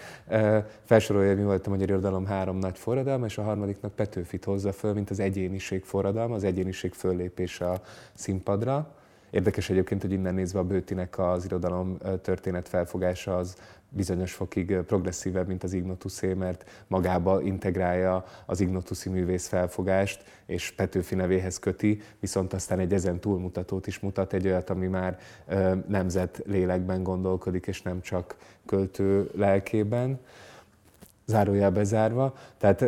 Felsorolja, 0.84 1.36
mi 1.36 1.44
volt 1.44 1.68
a 1.68 1.70
magyar 1.70 1.90
irodalom 1.90 2.26
három 2.26 2.58
nagy 2.58 2.78
forradalma, 2.78 3.26
és 3.26 3.38
a 3.38 3.44
harmadiknak 3.44 3.92
Petőfit 3.96 4.44
hozza 4.44 4.72
föl, 4.72 4.94
mint 4.94 5.10
az 5.10 5.20
egyéniség 5.20 5.84
forradalma, 5.84 6.36
az 6.36 6.44
egyéniség 6.44 6.94
föllépése 6.94 7.70
a 7.70 7.82
színpadra. 8.14 8.94
Érdekes 9.30 9.70
egyébként, 9.70 10.02
hogy 10.02 10.12
innen 10.12 10.34
nézve 10.34 10.60
a 10.60 10.64
Bőtinek 10.64 11.20
az 11.20 11.46
irodalom 11.46 11.98
történet 12.22 12.68
felfogása 12.68 13.38
az 13.38 13.56
bizonyos 13.90 14.34
fokig 14.34 14.76
progresszívebb, 14.76 15.48
mint 15.48 15.64
az 15.64 15.74
Ignotusé, 15.74 16.34
mert 16.34 16.86
magába 16.88 17.42
integrálja 17.42 18.24
az 18.46 18.60
Ignotuszi 18.60 19.10
művész 19.10 19.48
felfogást, 19.48 20.24
és 20.46 20.72
Petőfi 20.72 21.16
nevéhez 21.16 21.60
köti, 21.60 22.02
viszont 22.20 22.54
aztán 22.54 22.80
egy 22.80 22.94
ezen 22.94 23.20
túlmutatót 23.20 23.88
is 23.88 24.00
mutat, 24.00 24.34
egy 24.34 24.48
olyat, 24.48 24.70
ami 24.70 24.88
már 24.88 25.20
nemzet 25.88 26.42
lélekben 26.46 27.04
gondolkodik, 27.04 27.68
és 27.68 27.82
nem 27.82 28.02
csak 28.02 28.36
költő 28.66 29.30
lelkében 29.36 30.20
zárójel 31.26 31.72
bezárva. 31.72 32.34
Tehát 32.58 32.82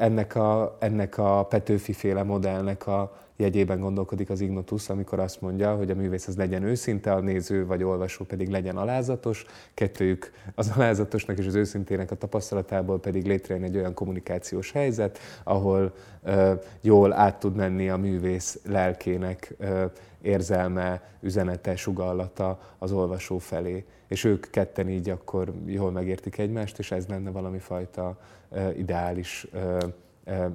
ennek 0.00 0.34
a, 0.34 0.76
ennek 0.80 1.18
a 1.18 1.44
Petőfi 1.44 1.92
féle 1.92 2.22
modellnek 2.22 2.86
a 2.86 3.16
jegyében 3.42 3.80
gondolkodik 3.80 4.30
az 4.30 4.40
Ignotus, 4.40 4.88
amikor 4.88 5.18
azt 5.18 5.40
mondja, 5.40 5.76
hogy 5.76 5.90
a 5.90 5.94
művész 5.94 6.26
az 6.26 6.36
legyen 6.36 6.62
őszinte, 6.62 7.12
a 7.12 7.20
néző 7.20 7.66
vagy 7.66 7.82
olvasó 7.82 8.24
pedig 8.24 8.48
legyen 8.48 8.76
alázatos, 8.76 9.44
kettőjük 9.74 10.32
az 10.54 10.72
alázatosnak 10.76 11.38
és 11.38 11.46
az 11.46 11.54
őszintének 11.54 12.10
a 12.10 12.16
tapasztalatából 12.16 13.00
pedig 13.00 13.26
létrejön 13.26 13.64
egy 13.64 13.76
olyan 13.76 13.94
kommunikációs 13.94 14.72
helyzet, 14.72 15.18
ahol 15.44 15.94
uh, 16.22 16.62
jól 16.80 17.12
át 17.12 17.38
tud 17.38 17.56
menni 17.56 17.88
a 17.88 17.96
művész 17.96 18.60
lelkének 18.68 19.54
uh, 19.58 19.90
érzelme, 20.20 21.02
üzenete, 21.20 21.76
sugallata 21.76 22.60
az 22.78 22.92
olvasó 22.92 23.38
felé. 23.38 23.84
És 24.08 24.24
ők 24.24 24.50
ketten 24.50 24.88
így 24.88 25.10
akkor 25.10 25.52
jól 25.66 25.90
megértik 25.90 26.38
egymást, 26.38 26.78
és 26.78 26.90
ez 26.90 27.06
lenne 27.06 27.30
valami 27.30 27.58
fajta 27.58 28.18
uh, 28.48 28.78
ideális 28.78 29.46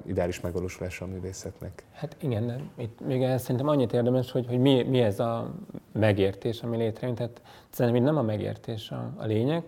ideális 0.06 0.40
megvalósulása 0.40 1.04
a 1.04 1.08
művészetnek. 1.08 1.84
Hát 1.92 2.16
igen, 2.20 2.70
itt 2.76 3.00
még 3.06 3.22
ez 3.22 3.42
szerintem 3.42 3.68
annyit 3.68 3.92
érdemes, 3.92 4.30
hogy, 4.30 4.46
hogy 4.46 4.58
mi, 4.58 4.82
mi 4.82 5.00
ez 5.00 5.20
a 5.20 5.54
megértés, 5.92 6.62
ami 6.62 6.76
létrejön. 6.76 7.14
Tehát 7.14 7.42
szerintem 7.70 8.02
nem 8.02 8.16
a 8.16 8.22
megértés 8.22 8.90
a, 8.90 9.12
a 9.16 9.24
lényeg, 9.24 9.64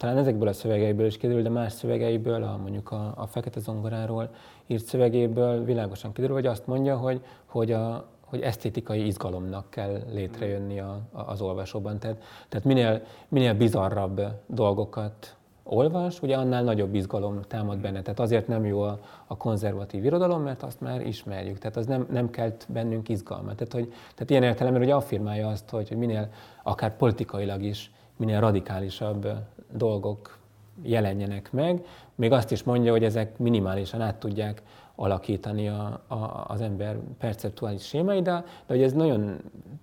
talán 0.00 0.16
ezekből 0.16 0.48
a 0.48 0.52
szövegeiből 0.52 1.06
is 1.06 1.16
kiderül, 1.16 1.42
de 1.42 1.48
más 1.48 1.72
szövegeiből, 1.72 2.42
a, 2.42 2.56
mondjuk 2.56 2.90
a, 2.90 3.12
a 3.16 3.26
Fekete 3.26 3.60
Zongoráról 3.60 4.30
írt 4.66 4.84
szövegéből 4.84 5.64
világosan 5.64 6.12
kiderül, 6.12 6.34
hogy 6.36 6.46
azt 6.46 6.66
mondja, 6.66 6.96
hogy, 6.96 7.24
hogy, 7.46 7.72
a, 7.72 8.08
hogy 8.20 8.40
esztétikai 8.40 9.06
izgalomnak 9.06 9.70
kell 9.70 10.02
létrejönni 10.12 10.80
a, 10.80 11.00
a, 11.12 11.20
az 11.20 11.40
olvasóban. 11.40 11.98
Tehát, 11.98 12.22
tehát 12.48 12.66
minél, 12.66 13.02
minél 13.28 13.54
bizarrabb 13.54 14.20
dolgokat 14.46 15.36
olvas, 15.72 16.22
ugye 16.22 16.36
annál 16.36 16.62
nagyobb 16.62 16.94
izgalom 16.94 17.40
támad 17.48 17.78
benne. 17.78 18.02
Tehát 18.02 18.20
azért 18.20 18.48
nem 18.48 18.64
jó 18.64 18.80
a, 18.80 18.98
a 19.26 19.36
konzervatív 19.36 20.04
irodalom, 20.04 20.42
mert 20.42 20.62
azt 20.62 20.80
már 20.80 21.06
ismerjük. 21.06 21.58
Tehát 21.58 21.76
az 21.76 21.86
nem, 21.86 22.06
nem 22.10 22.30
kelt 22.30 22.66
bennünk 22.68 23.08
izgalmat. 23.08 23.56
Tehát, 23.56 23.72
hogy, 23.72 23.88
tehát 23.88 24.30
ilyen 24.30 24.42
értelemben 24.42 24.82
hogy 24.82 24.90
affirmálja 24.90 25.48
azt, 25.48 25.70
hogy, 25.70 25.88
hogy 25.88 25.96
minél 25.96 26.28
akár 26.62 26.96
politikailag 26.96 27.62
is, 27.62 27.90
minél 28.16 28.40
radikálisabb 28.40 29.28
dolgok 29.72 30.38
jelenjenek 30.82 31.52
meg. 31.52 31.84
Még 32.14 32.32
azt 32.32 32.50
is 32.50 32.62
mondja, 32.62 32.90
hogy 32.90 33.04
ezek 33.04 33.38
minimálisan 33.38 34.00
át 34.00 34.16
tudják 34.16 34.62
alakítani 35.00 35.68
a, 35.68 36.00
a, 36.06 36.44
az 36.48 36.60
ember 36.60 36.98
perceptuális 37.18 37.86
sémai, 37.86 38.22
de, 38.22 38.30
de 38.66 38.74
hogy 38.74 38.82
ez 38.82 38.92
nagyon 38.92 39.36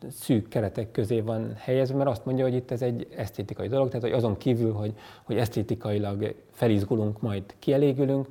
szűk 0.10 0.48
keretek 0.48 0.92
közé 0.92 1.20
van 1.20 1.54
helyezve, 1.56 1.98
mert 1.98 2.10
azt 2.10 2.26
mondja, 2.26 2.44
hogy 2.44 2.54
itt 2.54 2.72
ez 2.72 2.82
egy 2.82 3.08
esztétikai 3.16 3.68
dolog, 3.68 3.88
tehát 3.88 4.02
hogy 4.02 4.12
azon 4.12 4.38
kívül, 4.38 4.74
hogy, 4.74 4.94
hogy 5.24 5.38
esztétikailag 5.38 6.36
felizgulunk, 6.52 7.22
majd 7.22 7.44
kielégülünk, 7.60 8.28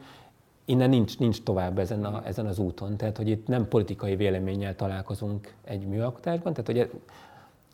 innen 0.64 0.89
nincs, 0.89 1.18
nincs 1.18 1.43
tovább 1.43 1.78
ezen, 1.78 2.05
a, 2.05 2.26
ezen 2.26 2.47
az 2.47 2.59
úton. 2.59 2.97
Tehát, 2.97 3.16
hogy 3.16 3.28
itt 3.28 3.47
nem 3.47 3.68
politikai 3.68 4.16
véleménnyel 4.16 4.76
találkozunk 4.76 5.55
egy 5.64 5.87
műalkotásban, 5.87 6.53
tehát, 6.53 6.66
hogy 6.66 7.01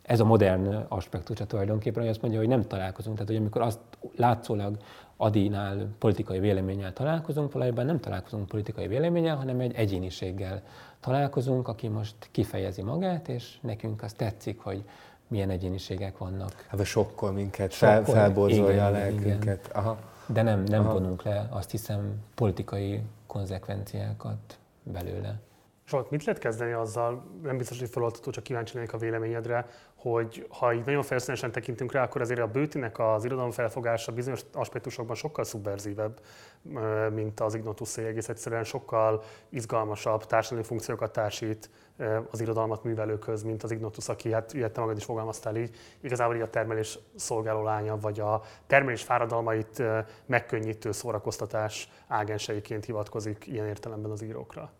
ez 0.03 0.19
a 0.19 0.25
modern 0.25 0.85
aspektusa 0.87 1.45
tulajdonképpen, 1.45 2.01
hogy 2.01 2.11
azt 2.11 2.21
mondja, 2.21 2.39
hogy 2.39 2.47
nem 2.47 2.61
találkozunk. 2.61 3.15
Tehát, 3.15 3.31
hogy 3.31 3.39
amikor 3.39 3.61
azt 3.61 3.79
látszólag 4.15 4.77
Adinál 5.17 5.87
politikai 5.99 6.39
véleménnyel 6.39 6.93
találkozunk, 6.93 7.51
valójában 7.51 7.85
nem 7.85 7.99
találkozunk 7.99 8.47
politikai 8.47 8.87
véleménnyel, 8.87 9.35
hanem 9.35 9.59
egy 9.59 9.73
egyéniséggel 9.73 10.61
találkozunk, 10.99 11.67
aki 11.67 11.87
most 11.87 12.15
kifejezi 12.31 12.81
magát, 12.81 13.27
és 13.27 13.57
nekünk 13.61 14.03
az 14.03 14.13
tetszik, 14.13 14.59
hogy 14.59 14.83
milyen 15.27 15.49
egyéniségek 15.49 16.17
vannak. 16.17 16.65
Hát 16.67 16.79
a 16.79 16.83
sokkol 16.83 17.31
minket, 17.31 17.71
sokkol, 17.71 18.03
fel, 18.03 18.13
felborzolja 18.13 18.71
igen, 18.71 18.85
a 18.85 18.89
lelkünket. 18.89 19.69
Aha. 19.73 19.97
De 20.25 20.41
nem, 20.41 20.63
nem 20.63 20.83
vonunk 20.83 21.23
le, 21.23 21.47
azt 21.49 21.71
hiszem, 21.71 22.13
politikai 22.35 23.01
konzekvenciákat 23.27 24.59
belőle. 24.83 25.39
Zsolt, 25.87 26.09
mit 26.09 26.23
lehet 26.23 26.41
kezdeni 26.41 26.71
azzal, 26.71 27.23
nem 27.43 27.57
biztos, 27.57 27.79
hogy 27.79 27.89
feloldható, 27.89 28.31
csak 28.31 28.43
kíváncsi 28.43 28.73
lennék 28.73 28.93
a 28.93 28.97
véleményedre, 28.97 29.67
hogy 30.03 30.47
ha 30.49 30.73
így 30.73 30.85
nagyon 30.85 31.03
felszínesen 31.03 31.51
tekintünk 31.51 31.91
rá, 31.91 32.03
akkor 32.03 32.21
azért 32.21 32.39
a 32.39 32.47
bőtinek 32.47 32.99
az 32.99 33.25
irodalom 33.25 33.51
felfogása 33.51 34.11
bizonyos 34.11 34.41
aspektusokban 34.53 35.15
sokkal 35.15 35.43
szubverzívebb, 35.43 36.19
mint 37.13 37.39
az 37.39 37.55
Ignotuszé, 37.55 38.05
egész 38.05 38.29
egyszerűen 38.29 38.63
sokkal 38.63 39.23
izgalmasabb 39.49 40.25
társadalmi 40.25 40.63
funkciókat 40.63 41.11
társít 41.11 41.69
az 42.31 42.41
irodalmat 42.41 42.83
művelőkhöz, 42.83 43.43
mint 43.43 43.63
az 43.63 43.71
Ignotus, 43.71 44.09
aki, 44.09 44.31
hát 44.31 44.53
ilyet 44.53 44.71
te 44.73 44.79
magad 44.79 44.97
is 44.97 45.03
fogalmaztál 45.03 45.55
így, 45.55 45.75
igazából 46.01 46.35
így 46.35 46.41
a 46.41 46.49
termelés 46.49 46.99
szolgáló 47.15 47.63
lánya, 47.63 47.97
vagy 47.97 48.19
a 48.19 48.41
termelés 48.67 49.01
fáradalmait 49.01 49.83
megkönnyítő 50.25 50.91
szórakoztatás 50.91 51.89
ágenseiként 52.07 52.85
hivatkozik 52.85 53.47
ilyen 53.47 53.67
értelemben 53.67 54.11
az 54.11 54.23
írókra. 54.23 54.71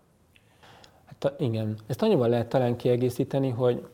Hát 1.05 1.33
igen, 1.41 1.77
ezt 1.87 2.01
annyival 2.01 2.29
lehet 2.29 2.47
talán 2.49 2.75
kiegészíteni, 2.75 3.49
hogy 3.49 3.87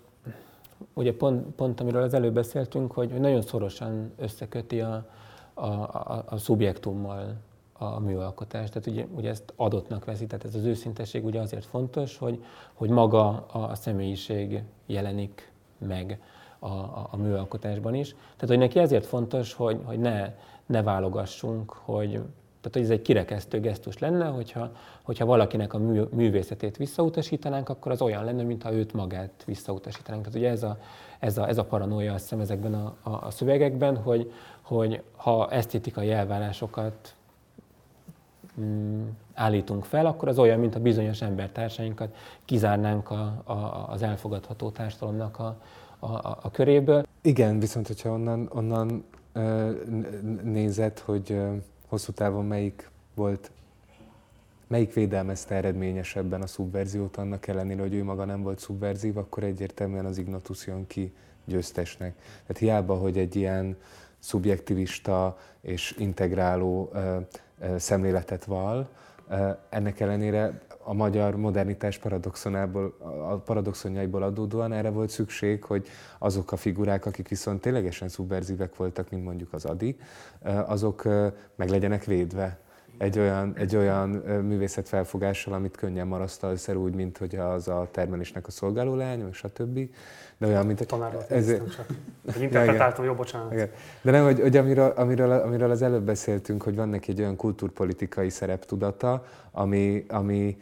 ugye 0.99 1.13
pont, 1.13 1.55
pont 1.55 1.79
amiről 1.79 2.03
az 2.03 2.13
előbb 2.13 2.33
beszéltünk, 2.33 2.91
hogy, 2.91 3.09
nagyon 3.09 3.41
szorosan 3.41 4.11
összeköti 4.17 4.81
a, 4.81 5.05
a, 5.53 5.65
a, 5.65 6.23
a 6.29 6.37
szubjektummal 6.37 7.35
a 7.73 7.99
műalkotás. 7.99 8.69
Tehát 8.69 8.87
ugye, 8.87 9.05
ugye 9.15 9.29
ezt 9.29 9.53
adottnak 9.55 10.05
veszi, 10.05 10.25
tehát 10.27 10.45
ez 10.45 10.55
az 10.55 10.65
őszintesség 10.65 11.25
ugye 11.25 11.39
azért 11.39 11.65
fontos, 11.65 12.17
hogy, 12.17 12.43
hogy 12.73 12.89
maga 12.89 13.45
a 13.51 13.75
személyiség 13.75 14.63
jelenik 14.85 15.51
meg 15.77 16.21
a, 16.59 16.67
a, 16.67 17.07
a 17.11 17.17
műalkotásban 17.17 17.93
is. 17.93 18.09
Tehát, 18.09 18.47
hogy 18.47 18.57
neki 18.57 18.79
ezért 18.79 19.05
fontos, 19.05 19.53
hogy, 19.53 19.79
hogy 19.83 19.99
ne, 19.99 20.33
ne 20.65 20.83
válogassunk, 20.83 21.71
hogy 21.71 22.21
tehát, 22.61 22.73
hogy 22.73 22.81
ez 22.81 22.89
egy 22.89 23.01
kirekesztő 23.01 23.59
gesztus 23.59 23.97
lenne, 23.97 24.25
hogyha, 24.25 24.71
hogyha 25.01 25.25
valakinek 25.25 25.73
a 25.73 25.77
mű, 25.77 26.01
művészetét 26.11 26.77
visszautasítanánk, 26.77 27.69
akkor 27.69 27.91
az 27.91 28.01
olyan 28.01 28.23
lenne, 28.23 28.43
mintha 28.43 28.73
őt 28.73 28.93
magát 28.93 29.43
visszautasítanánk. 29.45 30.23
Tehát 30.23 30.39
ugye 30.39 30.49
ez 30.49 30.63
a, 30.63 30.77
ez 31.19 31.37
a, 31.37 31.47
ez 31.47 31.57
a 31.57 31.63
paranoia 31.63 32.13
azt 32.13 32.23
hiszem 32.23 32.39
ezekben 32.39 32.73
a, 32.73 32.95
a, 33.01 33.25
a 33.25 33.31
szövegekben, 33.31 33.97
hogy, 33.97 34.31
hogy 34.61 35.01
ha 35.15 35.49
esztétikai 35.51 36.11
elvárásokat 36.11 37.15
mm, 38.61 39.07
állítunk 39.33 39.85
fel, 39.85 40.05
akkor 40.05 40.27
az 40.27 40.39
olyan, 40.39 40.59
mint 40.59 40.75
a 40.75 40.79
bizonyos 40.79 41.21
embertársainkat 41.21 42.15
kizárnánk 42.45 43.09
a, 43.09 43.41
a, 43.43 43.85
az 43.89 44.01
elfogadható 44.01 44.69
társadalomnak 44.69 45.39
a, 45.39 45.57
a, 45.99 46.37
a 46.41 46.49
köréből. 46.51 47.05
Igen, 47.21 47.59
viszont 47.59 47.87
hogyha 47.87 48.09
onnan, 48.09 48.49
onnan 48.53 49.03
nézed, 50.43 50.99
hogy 50.99 51.37
hosszú 51.89 52.11
távon 52.11 52.45
melyik 52.45 52.89
volt, 53.13 53.51
melyik 54.67 54.93
védelmezte 54.93 55.55
eredményesebben 55.55 56.41
a 56.41 56.47
szubverziót, 56.47 57.17
annak 57.17 57.47
ellenére, 57.47 57.81
hogy 57.81 57.93
ő 57.93 58.03
maga 58.03 58.25
nem 58.25 58.41
volt 58.41 58.59
szubverzív, 58.59 59.17
akkor 59.17 59.43
egyértelműen 59.43 60.05
az 60.05 60.17
Ignatus 60.17 60.67
jön 60.67 60.87
ki 60.87 61.13
győztesnek. 61.45 62.15
Tehát 62.41 62.57
hiába, 62.57 62.95
hogy 62.95 63.17
egy 63.17 63.35
ilyen 63.35 63.77
szubjektivista 64.19 65.37
és 65.61 65.95
integráló 65.97 66.89
ö, 66.93 67.17
ö, 67.59 67.77
szemléletet 67.77 68.45
val, 68.45 68.89
ö, 69.29 69.49
ennek 69.69 69.99
ellenére 69.99 70.61
a 70.89 70.93
magyar 70.93 71.35
modernitás 71.35 71.97
paradoxonából, 71.97 72.95
a 73.29 73.35
paradoxonjaiból 73.35 74.23
adódóan 74.23 74.73
erre 74.73 74.89
volt 74.89 75.09
szükség, 75.09 75.63
hogy 75.63 75.87
azok 76.19 76.51
a 76.51 76.55
figurák, 76.55 77.05
akik 77.05 77.27
viszont 77.27 77.61
ténylegesen 77.61 78.07
szubverzívek 78.07 78.75
voltak, 78.75 79.09
mint 79.09 79.23
mondjuk 79.23 79.53
az 79.53 79.65
Adi, 79.65 79.97
azok 80.65 81.03
meg 81.55 81.69
legyenek 81.69 82.03
védve 82.03 82.59
egy 82.99 83.19
olyan, 83.19 83.53
egy 83.55 83.75
olyan 83.75 84.09
művészet 84.43 84.87
felfogással, 84.87 85.53
amit 85.53 85.77
könnyen 85.77 86.07
marasztalszer 86.07 86.75
úgy, 86.75 86.93
mint 86.93 87.17
hogy 87.17 87.35
az 87.35 87.67
a 87.67 87.87
termelésnek 87.91 88.47
a 88.47 88.51
szolgáló 88.51 88.95
lány, 88.95 89.27
és 89.31 89.43
a 89.43 89.47
többi. 89.47 89.91
De 90.37 90.47
olyan, 90.47 90.65
mint... 90.65 90.85
Tanárról 90.85 91.25
ezért... 91.27 91.75
csak. 91.75 91.85
Interpretáltam, 92.41 93.05
jó, 93.05 93.13
bocsánat. 93.13 93.51
Igen. 93.51 93.69
De 94.01 94.11
nem, 94.11 94.23
hogy, 94.23 94.39
hogy 94.39 94.57
amiről, 94.57 94.93
amiről, 94.95 95.31
amiről 95.31 95.71
az 95.71 95.81
előbb 95.81 96.03
beszéltünk, 96.03 96.63
hogy 96.63 96.75
van 96.75 96.89
neki 96.89 97.11
egy 97.11 97.19
olyan 97.19 97.35
kultúrpolitikai 97.35 98.29
szereptudata, 98.29 99.25
ami, 99.51 100.05
ami 100.09 100.57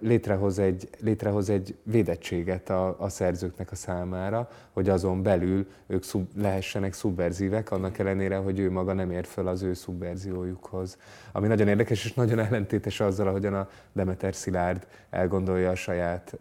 létrehoz 0.00 0.58
egy, 0.58 0.88
létrehoz 1.00 1.50
egy 1.50 1.76
védettséget 1.82 2.70
a, 2.70 2.96
a 2.98 3.08
szerzőknek 3.08 3.70
a 3.70 3.74
számára, 3.74 4.48
hogy 4.72 4.88
azon 4.88 5.22
belül 5.22 5.66
ők 5.86 6.02
szub, 6.02 6.28
lehessenek 6.36 6.92
szubverzívek, 6.92 7.70
annak 7.70 7.98
ellenére, 7.98 8.36
hogy 8.36 8.58
ő 8.58 8.70
maga 8.70 8.92
nem 8.92 9.10
ér 9.10 9.24
föl 9.24 9.48
az 9.48 9.62
ő 9.62 9.74
szubverziójukhoz. 9.74 10.98
Ami 11.32 11.46
nagyon 11.46 11.68
érdekes 11.68 12.04
és 12.04 12.14
nagyon 12.14 12.38
ellentétes 12.38 13.00
azzal, 13.00 13.28
ahogyan 13.28 13.54
a 13.54 13.68
Demeter 13.92 14.34
Szilárd 14.34 14.86
elgondolja 15.10 15.70
a 15.70 15.74
saját 15.74 16.38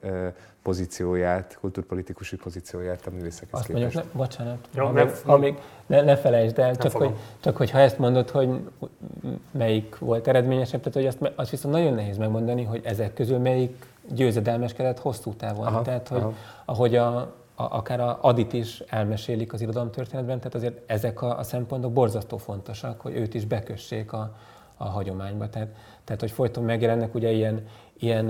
pozícióját, 0.64 1.58
kulturpolitikusi 1.62 2.36
pozícióját 2.36 3.08
a 3.08 3.10
művészekhez 3.10 3.60
Azt 3.60 3.66
képest. 3.66 3.84
mondjuk, 3.94 4.14
ne, 4.14 4.18
bocsánat, 4.18 4.68
Jó, 4.74 4.86
ha, 4.86 4.92
nem- 4.92 5.06
még, 5.08 5.16
ha 5.26 5.38
még, 5.38 5.58
ne, 5.86 6.02
ne 6.02 6.16
felejtsd 6.18 6.60
el, 6.60 6.76
csak 6.76 6.92
fogom. 6.92 7.08
hogy, 7.08 7.18
csak 7.40 7.58
hogy 7.58 7.70
ha 7.70 7.80
ezt 7.80 7.98
mondod, 7.98 8.30
hogy 8.30 8.70
melyik 9.52 9.98
volt 9.98 10.28
eredményesebb, 10.28 10.80
tehát 10.82 10.94
hogy 10.94 11.06
azt, 11.06 11.34
azt 11.36 11.50
viszont 11.50 11.74
nagyon 11.74 11.94
nehéz 11.94 12.18
megmondani, 12.18 12.64
hogy 12.64 12.82
ezek 12.84 13.14
közül 13.14 13.38
melyik 13.38 13.86
győzedelmeskedett 14.10 15.00
hosszú 15.00 15.34
távon. 15.34 15.66
Aha, 15.68 15.82
tehát, 15.82 16.08
hogy 16.08 16.22
aha. 16.22 16.34
ahogy 16.66 16.96
a, 16.96 17.16
a, 17.18 17.34
akár 17.56 18.00
a 18.00 18.18
Adit 18.22 18.54
is 18.54 18.80
elmesélik 18.80 19.54
az 19.54 19.62
irodalomtörténetben, 19.62 20.38
tehát 20.38 20.56
azért 20.56 20.82
ezek 20.86 21.22
a, 21.22 21.38
a 21.38 21.44
szempontok 21.44 21.94
borzasztó 21.94 22.38
fontosak, 22.38 23.02
hogy 23.02 23.16
őt 23.16 23.34
is 23.34 23.46
bekössék 23.46 24.14
a, 24.14 24.36
a 24.78 24.84
hagyományba. 24.84 25.50
Tehát, 25.50 25.68
tehát, 26.04 26.22
hogy 26.22 26.32
folyton 26.32 26.64
megjelennek 26.64 27.16
ugye 27.16 27.32
ilyen, 27.32 27.68
ilyen 28.00 28.30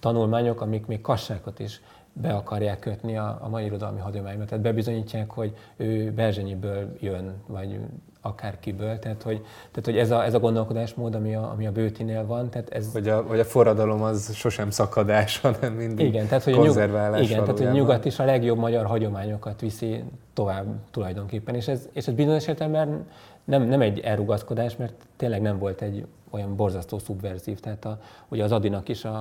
tanulmányok, 0.00 0.60
amik 0.60 0.86
még 0.86 1.00
kassákat 1.00 1.58
is 1.58 1.80
be 2.12 2.32
akarják 2.34 2.78
kötni 2.78 3.16
a, 3.16 3.38
a 3.40 3.48
mai 3.48 3.64
irodalmi 3.64 4.00
hagyományba. 4.00 4.44
Tehát 4.44 4.64
bebizonyítják, 4.64 5.30
hogy 5.30 5.54
ő 5.76 6.12
Berzsenyiből 6.12 6.96
jön, 7.00 7.34
vagy 7.46 7.78
akárkiből. 8.20 8.98
Tehát, 8.98 9.22
hogy, 9.22 9.40
tehát, 9.70 9.84
hogy 9.84 9.98
ez, 9.98 10.10
a, 10.10 10.24
ez 10.24 10.34
a 10.34 10.38
gondolkodásmód, 10.38 11.14
ami 11.14 11.34
a, 11.34 11.50
ami 11.50 11.66
a 11.66 11.72
Bőtinél 11.72 12.26
van, 12.26 12.50
tehát 12.50 12.70
ez, 12.70 12.92
Hogy 12.92 13.08
a, 13.08 13.22
hogy 13.22 13.38
a 13.38 13.44
forradalom 13.44 14.02
az 14.02 14.34
sosem 14.34 14.70
szakadás, 14.70 15.38
hanem 15.40 15.72
mindig 15.72 16.06
igen, 16.06 16.26
tehát 16.26 16.44
hogy, 16.44 16.52
a 16.52 16.56
nyug, 16.56 16.64
konzerválás 16.64 17.30
igen, 17.30 17.44
tehát, 17.44 17.58
hogy 17.58 17.70
nyugat 17.70 18.04
is 18.04 18.18
a 18.18 18.24
legjobb 18.24 18.58
magyar 18.58 18.86
hagyományokat 18.86 19.60
viszi 19.60 20.04
tovább 20.32 20.66
tulajdonképpen. 20.90 21.54
És 21.54 21.68
ez, 21.68 21.88
és 21.92 22.06
ez 22.06 22.14
bizonyos 22.14 22.46
értelemben 22.46 23.06
nem, 23.44 23.62
nem 23.62 23.80
egy 23.80 23.98
elrugaszkodás, 23.98 24.76
mert 24.76 24.94
tényleg 25.16 25.42
nem 25.42 25.58
volt 25.58 25.80
egy 25.80 26.06
olyan 26.32 26.56
borzasztó 26.56 26.98
szubverzív. 26.98 27.60
Tehát 27.60 27.84
a, 27.84 28.00
ugye 28.28 28.44
az 28.44 28.52
Adinak 28.52 28.88
is 28.88 29.04
a, 29.04 29.16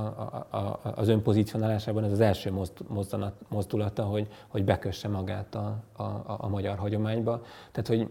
a, 0.50 0.58
a, 0.58 0.80
az 0.96 1.08
önpozícionálásában 1.08 2.04
ez 2.04 2.12
az 2.12 2.20
első 2.20 2.52
mozd, 2.52 2.74
mozdanat, 2.88 3.34
mozdulata, 3.48 4.04
hogy, 4.04 4.28
hogy 4.48 4.64
bekösse 4.64 5.08
magát 5.08 5.56
a, 5.56 5.76
a, 5.96 6.04
a, 6.26 6.48
magyar 6.48 6.78
hagyományba. 6.78 7.44
Tehát, 7.72 7.88
hogy 7.88 8.10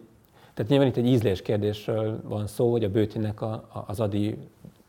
tehát 0.55 0.70
nyilván 0.70 0.88
itt 0.88 0.96
egy 0.96 1.07
ízlés 1.07 1.42
kérdésről 1.42 2.20
van 2.24 2.46
szó, 2.46 2.70
hogy 2.70 2.84
a 2.84 2.90
Bőtinek 2.90 3.40
a, 3.40 3.53
a, 3.53 3.84
az 3.86 4.01
Adi 4.01 4.38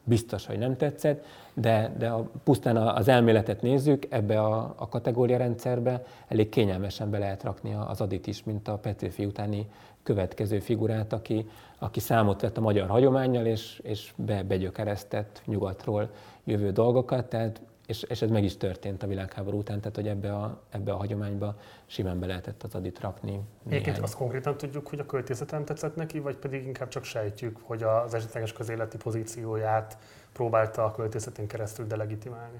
biztos, 0.04 0.46
hogy 0.46 0.58
nem 0.58 0.78
tetszett, 0.78 1.26
de, 1.54 1.92
de 1.98 2.10
a, 2.10 2.30
pusztán 2.44 2.78
az 2.78 3.08
elméletet 3.08 3.62
nézzük, 3.62 4.06
ebbe 4.10 4.40
a, 4.40 4.74
a 4.78 4.90
kategóriarendszerbe 4.90 6.04
elég 6.28 6.50
kényelmesen 6.50 7.10
be 7.10 7.18
lehet 7.18 7.44
rakni 7.44 7.76
az 7.88 8.02
Adit 8.02 8.28
is, 8.28 8.44
mint 8.44 8.68
a 8.68 8.78
Petőfi 8.78 9.26
utáni 9.26 9.68
következő 10.04 10.60
figurát, 10.60 11.14
aki, 11.14 11.50
aki 11.80 12.00
számot 12.00 12.42
vett 12.42 12.58
a 12.58 12.62
magyar 12.62 12.88
hagyományjal, 12.88 13.46
és, 13.46 13.80
és 13.84 14.14
be, 14.16 14.44
begyökeresztett 14.44 15.42
nyugatról 15.46 16.10
jövő 16.44 16.72
dolgokat, 16.72 17.26
tehát 17.26 17.62
és, 17.92 18.04
és 18.04 18.22
ez 18.22 18.30
meg 18.30 18.44
is 18.44 18.58
történt 18.58 19.04
a 19.04 19.08
világháború 19.08 19.58
után, 19.58 19.80
tehát 19.80 19.96
hogy 19.96 20.08
ebbe 20.08 20.34
a, 20.36 20.62
ebbe 20.70 20.92
a 20.92 20.96
hagyományba 20.96 21.56
simán 21.86 22.20
be 22.20 22.26
lehetett 22.26 22.64
az 22.64 22.76
adit 22.76 23.00
rakni. 23.00 23.40
Egyébként 23.68 23.98
azt 23.98 24.16
konkrétan 24.16 24.58
tudjuk, 24.58 24.88
hogy 24.88 25.00
a 25.00 25.06
költészet 25.06 25.52
nem 25.52 25.66
tetszett 25.66 25.96
neki, 25.96 26.20
vagy 26.20 26.36
pedig 26.36 26.66
inkább 26.66 26.88
csak 26.88 27.04
sejtjük, 27.04 27.58
hogy 27.64 27.84
az 27.84 28.14
esetleges 28.14 28.54
közéleti 28.54 28.98
pozícióját 28.98 29.98
próbálta 30.34 30.84
a 30.84 30.92
költészetén 30.92 31.48
keresztül 31.48 31.86
delegitimálni. 31.86 32.60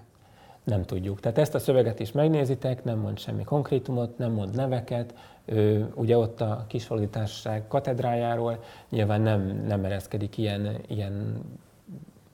Nem 0.64 0.84
tudjuk. 0.84 1.20
Tehát 1.20 1.38
ezt 1.38 1.56
a 1.56 1.60
szöveget 1.60 2.00
is 2.00 2.12
megnézitek, 2.12 2.84
nem 2.84 3.00
mond 3.00 3.20
semmi 3.20 3.44
konkrétumot, 3.44 4.18
nem 4.18 4.32
mond 4.32 4.56
neveket. 4.56 5.14
Ő, 5.46 5.92
ugye 5.96 6.18
ott 6.18 6.42
a 6.42 6.66
Kisfaludi 6.68 7.08
Társaság 7.08 7.68
katedrájáról 7.68 8.64
nyilván 8.90 9.22
nem, 9.22 9.42
nem 9.68 9.86
ereszkedik 9.86 10.38
ilyen, 10.38 10.78
ilyen 10.88 11.44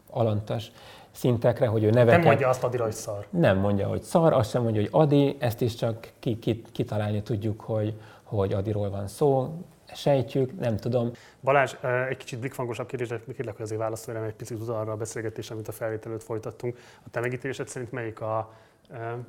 alantas 0.10 0.72
szintekre, 1.18 1.68
hogy 1.68 1.84
ő 1.84 1.90
neveket... 1.90 2.20
Nem 2.20 2.28
mondja 2.28 2.50
azt 2.50 2.64
Adira, 2.64 2.84
hogy 2.84 2.94
szar. 2.94 3.28
Nem 3.30 3.58
mondja, 3.58 3.88
hogy 3.88 4.02
szar, 4.02 4.34
azt 4.34 4.50
sem 4.50 4.62
mondja, 4.62 4.82
hogy 4.82 4.90
Adi, 4.94 5.36
ezt 5.40 5.62
is 5.62 5.76
csak 5.76 6.12
ki, 6.20 6.40
ki, 6.40 6.62
kitalálni 6.72 7.22
tudjuk, 7.22 7.62
hogy, 7.62 7.94
hogy 8.24 8.54
Adiról 8.54 8.90
van 8.90 9.08
szó, 9.08 9.54
sejtjük, 9.94 10.60
nem 10.60 10.78
tudom. 10.78 11.12
Balázs, 11.42 11.74
egy 12.10 12.18
kicsit 12.18 12.40
blikfangosabb 12.40 12.88
kérdésre 12.88 13.22
kérlek, 13.36 13.56
hogy 13.56 13.66
azért 13.66 13.80
válaszolj 13.80 14.26
egy 14.28 14.34
picit 14.34 14.68
arra 14.68 14.92
a 14.92 14.96
beszélgetésre, 14.96 15.54
amit 15.54 15.68
a 15.68 15.72
felvétel 15.72 16.12
előtt 16.12 16.24
folytattunk. 16.24 16.78
A 17.06 17.10
te 17.12 17.20
megítélésed 17.20 17.68
szerint 17.68 17.92
melyik 17.92 18.22
a, 18.22 18.54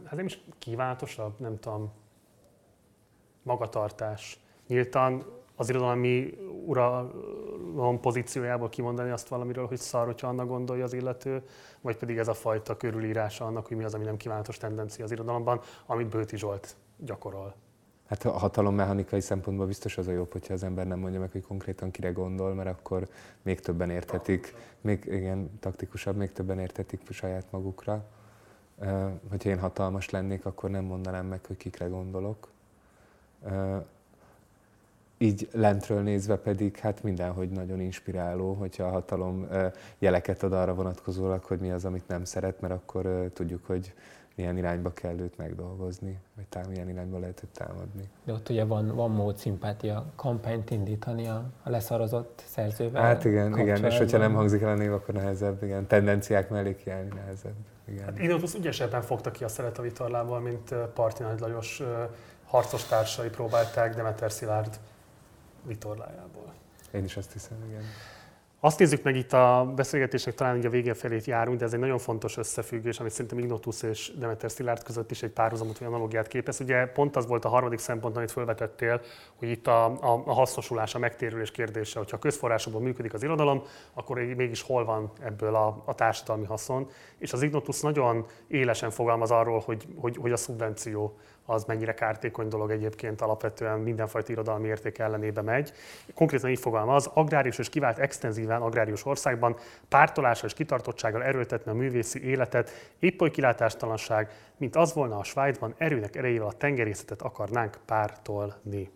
hát 0.04 0.16
nem 0.16 0.24
is 0.24 0.40
kívánatosabb, 0.58 1.32
nem 1.38 1.58
tudom, 1.60 1.92
magatartás? 3.42 4.38
Nyíltan 4.66 5.24
az 5.60 5.68
irodalmi 5.68 6.38
uralom 6.66 8.00
pozíciójából 8.00 8.68
kimondani 8.68 9.10
azt 9.10 9.28
valamiről, 9.28 9.66
hogy 9.66 9.78
szar, 9.78 10.06
hogyha 10.06 10.28
annak 10.28 10.48
gondolja 10.48 10.84
az 10.84 10.92
illető, 10.92 11.42
vagy 11.80 11.96
pedig 11.96 12.18
ez 12.18 12.28
a 12.28 12.34
fajta 12.34 12.76
körülírása 12.76 13.44
annak, 13.44 13.66
hogy 13.66 13.76
mi 13.76 13.84
az, 13.84 13.94
ami 13.94 14.04
nem 14.04 14.16
kívánatos 14.16 14.56
tendencia 14.56 15.04
az 15.04 15.10
irodalomban, 15.10 15.60
amit 15.86 16.08
Bőti 16.08 16.36
Zsolt 16.36 16.76
gyakorol. 16.96 17.54
Hát 18.06 18.24
a 18.24 18.30
hatalommechanikai 18.30 19.20
szempontból 19.20 19.66
biztos 19.66 19.98
az 19.98 20.06
a 20.06 20.12
jobb, 20.12 20.32
hogyha 20.32 20.54
az 20.54 20.62
ember 20.62 20.86
nem 20.86 20.98
mondja 20.98 21.20
meg, 21.20 21.32
hogy 21.32 21.42
konkrétan 21.42 21.90
kire 21.90 22.10
gondol, 22.10 22.54
mert 22.54 22.68
akkor 22.68 23.08
még 23.42 23.60
többen 23.60 23.90
érthetik, 23.90 24.54
még 24.80 25.04
igen, 25.06 25.58
taktikusabb, 25.60 26.16
még 26.16 26.32
többen 26.32 26.58
érthetik 26.58 27.00
saját 27.10 27.46
magukra. 27.50 28.04
Hogyha 29.30 29.50
én 29.50 29.58
hatalmas 29.58 30.10
lennék, 30.10 30.46
akkor 30.46 30.70
nem 30.70 30.84
mondanám 30.84 31.26
meg, 31.26 31.46
hogy 31.46 31.56
kikre 31.56 31.86
gondolok. 31.86 32.48
Így 35.18 35.48
lentről 35.52 36.02
nézve 36.02 36.36
pedig 36.36 36.76
hát 36.76 37.02
mindenhogy 37.02 37.48
nagyon 37.48 37.80
inspiráló, 37.80 38.52
hogyha 38.52 38.84
a 38.84 38.90
hatalom 38.90 39.48
jeleket 39.98 40.42
ad 40.42 40.52
arra 40.52 40.74
vonatkozólag, 40.74 41.44
hogy 41.44 41.58
mi 41.58 41.70
az, 41.70 41.84
amit 41.84 42.08
nem 42.08 42.24
szeret, 42.24 42.60
mert 42.60 42.74
akkor 42.74 43.30
tudjuk, 43.32 43.66
hogy 43.66 43.94
milyen 44.38 44.56
irányba 44.56 44.92
kell 44.92 45.18
őt 45.18 45.36
megdolgozni, 45.36 46.18
vagy 46.36 46.44
tám, 46.48 46.62
milyen 46.70 46.88
irányba 46.88 47.18
lehet 47.18 47.42
őt 47.44 47.50
támadni. 47.50 48.08
De 48.24 48.32
ott 48.32 48.48
ugye 48.48 48.64
van, 48.64 48.94
van 48.94 49.10
mód 49.10 49.36
szimpátia 49.36 50.04
kampányt 50.16 50.70
indítani 50.70 51.26
a, 51.26 51.44
a 51.62 51.70
leszarozott 51.70 52.42
szerzővel. 52.46 53.02
Hát 53.02 53.24
igen, 53.24 53.58
igen, 53.58 53.84
és 53.84 53.98
hogyha 53.98 54.18
nem 54.18 54.34
hangzik 54.34 54.62
el 54.62 54.68
a 54.68 54.74
név, 54.74 54.92
akkor 54.92 55.14
nehezebb, 55.14 55.62
igen. 55.62 55.86
Tendenciák 55.86 56.50
mellé 56.50 56.76
kiállni 56.76 57.08
nehezebb, 57.14 57.54
igen. 57.84 58.04
Hát 58.04 58.18
Idotus 58.18 58.54
ügyesebben 58.54 59.02
fogta 59.02 59.30
ki 59.30 59.44
a 59.44 59.48
szeret 59.48 59.78
a 59.78 59.82
vitorlából, 59.82 60.40
mint 60.40 60.74
Parti 60.74 61.22
Nagy 61.22 61.40
Lajos 61.40 61.82
harcos 62.44 62.84
társai 62.84 63.28
próbálták 63.28 63.94
Demeter 63.94 64.32
Szilárd 64.32 64.78
vitorlájából. 65.68 66.54
Én 66.90 67.04
is 67.04 67.16
azt 67.16 67.32
hiszem, 67.32 67.56
igen. 67.68 67.82
Azt 68.60 68.78
nézzük 68.78 69.02
meg 69.02 69.16
itt 69.16 69.32
a 69.32 69.72
beszélgetésnek, 69.76 70.34
talán 70.34 70.56
így 70.56 70.66
a 70.66 70.70
vége 70.70 70.94
felé 70.94 71.20
járunk, 71.24 71.58
de 71.58 71.64
ez 71.64 71.72
egy 71.72 71.78
nagyon 71.78 71.98
fontos 71.98 72.36
összefüggés, 72.36 73.00
amit 73.00 73.12
szerintem 73.12 73.38
Ignotus 73.38 73.82
és 73.82 74.12
Demeter 74.16 74.50
Szilárd 74.50 74.82
között 74.82 75.10
is 75.10 75.22
egy 75.22 75.30
párhuzamot 75.30 75.78
vagy 75.78 75.88
analógiát 75.88 76.28
képez. 76.28 76.60
Ugye 76.60 76.86
pont 76.86 77.16
az 77.16 77.26
volt 77.26 77.44
a 77.44 77.48
harmadik 77.48 77.78
szempont, 77.78 78.16
amit 78.16 78.30
felvetettél, 78.30 79.00
hogy 79.36 79.48
itt 79.48 79.66
a, 79.66 79.84
a, 79.84 80.22
a 80.26 80.32
hasznosulás, 80.32 80.94
a 80.94 80.98
megtérülés 80.98 81.50
kérdése, 81.50 81.98
hogyha 81.98 82.16
a 82.16 82.20
közforrásokból 82.20 82.82
működik 82.82 83.14
az 83.14 83.22
irodalom, 83.22 83.62
akkor 83.92 84.18
mégis 84.18 84.62
hol 84.62 84.84
van 84.84 85.12
ebből 85.20 85.54
a, 85.54 85.82
a 85.84 85.94
társadalmi 85.94 86.46
haszon. 86.46 86.88
És 87.18 87.32
az 87.32 87.42
Ignotus 87.42 87.80
nagyon 87.80 88.26
élesen 88.48 88.90
fogalmaz 88.90 89.30
arról, 89.30 89.58
hogy, 89.58 89.86
hogy, 89.96 90.16
hogy 90.16 90.32
a 90.32 90.36
szubvenció 90.36 91.18
az 91.50 91.64
mennyire 91.64 91.94
kártékony 91.94 92.48
dolog 92.48 92.70
egyébként 92.70 93.20
alapvetően 93.20 93.78
mindenfajta 93.78 94.32
irodalmi 94.32 94.68
érték 94.68 94.98
ellenébe 94.98 95.42
megy. 95.42 95.72
Konkrétan 96.14 96.50
így 96.50 96.58
fogalmaz, 96.58 97.10
agrárius 97.14 97.58
és 97.58 97.68
kivált 97.68 97.98
extenzíven 97.98 98.62
agrárius 98.62 99.06
országban 99.06 99.56
pártolással 99.88 100.48
és 100.48 100.54
kitartottsággal 100.54 101.22
erőltetni 101.22 101.70
a 101.70 101.74
művészi 101.74 102.24
életet, 102.24 102.70
épp 102.98 103.20
oly 103.20 103.30
kilátástalanság, 103.30 104.30
mint 104.56 104.76
az 104.76 104.92
volna 104.92 105.18
a 105.18 105.24
Svájcban, 105.24 105.74
erőnek 105.76 106.16
erejével 106.16 106.46
a 106.46 106.52
tengerészetet 106.52 107.22
akarnánk 107.22 107.78
pártolni. 107.84 108.90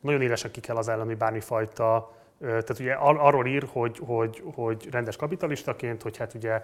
Nagyon 0.00 0.22
élesen 0.22 0.50
ki 0.50 0.60
kell 0.60 0.76
az 0.76 0.88
ellen, 0.88 1.06
hogy 1.06 1.16
bármifajta 1.16 2.14
Tehát 2.40 2.78
ugye 2.78 2.92
ar- 2.92 3.20
arról 3.20 3.46
ír, 3.46 3.68
hogy, 3.72 3.98
hogy, 3.98 4.42
hogy 4.54 4.88
rendes 4.90 5.16
kapitalistaként, 5.16 6.02
hogy 6.02 6.16
hát 6.16 6.34
ugye 6.34 6.60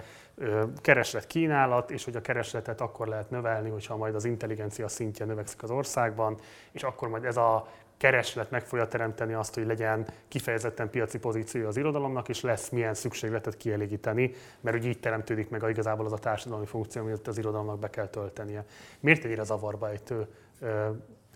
kereslet 0.81 1.27
kínálat, 1.27 1.91
és 1.91 2.05
hogy 2.05 2.17
a 2.17 2.21
keresletet 2.21 2.81
akkor 2.81 3.09
lehet 3.09 3.31
növelni, 3.31 3.71
hogyha 3.71 3.97
majd 3.97 4.15
az 4.15 4.25
intelligencia 4.25 4.89
szintje 4.89 5.27
növekszik 5.27 5.63
az 5.63 5.71
országban, 5.71 6.39
és 6.73 6.83
akkor 6.83 7.09
majd 7.09 7.25
ez 7.25 7.37
a 7.37 7.67
kereslet 7.97 8.51
meg 8.51 8.67
fogja 8.67 8.87
teremteni 8.87 9.33
azt, 9.33 9.55
hogy 9.55 9.67
legyen 9.67 10.07
kifejezetten 10.29 10.91
piaci 10.91 11.19
pozíció 11.19 11.67
az 11.67 11.77
irodalomnak, 11.77 12.29
és 12.29 12.41
lesz 12.41 12.69
milyen 12.69 12.95
szükségletet 12.95 13.57
kielégíteni, 13.57 14.35
mert 14.61 14.77
úgy 14.77 14.87
így 14.87 15.01
teremtődik 15.01 15.51
meg 15.51 15.63
a, 15.63 15.69
igazából 15.69 16.07
az 16.07 16.13
a 16.13 16.19
társadalmi 16.19 16.67
funkció, 16.67 17.03
amit 17.03 17.29
az 17.29 17.39
irodalomnak 17.39 17.79
be 17.79 17.91
kell 17.91 18.09
töltenie. 18.09 18.65
Miért 19.01 19.25
ennyire 19.25 19.45
zavarba 19.45 19.91
ejtő 19.91 20.27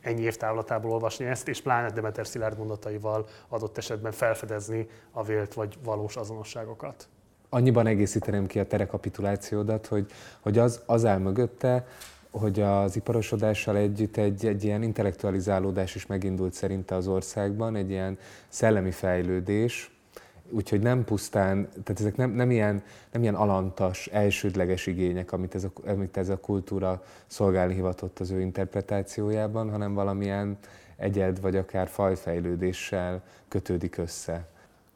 ennyi 0.07 0.23
év 0.23 0.37
távlatából 0.37 0.91
olvasni 0.91 1.25
ezt, 1.25 1.49
és 1.49 1.61
pláne 1.61 1.91
Demeter 1.91 2.27
Szilárd 2.27 2.59
mondataival 2.59 3.27
adott 3.49 3.79
esetben 3.79 4.13
felfedezni 4.13 4.89
a 5.11 5.23
vélt 5.23 5.55
vagy 5.55 5.79
valós 5.85 6.17
azonosságokat. 6.17 7.09
Annyiban 7.49 7.87
egészíteném 7.87 8.47
ki 8.47 8.59
a 8.59 8.67
terekapitulációdat, 8.67 9.87
hogy, 9.87 10.11
hogy 10.41 10.59
az, 10.59 10.83
az 10.87 11.05
áll 11.05 11.19
mögötte, 11.19 11.87
hogy 12.31 12.61
az 12.61 12.97
iparosodással 12.97 13.77
együtt 13.77 14.17
egy, 14.17 14.47
egy 14.47 14.65
ilyen 14.65 14.83
intellektualizálódás 14.83 15.95
is 15.95 16.07
megindult 16.07 16.53
szerinte 16.53 16.95
az 16.95 17.07
országban, 17.07 17.77
egy 17.77 17.91
ilyen 17.91 18.19
szellemi 18.49 18.91
fejlődés, 18.91 19.96
Úgyhogy 20.51 20.81
nem 20.81 21.05
pusztán, 21.05 21.69
tehát 21.71 22.01
ezek 22.01 22.17
nem, 22.17 22.31
nem, 22.31 22.51
ilyen, 22.51 22.83
nem 23.13 23.23
ilyen 23.23 23.35
alantas, 23.35 24.07
elsődleges 24.07 24.87
igények, 24.87 25.33
amit 25.33 25.55
ez, 25.55 25.65
a, 25.65 25.71
amit 25.87 26.17
ez 26.17 26.29
a 26.29 26.41
kultúra 26.41 27.03
szolgálni 27.27 27.75
hivatott 27.75 28.19
az 28.19 28.31
ő 28.31 28.41
interpretációjában, 28.41 29.71
hanem 29.71 29.95
valamilyen 29.95 30.59
egyed 30.97 31.41
vagy 31.41 31.57
akár 31.57 31.89
fajfejlődéssel 31.89 33.23
kötődik 33.49 33.97
össze. 33.97 34.47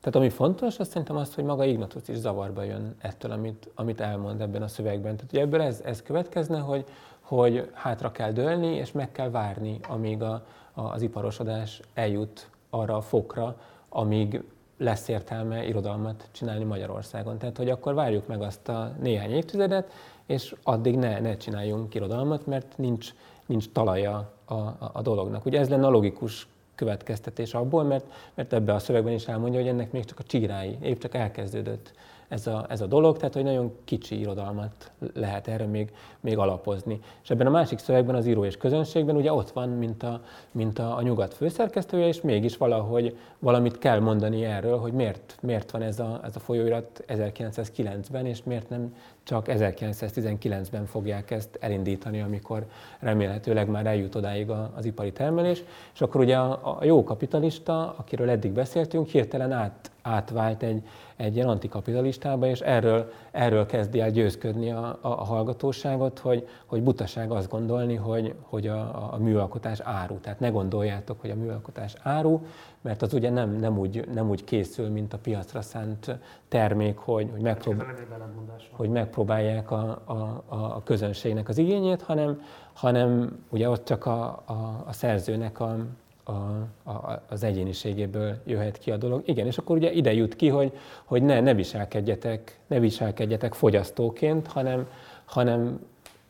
Tehát 0.00 0.18
ami 0.18 0.28
fontos, 0.28 0.78
azt 0.78 0.90
szerintem 0.90 1.16
az, 1.16 1.34
hogy 1.34 1.44
maga 1.44 1.64
Ignatius 1.64 2.08
is 2.08 2.16
zavarba 2.16 2.62
jön 2.62 2.94
ettől, 2.98 3.30
amit, 3.30 3.68
amit 3.74 4.00
elmond 4.00 4.40
ebben 4.40 4.62
a 4.62 4.68
szövegben. 4.68 5.16
Tehát 5.16 5.32
ugye 5.32 5.40
ebből 5.40 5.62
ez, 5.62 5.80
ez 5.84 6.02
következne, 6.02 6.58
hogy, 6.58 6.84
hogy 7.20 7.70
hátra 7.72 8.10
kell 8.12 8.32
dőlni, 8.32 8.74
és 8.74 8.92
meg 8.92 9.12
kell 9.12 9.30
várni, 9.30 9.80
amíg 9.88 10.22
a, 10.22 10.46
a, 10.72 10.80
az 10.80 11.02
iparosodás 11.02 11.80
eljut 11.94 12.48
arra 12.70 12.96
a 12.96 13.00
fokra, 13.00 13.60
amíg 13.88 14.42
lesz 14.80 15.08
értelme 15.08 15.66
irodalmat 15.66 16.28
csinálni 16.32 16.64
Magyarországon. 16.64 17.38
Tehát, 17.38 17.56
hogy 17.56 17.70
akkor 17.70 17.94
várjuk 17.94 18.26
meg 18.26 18.42
azt 18.42 18.68
a 18.68 18.92
néhány 19.00 19.30
évtizedet, 19.30 19.92
és 20.26 20.54
addig 20.62 20.96
ne, 20.96 21.20
ne 21.20 21.36
csináljunk 21.36 21.94
irodalmat, 21.94 22.46
mert 22.46 22.78
nincs, 22.78 23.14
nincs 23.46 23.68
talaja 23.72 24.32
a, 24.44 24.54
a, 24.54 24.90
a 24.92 25.02
dolognak. 25.02 25.44
Ugye 25.44 25.58
ez 25.58 25.68
lenne 25.68 25.86
a 25.86 25.90
logikus 25.90 26.48
következtetés 26.74 27.54
abból, 27.54 27.82
mert, 27.84 28.04
mert 28.34 28.52
ebbe 28.52 28.74
a 28.74 28.78
szövegben 28.78 29.12
is 29.12 29.26
elmondja, 29.26 29.60
hogy 29.60 29.68
ennek 29.68 29.92
még 29.92 30.04
csak 30.04 30.18
a 30.18 30.22
csírái, 30.22 30.78
épp 30.82 30.98
csak 30.98 31.14
elkezdődött 31.14 31.92
ez 32.30 32.46
a, 32.46 32.66
ez 32.68 32.80
a 32.80 32.86
dolog, 32.86 33.16
tehát 33.16 33.34
hogy 33.34 33.44
nagyon 33.44 33.72
kicsi 33.84 34.18
irodalmat 34.18 34.92
lehet 35.14 35.48
erre 35.48 35.66
még, 35.66 35.92
még 36.20 36.38
alapozni. 36.38 37.00
És 37.22 37.30
ebben 37.30 37.46
a 37.46 37.50
másik 37.50 37.78
szövegben, 37.78 38.14
az 38.14 38.26
író 38.26 38.44
és 38.44 38.56
közönségben 38.56 39.16
ugye 39.16 39.32
ott 39.32 39.50
van, 39.50 39.68
mint 39.68 40.02
a, 40.02 40.22
mint 40.52 40.78
a, 40.78 40.96
a 40.96 41.02
nyugat 41.02 41.34
főszerkesztője, 41.34 42.06
és 42.06 42.20
mégis 42.20 42.56
valahogy 42.56 43.16
valamit 43.38 43.78
kell 43.78 43.98
mondani 43.98 44.44
erről, 44.44 44.78
hogy 44.78 44.92
miért, 44.92 45.38
miért 45.42 45.70
van 45.70 45.82
ez 45.82 45.98
a, 45.98 46.20
ez 46.24 46.36
a 46.36 46.40
folyóirat 46.40 47.04
1909-ben, 47.08 48.26
és 48.26 48.42
miért 48.42 48.68
nem 48.68 48.94
csak 49.22 49.46
1919-ben 49.48 50.86
fogják 50.86 51.30
ezt 51.30 51.58
elindítani, 51.60 52.20
amikor 52.20 52.66
remélhetőleg 52.98 53.68
már 53.68 53.86
eljut 53.86 54.14
odáig 54.14 54.50
az 54.50 54.84
ipari 54.84 55.12
termelés. 55.12 55.62
És 55.94 56.00
akkor 56.00 56.20
ugye 56.20 56.36
a, 56.36 56.78
jó 56.82 57.04
kapitalista, 57.04 57.94
akiről 57.98 58.30
eddig 58.30 58.52
beszéltünk, 58.52 59.08
hirtelen 59.08 59.52
át, 59.52 59.90
átvált 60.02 60.62
egy, 60.62 60.82
egy 61.16 61.34
ilyen 61.34 61.48
antikapitalistába, 61.48 62.46
és 62.46 62.60
erről, 62.60 63.12
erről 63.30 63.66
kezdi 63.66 64.00
el 64.00 64.10
győzködni 64.10 64.70
a, 64.70 64.98
a, 65.00 65.08
a 65.08 65.24
hallgatóságot, 65.24 66.18
hogy, 66.18 66.48
hogy 66.66 66.82
butaság 66.82 67.30
azt 67.30 67.50
gondolni, 67.50 67.94
hogy, 67.94 68.34
hogy 68.42 68.66
a, 68.66 69.12
a 69.12 69.16
műalkotás 69.18 69.80
áru. 69.80 70.20
Tehát 70.20 70.40
ne 70.40 70.48
gondoljátok, 70.48 71.20
hogy 71.20 71.30
a 71.30 71.34
műalkotás 71.34 71.94
áru, 72.02 72.40
mert 72.82 73.02
az 73.02 73.14
ugye 73.14 73.30
nem, 73.30 73.50
nem, 73.56 73.78
úgy, 73.78 74.08
nem 74.12 74.30
úgy 74.30 74.44
készül, 74.44 74.88
mint 74.88 75.12
a 75.12 75.18
piacra 75.18 75.62
szánt 75.62 76.18
termék, 76.48 76.96
hogy, 76.96 77.28
hogy, 77.32 77.40
megprób- 77.40 77.84
hogy 78.70 78.88
megpróbálják 78.88 79.70
a, 79.70 80.02
a, 80.04 80.44
a 80.46 80.82
közönségnek 80.84 81.48
az 81.48 81.58
igényét, 81.58 82.02
hanem, 82.02 82.42
hanem 82.72 83.38
ugye 83.48 83.68
ott 83.68 83.84
csak 83.84 84.06
a, 84.06 84.42
a, 84.46 84.84
a 84.86 84.92
szerzőnek 84.92 85.60
a, 85.60 85.76
a, 86.24 86.32
a, 86.90 87.22
az 87.28 87.42
egyéniségéből 87.42 88.36
jöhet 88.44 88.78
ki 88.78 88.90
a 88.90 88.96
dolog. 88.96 89.22
Igen, 89.24 89.46
és 89.46 89.58
akkor 89.58 89.76
ugye 89.76 89.92
ide 89.92 90.12
jut 90.12 90.36
ki, 90.36 90.48
hogy, 90.48 90.72
hogy 91.04 91.22
ne, 91.22 91.40
ne, 91.40 91.54
viselkedjetek, 91.54 92.58
ne 92.66 92.78
viselkedjetek 92.78 93.54
fogyasztóként, 93.54 94.46
hanem, 94.46 94.88
hanem 95.24 95.80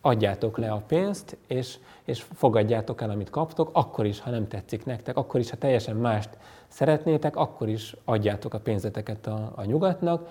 adjátok 0.01 0.57
le 0.57 0.71
a 0.71 0.83
pénzt, 0.87 1.37
és, 1.47 1.77
és 2.03 2.25
fogadjátok 2.33 3.01
el, 3.01 3.09
amit 3.09 3.29
kaptok, 3.29 3.69
akkor 3.73 4.05
is, 4.05 4.19
ha 4.19 4.29
nem 4.29 4.47
tetszik 4.47 4.85
nektek, 4.85 5.17
akkor 5.17 5.39
is, 5.39 5.49
ha 5.49 5.57
teljesen 5.57 5.95
mást 5.95 6.29
szeretnétek, 6.67 7.35
akkor 7.35 7.69
is 7.69 7.95
adjátok 8.05 8.53
a 8.53 8.59
pénzeteket 8.59 9.27
a, 9.27 9.51
a 9.55 9.63
nyugatnak, 9.65 10.29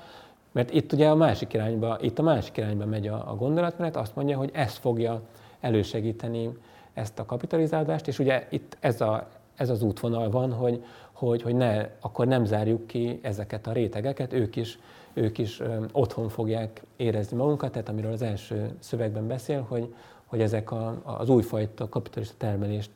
mert 0.52 0.70
itt 0.70 0.92
ugye 0.92 1.08
a 1.08 1.14
másik 1.14 1.52
irányba, 1.52 1.98
itt 2.00 2.18
a 2.18 2.22
másik 2.22 2.56
irányba 2.56 2.84
megy 2.84 3.08
a, 3.08 3.30
a 3.30 3.34
gondolatmenet, 3.36 3.96
azt 3.96 4.16
mondja, 4.16 4.36
hogy 4.36 4.50
ez 4.52 4.74
fogja 4.74 5.20
elősegíteni 5.60 6.50
ezt 6.94 7.18
a 7.18 7.26
kapitalizálást, 7.26 8.08
és 8.08 8.18
ugye 8.18 8.46
itt 8.50 8.76
ez, 8.80 9.00
a, 9.00 9.28
ez 9.56 9.70
az 9.70 9.82
útvonal 9.82 10.30
van, 10.30 10.52
hogy, 10.52 10.84
hogy, 11.12 11.42
hogy 11.42 11.54
ne, 11.54 11.88
akkor 12.00 12.26
nem 12.26 12.44
zárjuk 12.44 12.86
ki 12.86 13.18
ezeket 13.22 13.66
a 13.66 13.72
rétegeket, 13.72 14.32
ők 14.32 14.56
is 14.56 14.78
ők 15.12 15.38
is 15.38 15.62
otthon 15.92 16.28
fogják 16.28 16.82
érezni 16.96 17.36
magunkat, 17.36 17.72
tehát 17.72 17.88
amiről 17.88 18.12
az 18.12 18.22
első 18.22 18.70
szövegben 18.78 19.26
beszél, 19.26 19.66
hogy, 19.68 19.94
hogy 20.30 20.40
ezek 20.40 20.70
a, 20.70 21.00
az 21.04 21.28
újfajta 21.28 21.88
kapitalista 21.88 22.34
termelést 22.38 22.90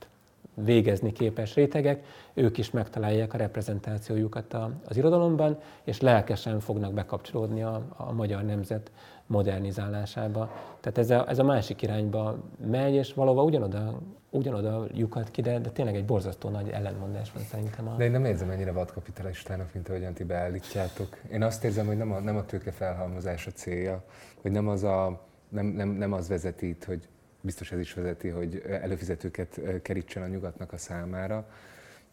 végezni 0.55 1.13
képes 1.13 1.55
rétegek, 1.55 2.05
ők 2.35 2.59
is 2.59 2.71
megtalálják 2.71 3.35
a 3.35 3.37
reprezentációjukat 3.37 4.57
az 4.85 4.97
irodalomban, 4.97 5.59
és 5.85 6.01
lelkesen 6.01 6.61
fognak 6.61 6.93
bekapcsolódni 6.93 7.63
a, 7.63 7.83
a 7.97 8.13
magyar 8.13 8.43
nemzet 8.45 8.91
modernizálásába. 9.27 10.51
Tehát 10.81 10.99
ez 10.99 11.11
a, 11.11 11.29
ez 11.29 11.39
a 11.39 11.45
másik 11.45 11.83
irányba 11.83 12.39
megy, 12.71 12.95
és 12.95 13.15
valóban 13.15 13.45
ugyanoda, 13.45 13.99
ugyanoda 14.31 14.87
lyukat 14.93 15.31
ki, 15.31 15.43
de, 15.43 15.59
de 15.59 15.71
tényleg 15.71 15.95
egy 15.97 16.05
borzasztó 16.05 16.49
nagy 16.49 16.69
ellentmondás 16.69 17.33
van 17.33 17.43
szerintem. 17.43 17.89
A... 17.89 17.97
De 17.97 18.05
én 18.05 18.11
nem 18.11 18.25
érzem 18.25 18.51
ennyire 18.51 18.73
vadkapitalistának, 18.73 19.75
mint 19.75 19.89
ahogyan 19.89 20.13
ti 20.13 20.25
beállítjátok. 20.25 21.19
Én 21.33 21.43
azt 21.43 21.65
érzem, 21.65 21.87
hogy 21.87 21.97
nem 21.97 22.13
a, 22.13 22.21
nem 22.21 22.37
a 22.37 22.45
tőke 22.45 22.73
felhalmozás 22.73 23.47
a 23.47 23.51
célja, 23.51 24.05
hogy 24.43 24.51
nem 24.51 24.69
az, 24.69 24.83
a, 24.83 25.21
nem, 25.49 25.67
nem, 25.67 25.89
nem 25.89 26.13
az 26.13 26.29
vezeti 26.29 26.77
hogy 26.87 27.09
biztos 27.45 27.73
ez 27.73 27.79
is 27.79 27.95
vezeti, 27.95 28.29
hogy 28.29 28.63
előfizetőket 28.69 29.61
kerítsen 29.83 30.23
a 30.23 30.27
nyugatnak 30.27 30.73
a 30.73 30.77
számára, 30.77 31.47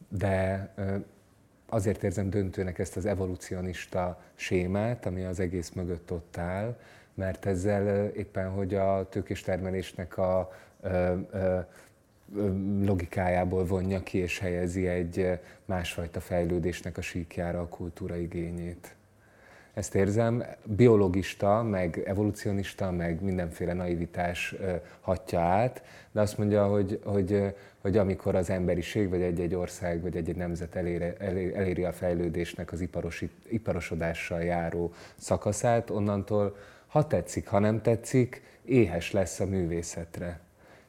de 0.09 0.69
azért 1.69 2.03
érzem 2.03 2.29
döntőnek 2.29 2.79
ezt 2.79 2.95
az 2.95 3.05
evolucionista 3.05 4.21
sémát, 4.35 5.05
ami 5.05 5.23
az 5.23 5.39
egész 5.39 5.69
mögött 5.69 6.11
ott 6.11 6.37
áll, 6.37 6.77
mert 7.13 7.45
ezzel 7.45 8.07
éppen, 8.07 8.49
hogy 8.49 8.75
a 8.75 9.07
tőkés 9.09 9.41
termelésnek 9.41 10.17
a 10.17 10.51
logikájából 12.81 13.65
vonja 13.65 14.03
ki 14.03 14.17
és 14.17 14.39
helyezi 14.39 14.87
egy 14.87 15.39
másfajta 15.65 16.19
fejlődésnek 16.19 16.97
a 16.97 17.01
síkjára 17.01 17.59
a 17.59 17.67
kultúra 17.67 18.15
igényét. 18.15 18.95
Ezt 19.73 19.95
érzem, 19.95 20.43
biologista, 20.63 21.63
meg 21.63 22.03
evolucionista, 22.05 22.91
meg 22.91 23.21
mindenféle 23.21 23.73
naivitás 23.73 24.55
hatja 25.01 25.39
át, 25.39 25.83
de 26.11 26.21
azt 26.21 26.37
mondja, 26.37 26.67
hogy, 26.67 26.99
hogy, 27.03 27.55
hogy 27.81 27.97
amikor 27.97 28.35
az 28.35 28.49
emberiség, 28.49 29.09
vagy 29.09 29.21
egy-egy 29.21 29.55
ország, 29.55 30.01
vagy 30.01 30.15
egy-egy 30.15 30.35
nemzet 30.35 30.75
eléri, 30.75 31.05
eléri 31.53 31.83
a 31.83 31.91
fejlődésnek 31.91 32.71
az 32.71 32.87
iparosodással 33.49 34.43
járó 34.43 34.93
szakaszát, 35.15 35.89
onnantól 35.89 36.55
ha 36.87 37.07
tetszik, 37.07 37.47
ha 37.47 37.59
nem 37.59 37.81
tetszik, 37.81 38.41
éhes 38.65 39.11
lesz 39.11 39.39
a 39.39 39.45
művészetre 39.45 40.39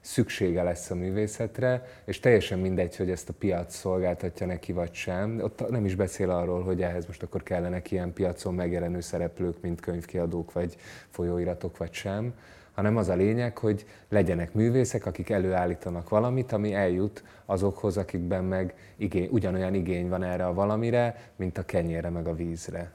szüksége 0.02 0.62
lesz 0.62 0.90
a 0.90 0.94
művészetre, 0.94 1.86
és 2.04 2.20
teljesen 2.20 2.58
mindegy, 2.58 2.96
hogy 2.96 3.10
ezt 3.10 3.28
a 3.28 3.32
piac 3.38 3.74
szolgáltatja 3.74 4.46
neki 4.46 4.72
vagy 4.72 4.94
sem. 4.94 5.40
Ott 5.42 5.70
nem 5.70 5.84
is 5.84 5.94
beszél 5.94 6.30
arról, 6.30 6.62
hogy 6.62 6.82
ehhez 6.82 7.06
most 7.06 7.22
akkor 7.22 7.42
kellenek 7.42 7.90
ilyen 7.90 8.12
piacon 8.12 8.54
megjelenő 8.54 9.00
szereplők, 9.00 9.60
mint 9.60 9.80
könyvkiadók 9.80 10.52
vagy 10.52 10.76
folyóiratok 11.08 11.76
vagy 11.76 11.92
sem, 11.92 12.34
hanem 12.72 12.96
az 12.96 13.08
a 13.08 13.14
lényeg, 13.14 13.58
hogy 13.58 13.86
legyenek 14.08 14.52
művészek, 14.52 15.06
akik 15.06 15.30
előállítanak 15.30 16.08
valamit, 16.08 16.52
ami 16.52 16.74
eljut 16.74 17.24
azokhoz, 17.44 17.96
akikben 17.96 18.44
meg 18.44 18.74
igény, 18.96 19.28
ugyanolyan 19.30 19.74
igény 19.74 20.08
van 20.08 20.22
erre 20.22 20.46
a 20.46 20.54
valamire, 20.54 21.30
mint 21.36 21.58
a 21.58 21.64
kenyérre 21.64 22.10
meg 22.10 22.26
a 22.26 22.34
vízre. 22.34 22.92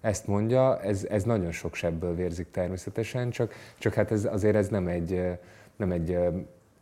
Ezt 0.00 0.26
mondja, 0.26 0.80
ez, 0.80 1.06
ez 1.10 1.22
nagyon 1.22 1.52
sok 1.52 1.74
sebből 1.74 2.14
vérzik 2.14 2.50
természetesen, 2.50 3.30
csak, 3.30 3.54
csak 3.78 3.94
hát 3.94 4.12
ez, 4.12 4.24
azért 4.24 4.56
ez 4.56 4.68
nem 4.68 4.86
egy, 4.86 5.38
nem 5.78 5.92
egy 5.92 6.18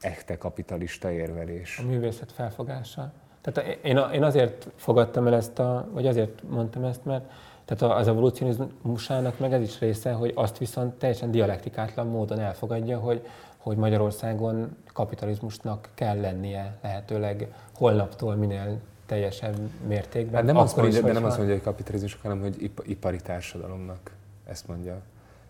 echte 0.00 0.38
kapitalista 0.38 1.10
érvelés. 1.10 1.78
A 1.78 1.86
művészet 1.86 2.32
felfogása. 2.32 3.12
Tehát 3.40 3.78
én, 3.82 3.98
én 4.12 4.22
azért 4.22 4.68
fogadtam 4.76 5.26
el 5.26 5.34
ezt, 5.34 5.58
a, 5.58 5.88
vagy 5.92 6.06
azért 6.06 6.42
mondtam 6.48 6.84
ezt, 6.84 7.04
mert 7.04 7.32
tehát 7.64 7.98
az 7.98 8.08
evolúcionizmusának 8.08 9.38
meg 9.38 9.52
ez 9.52 9.60
is 9.60 9.78
része, 9.78 10.12
hogy 10.12 10.32
azt 10.34 10.58
viszont 10.58 10.94
teljesen 10.94 11.30
dialektikátlan 11.30 12.06
módon 12.06 12.38
elfogadja, 12.40 12.98
hogy, 12.98 13.26
hogy 13.56 13.76
Magyarországon 13.76 14.76
kapitalizmusnak 14.92 15.88
kell 15.94 16.20
lennie 16.20 16.78
lehetőleg 16.82 17.48
holnaptól 17.74 18.34
minél 18.34 18.78
teljesebb 19.06 19.56
mértékben. 19.86 20.34
Hát 20.34 20.44
nem 20.44 20.56
azt 20.56 20.76
mondja, 20.76 21.00
de 21.00 21.12
nem 21.12 21.24
azt 21.24 21.36
mondja, 21.36 21.54
hogy 21.54 21.64
kapitalizmus, 21.64 22.18
hanem 22.22 22.40
hogy 22.40 22.70
ipari 22.84 23.20
társadalomnak. 23.20 24.10
Ezt 24.44 24.68
mondja. 24.68 25.00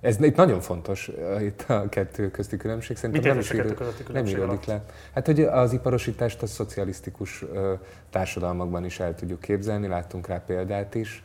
Ez 0.06 0.20
itt 0.20 0.36
nagyon 0.36 0.60
fontos, 0.60 1.08
uh, 1.08 1.42
itt 1.42 1.64
a 1.68 1.88
kettő 1.88 2.30
közti 2.30 2.56
különbség. 2.56 2.96
Szerintem 2.96 3.32
nem, 3.32 3.38
is 3.38 3.52
író, 3.52 3.68
nem 4.12 4.26
íródik 4.26 4.64
le. 4.64 4.84
Hát, 5.14 5.26
hogy 5.26 5.40
az 5.40 5.72
iparosítást 5.72 6.42
a 6.42 6.46
szocialisztikus 6.46 7.42
uh, 7.42 7.72
társadalmakban 8.10 8.84
is 8.84 9.00
el 9.00 9.14
tudjuk 9.14 9.40
képzelni, 9.40 9.86
láttunk 9.86 10.26
rá 10.26 10.42
példát 10.46 10.94
is. 10.94 11.22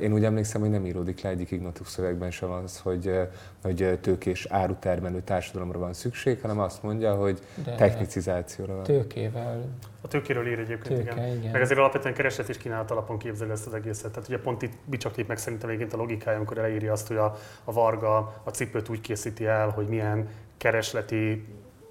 Én 0.00 0.12
úgy 0.12 0.24
emlékszem, 0.24 0.60
hogy 0.60 0.70
nem 0.70 0.86
íródik 0.86 1.20
le 1.20 1.28
egyik 1.28 1.50
Ignatus 1.50 1.88
szövegben 1.88 2.30
sem 2.30 2.50
az, 2.50 2.80
hogy, 2.80 3.20
hogy 3.62 3.98
tőkés 4.00 4.46
árutermelő 4.50 5.20
társadalomra 5.20 5.78
van 5.78 5.92
szükség, 5.92 6.40
hanem 6.40 6.58
azt 6.58 6.82
mondja, 6.82 7.14
hogy 7.14 7.40
De 7.64 7.74
technicizációra 7.74 8.74
van. 8.74 8.82
Tőkével. 8.82 9.64
A 10.00 10.08
tőkéről 10.08 10.46
ír 10.46 10.58
egyébként, 10.58 11.00
Tőke, 11.00 11.12
igen. 11.12 11.36
igen. 11.36 11.50
Meg 11.50 11.62
azért 11.62 11.78
alapvetően 11.78 12.14
kereslet 12.14 12.48
és 12.48 12.56
kínálat 12.56 12.90
alapon 12.90 13.18
képzeli 13.18 13.50
ezt 13.50 13.66
az 13.66 13.74
egészet. 13.74 14.10
Tehát 14.12 14.28
ugye 14.28 14.38
pont 14.38 14.62
itt 14.62 14.72
Bicsak 14.84 15.26
meg 15.26 15.38
szerintem 15.38 15.68
egyébként 15.68 15.92
a 15.92 15.96
logikája, 15.96 16.36
amikor 16.36 16.58
elírja 16.58 16.92
azt, 16.92 17.06
hogy 17.06 17.16
a, 17.16 17.36
a 17.64 17.72
Varga 17.72 18.16
a 18.44 18.50
cipőt 18.50 18.88
úgy 18.88 19.00
készíti 19.00 19.46
el, 19.46 19.68
hogy 19.68 19.86
milyen 19.86 20.28
keresleti 20.56 21.46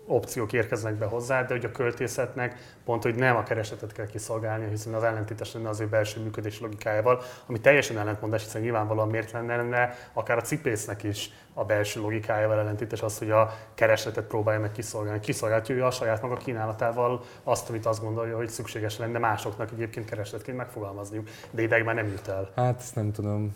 opciók 0.07 0.53
érkeznek 0.53 0.93
be 0.93 1.05
hozzá, 1.05 1.43
de 1.43 1.53
hogy 1.53 1.65
a 1.65 1.71
költészetnek 1.71 2.55
pont, 2.85 3.03
hogy 3.03 3.15
nem 3.15 3.35
a 3.35 3.43
keresletet 3.43 3.91
kell 3.91 4.05
kiszolgálni, 4.05 4.69
hiszen 4.69 4.93
az 4.93 5.03
ellentétes 5.03 5.53
lenne 5.53 5.69
az 5.69 5.79
ő 5.79 5.87
belső 5.87 6.21
működés 6.21 6.59
logikájával, 6.59 7.21
ami 7.45 7.59
teljesen 7.59 7.97
ellentmondás, 7.97 8.43
hiszen 8.43 8.61
nyilvánvalóan 8.61 9.09
miért 9.09 9.31
lenne, 9.31 9.97
akár 10.13 10.37
a 10.37 10.41
cipésznek 10.41 11.03
is 11.03 11.29
a 11.53 11.65
belső 11.65 12.01
logikájával 12.01 12.59
ellentétes 12.59 13.01
az, 13.01 13.17
hogy 13.17 13.31
a 13.31 13.57
keresletet 13.73 14.25
próbálja 14.25 14.59
meg 14.59 14.71
kiszolgálni. 14.71 15.19
Kiszolgálja 15.19 15.85
a 15.85 15.91
saját 15.91 16.21
maga 16.21 16.35
kínálatával 16.35 17.23
azt, 17.43 17.69
amit 17.69 17.85
azt 17.85 18.01
gondolja, 18.01 18.35
hogy 18.35 18.49
szükséges 18.49 18.97
lenne 18.97 19.19
másoknak 19.19 19.71
egyébként 19.71 20.09
keresletként 20.09 20.57
megfogalmazniuk, 20.57 21.29
de 21.51 21.61
ideig 21.61 21.83
már 21.83 21.95
nem 21.95 22.07
jut 22.07 22.27
el. 22.27 22.51
Hát 22.55 22.79
ezt 22.79 22.95
nem 22.95 23.11
tudom. 23.11 23.55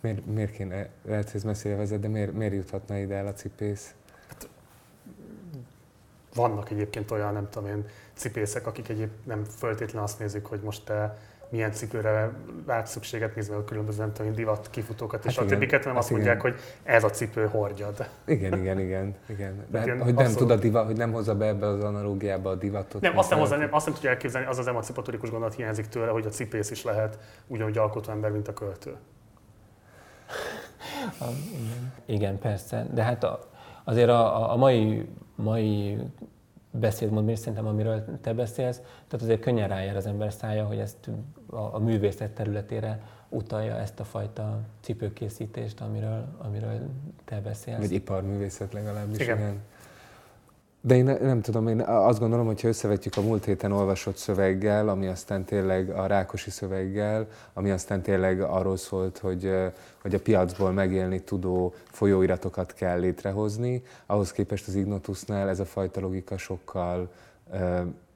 Miért, 0.00 0.26
miért 0.26 0.52
kéne, 0.52 0.88
lehet, 1.02 1.24
hogy 1.24 1.34
ez 1.34 1.44
messzire 1.44 1.76
vezet, 1.76 2.00
de 2.00 2.08
miért, 2.08 2.32
miért 2.32 2.54
juthatna 2.54 2.96
ide 2.96 3.14
el 3.14 3.26
a 3.26 3.32
cipész? 3.32 3.94
Vannak 6.34 6.70
egyébként 6.70 7.10
olyan, 7.10 7.32
nem 7.32 7.48
tudom 7.50 7.68
én, 7.68 7.84
cipészek, 8.14 8.66
akik 8.66 8.88
egyéb 8.88 9.10
nem 9.24 9.44
föltétlenül 9.44 10.02
azt 10.02 10.18
nézik, 10.18 10.44
hogy 10.44 10.60
most 10.60 10.84
te 10.84 11.18
milyen 11.50 11.72
cipőre 11.72 12.30
látsz 12.66 12.90
szükséget, 12.90 13.34
nézve 13.34 13.56
a 13.56 13.64
különböző 13.64 13.98
nem 13.98 14.12
tudom, 14.12 14.34
divat 14.34 14.68
kifutókat 14.70 15.24
és 15.24 15.36
hát 15.36 15.44
a 15.44 15.48
többiket, 15.48 15.78
hanem 15.78 15.94
hát 15.94 16.02
azt 16.02 16.10
mondják, 16.10 16.40
hogy 16.40 16.54
ez 16.82 17.04
a 17.04 17.10
cipő 17.10 17.46
hordjad. 17.46 18.08
Igen, 18.24 18.58
igen, 18.58 18.78
igen. 18.78 19.14
igen. 19.26 19.64
De 19.70 19.82
igen, 19.82 20.02
hogy 20.02 20.14
nem 20.14 20.32
tud 20.32 20.50
a 20.50 20.56
divat, 20.56 20.86
hogy 20.86 20.96
nem 20.96 21.12
hozza 21.12 21.34
be 21.34 21.46
ebbe 21.46 21.66
az 21.66 21.84
analógiába 21.84 22.50
a 22.50 22.54
divatot. 22.54 23.00
Nem, 23.00 23.18
azt 23.18 23.30
nem, 23.30 23.38
hozzá, 23.38 23.56
nem, 23.56 23.68
azt 23.74 23.86
nem 23.86 23.94
tudja 23.94 24.10
elképzelni, 24.10 24.46
az 24.46 24.58
az 24.58 24.66
emancipatorikus 24.66 25.30
gondolat 25.30 25.54
hiányzik 25.54 25.86
tőle, 25.86 26.10
hogy 26.10 26.26
a 26.26 26.30
cipész 26.30 26.70
is 26.70 26.84
lehet 26.84 27.18
ugyanúgy 27.46 27.78
alkotó 27.78 28.10
ember, 28.10 28.30
mint 28.30 28.48
a 28.48 28.52
költő. 28.52 28.96
igen. 31.18 31.92
igen, 32.04 32.38
persze. 32.38 32.86
De 32.92 33.02
hát 33.02 33.24
a, 33.24 33.48
azért 33.84 34.08
a, 34.08 34.52
a 34.52 34.56
mai 34.56 35.08
mai 35.42 35.98
beszédmód, 36.70 37.28
és 37.28 37.38
szerintem 37.38 37.66
amiről 37.66 38.04
te 38.20 38.34
beszélsz, 38.34 38.76
tehát 38.76 39.22
azért 39.22 39.40
könnyen 39.40 39.68
rájár 39.68 39.96
az 39.96 40.06
ember 40.06 40.32
szája, 40.32 40.64
hogy 40.64 40.78
ezt 40.78 41.10
a, 41.46 41.74
a 41.74 41.78
művészet 41.78 42.30
területére 42.30 43.00
utalja 43.28 43.76
ezt 43.76 44.00
a 44.00 44.04
fajta 44.04 44.60
cipőkészítést, 44.80 45.80
amiről, 45.80 46.24
amiről 46.38 46.80
te 47.24 47.40
beszélsz. 47.40 47.78
Vagy 47.78 47.92
iparművészet 47.92 48.72
legalábbis, 48.72 49.18
igen. 49.18 49.38
igen. 49.38 49.60
De 50.82 50.96
én 50.96 51.04
nem 51.04 51.40
tudom, 51.40 51.68
én 51.68 51.80
azt 51.80 52.18
gondolom, 52.18 52.46
hogy 52.46 52.60
ha 52.60 52.68
összevetjük 52.68 53.16
a 53.16 53.20
múlt 53.20 53.44
héten 53.44 53.72
olvasott 53.72 54.16
szöveggel, 54.16 54.88
ami 54.88 55.06
aztán 55.06 55.44
tényleg 55.44 55.90
a 55.90 56.06
Rákosi 56.06 56.50
szöveggel, 56.50 57.26
ami 57.52 57.70
aztán 57.70 58.02
tényleg 58.02 58.40
arról 58.40 58.76
szólt, 58.76 59.18
hogy, 59.18 59.52
hogy 60.02 60.14
a 60.14 60.20
piacból 60.20 60.72
megélni 60.72 61.20
tudó 61.20 61.74
folyóiratokat 61.84 62.74
kell 62.74 62.98
létrehozni, 62.98 63.82
ahhoz 64.06 64.32
képest 64.32 64.68
az 64.68 64.74
Ignotusnál 64.74 65.48
ez 65.48 65.60
a 65.60 65.64
fajta 65.64 66.00
logika 66.00 66.38
sokkal, 66.38 67.10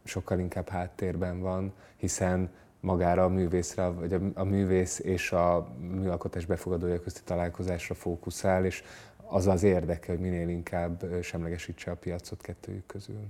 sokkal 0.04 0.38
inkább 0.38 0.68
háttérben 0.68 1.40
van, 1.40 1.72
hiszen 1.96 2.50
magára 2.80 3.24
a 3.24 3.28
művészre, 3.28 3.86
vagy 3.86 4.12
a, 4.12 4.20
a 4.34 4.44
művész 4.44 4.98
és 4.98 5.32
a 5.32 5.68
műalkotás 5.78 6.46
befogadója 6.46 7.00
közti 7.00 7.20
találkozásra 7.24 7.94
fókuszál, 7.94 8.64
és 8.64 8.84
az 9.26 9.46
az 9.46 9.62
érdeke, 9.62 10.12
hogy 10.12 10.20
minél 10.20 10.48
inkább 10.48 11.04
semlegesítse 11.22 11.90
a 11.90 11.94
piacot 11.94 12.40
kettőjük 12.40 12.86
közül 12.86 13.20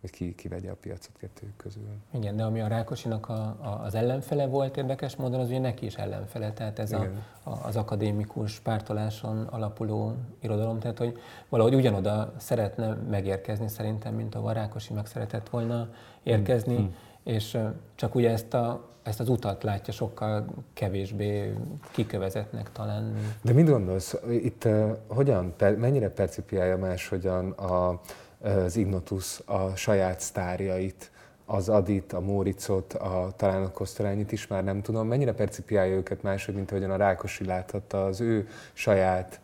vagy 0.00 0.10
ki, 0.10 0.34
ki 0.34 0.48
vegye 0.48 0.70
a 0.70 0.76
piacot 0.80 1.16
kettőjük 1.18 1.56
közül. 1.56 1.82
Igen, 2.10 2.36
de 2.36 2.42
ami 2.42 2.60
a 2.60 2.66
Rákosinak 2.66 3.28
a, 3.28 3.56
a, 3.60 3.80
az 3.84 3.94
ellenfele 3.94 4.46
volt 4.46 4.76
érdekes 4.76 5.16
módon, 5.16 5.40
az 5.40 5.48
ugye 5.48 5.58
neki 5.58 5.86
is 5.86 5.94
ellenfele, 5.94 6.52
tehát 6.52 6.78
ez 6.78 6.92
a, 6.92 7.08
a, 7.42 7.50
az 7.66 7.76
akadémikus 7.76 8.60
pártoláson 8.60 9.42
alapuló 9.42 10.14
irodalom, 10.40 10.78
tehát 10.78 10.98
hogy 10.98 11.18
valahogy 11.48 11.74
ugyanoda 11.74 12.32
szeretne 12.36 12.94
megérkezni 12.94 13.68
szerintem, 13.68 14.14
mint 14.14 14.34
a 14.34 14.52
Rákosi 14.52 14.92
meg 14.92 15.06
szeretett 15.06 15.48
volna 15.48 15.88
érkezni, 16.22 16.78
mm. 16.78 16.86
És 17.24 17.58
csak 17.94 18.14
ugye 18.14 18.30
ezt 18.30 18.54
a 18.54 18.88
ezt 19.02 19.20
az 19.20 19.28
utat 19.28 19.62
látja 19.62 19.92
sokkal 19.92 20.46
kevésbé 20.72 21.54
kikövezetnek 21.90 22.72
talán. 22.72 23.16
De 23.42 23.52
mit 23.52 23.68
gondolsz, 23.68 24.16
itt 24.30 24.68
hogyan, 25.06 25.54
per, 25.56 25.76
mennyire 25.76 26.10
percipiálja 26.10 26.76
máshogyan 26.76 27.50
a, 27.50 28.00
az 28.38 28.76
Ignotus 28.76 29.40
a 29.46 29.76
saját 29.76 30.20
sztárjait, 30.20 31.10
az 31.44 31.68
Adit, 31.68 32.12
a 32.12 32.20
Móricot, 32.20 32.92
a, 32.92 33.32
talán 33.36 33.62
a 33.62 33.70
Kosztorányit 33.70 34.32
is 34.32 34.46
már 34.46 34.64
nem 34.64 34.82
tudom, 34.82 35.06
mennyire 35.06 35.32
percipiálja 35.32 35.94
őket 35.94 36.22
máshogy, 36.22 36.54
mint 36.54 36.70
ahogyan 36.70 36.90
a 36.90 36.96
Rákosi 36.96 37.44
láthatta 37.44 38.04
az 38.04 38.20
ő 38.20 38.48
saját 38.72 39.40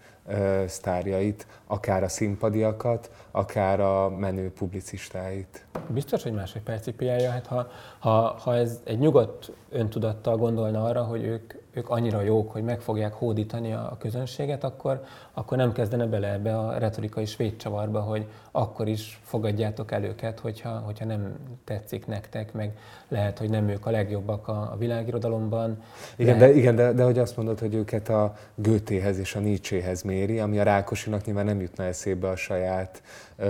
sztárjait, 0.66 1.46
akár 1.66 2.02
a 2.02 2.08
színpadiakat, 2.08 3.10
akár 3.30 3.80
a 3.80 4.08
menő 4.08 4.52
publicistáit. 4.52 5.66
Biztos, 5.88 6.22
hogy 6.22 6.32
máshogy 6.32 6.62
percipiálja. 6.62 7.30
Hát 7.30 7.46
ha, 7.46 7.68
ha, 7.98 8.36
ha 8.40 8.54
ez 8.54 8.80
egy 8.84 8.98
nyugodt 8.98 9.52
öntudattal 9.70 10.36
gondolna 10.36 10.84
arra, 10.84 11.02
hogy 11.02 11.22
ők 11.22 11.54
ők 11.76 11.90
annyira 11.90 12.20
jók, 12.20 12.52
hogy 12.52 12.62
meg 12.62 12.80
fogják 12.80 13.12
hódítani 13.12 13.72
a 13.72 13.96
közönséget, 13.98 14.64
akkor, 14.64 15.04
akkor 15.32 15.56
nem 15.56 15.72
kezdene 15.72 16.06
bele 16.06 16.32
ebbe 16.32 16.58
a 16.58 16.78
retorikai 16.78 17.24
svéd 17.24 17.56
csavarba, 17.56 18.00
hogy 18.00 18.26
akkor 18.50 18.88
is 18.88 19.20
fogadjátok 19.22 19.92
el 19.92 20.04
őket, 20.04 20.40
hogyha, 20.40 20.70
hogyha 20.70 21.04
nem 21.04 21.36
tetszik 21.64 22.06
nektek, 22.06 22.52
meg 22.52 22.76
lehet, 23.08 23.38
hogy 23.38 23.50
nem 23.50 23.68
ők 23.68 23.86
a 23.86 23.90
legjobbak 23.90 24.48
a, 24.48 24.70
a 24.72 24.76
világirodalomban. 24.78 25.82
Igen, 26.16 26.38
de, 26.38 26.54
igen 26.54 26.76
de, 26.76 26.92
de 26.92 27.04
hogy 27.04 27.18
azt 27.18 27.36
mondod, 27.36 27.58
hogy 27.58 27.74
őket 27.74 28.08
a 28.08 28.34
Goethehez 28.54 29.18
és 29.18 29.34
a 29.34 29.40
Nietzséhez 29.40 30.02
méri, 30.02 30.38
ami 30.38 30.58
a 30.58 30.62
Rákosinak 30.62 31.24
nyilván 31.24 31.44
nem 31.44 31.60
jutna 31.60 31.84
eszébe 31.84 32.28
a 32.28 32.36
saját 32.36 33.02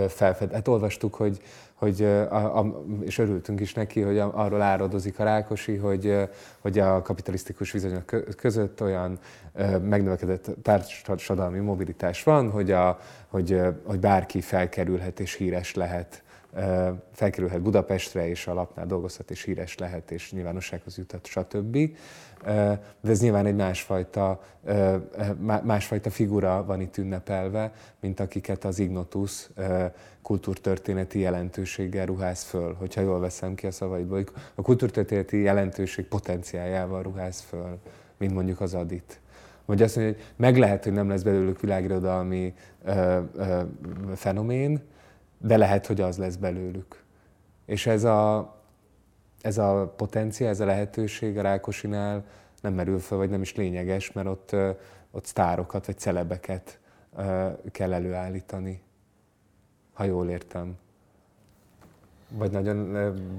felfed. 0.09 0.53
Hát 0.53 0.69
olvastuk, 0.69 1.15
hogy 1.15 1.41
hogy, 1.77 2.03
a, 2.03 2.59
a, 2.59 2.85
és 3.01 3.19
örültünk 3.19 3.61
is 3.61 3.75
neki, 3.75 4.01
hogy 4.01 4.19
arról 4.19 4.63
áradozik 4.63 5.19
a 5.19 5.25
Rákosi, 5.25 5.77
hogy, 5.77 6.29
hogy 6.61 6.79
a 6.79 7.03
kapitalisztikus 7.03 7.73
viszonyok 7.73 8.37
között 8.37 8.81
olyan 8.81 9.19
megnövekedett 9.83 10.51
társadalmi 10.63 11.59
mobilitás 11.59 12.23
van, 12.23 12.51
hogy, 12.51 12.71
a, 12.71 12.99
hogy, 13.29 13.61
hogy 13.85 14.01
bárki 14.01 14.41
felkerülhet 14.41 15.21
és 15.21 15.35
híres 15.35 15.75
lehet 15.75 16.23
felkerülhet 17.13 17.63
Budapestre, 17.63 18.29
és 18.29 18.47
a 18.47 18.55
lapnál 18.55 18.87
dolgozhat, 18.87 19.31
és 19.31 19.43
híres 19.43 19.79
lehet, 19.79 20.11
és 20.11 20.33
nyilvánossághoz 20.33 20.99
jutott, 20.99 21.27
stb. 21.27 21.79
De 23.01 23.11
ez 23.11 23.21
nyilván 23.21 23.47
egy 23.47 23.55
másfajta, 23.55 24.41
másfajta 25.63 26.11
figura 26.11 26.65
van 26.65 26.81
itt 26.81 26.97
ünnepelve, 26.97 27.73
mint 28.01 28.21
akiket 28.21 28.65
az 28.65 28.79
Ignotus 28.79 29.49
kultúrtörténeti 30.23 31.19
jelentőséggel 31.19 32.07
ruház 32.07 32.43
föl, 32.43 32.75
hogyha 32.75 33.01
jól 33.01 33.21
veszem 33.21 33.55
ki 33.55 33.67
a 33.67 33.71
szavaidból. 33.71 34.25
A 34.55 34.63
kultúrtörténeti 34.63 35.41
jelentőség 35.41 36.05
potenciájával 36.05 37.03
ruház 37.03 37.41
föl, 37.41 37.79
mint 38.17 38.35
mondjuk 38.35 38.61
az 38.61 38.75
Adit. 38.75 39.21
Vagy 39.65 39.83
azt 39.83 39.97
mondja, 39.97 40.15
hogy 40.15 40.25
meg 40.37 40.57
lehet, 40.59 40.85
hogy 40.85 40.93
nem 40.93 41.09
lesz 41.09 41.23
belőlük 41.23 41.61
világirodalmi 41.61 42.55
ö, 42.85 43.21
ö, 43.37 43.61
fenomén, 44.15 44.81
de 45.39 45.57
lehet, 45.57 45.87
hogy 45.87 46.01
az 46.01 46.19
lesz 46.19 46.37
belőlük. 46.37 47.05
És 47.65 47.87
ez 47.87 48.05
a, 48.05 48.55
ez 49.41 49.59
a 49.59 49.93
potencia, 49.97 50.49
ez 50.49 50.61
a 50.61 50.65
lehetőség 50.65 51.39
a 51.39 51.43
Rákosinál 51.43 52.25
nem 52.61 52.75
merül 52.75 52.99
fel, 52.99 53.19
vagy 53.19 53.31
nem 53.31 53.43
is 53.43 53.55
lényeges, 53.55 54.13
mert 54.13 54.29
ott, 54.29 54.57
ott 55.11 55.25
sztárokat 55.25 55.87
vagy 55.87 55.99
celebeket 55.99 56.79
kell 57.73 57.93
előállítani, 57.93 58.83
ha 59.93 60.05
jól 60.05 60.29
értem. 60.29 60.79
Vagy 62.31 62.51
nagyon 62.51 62.93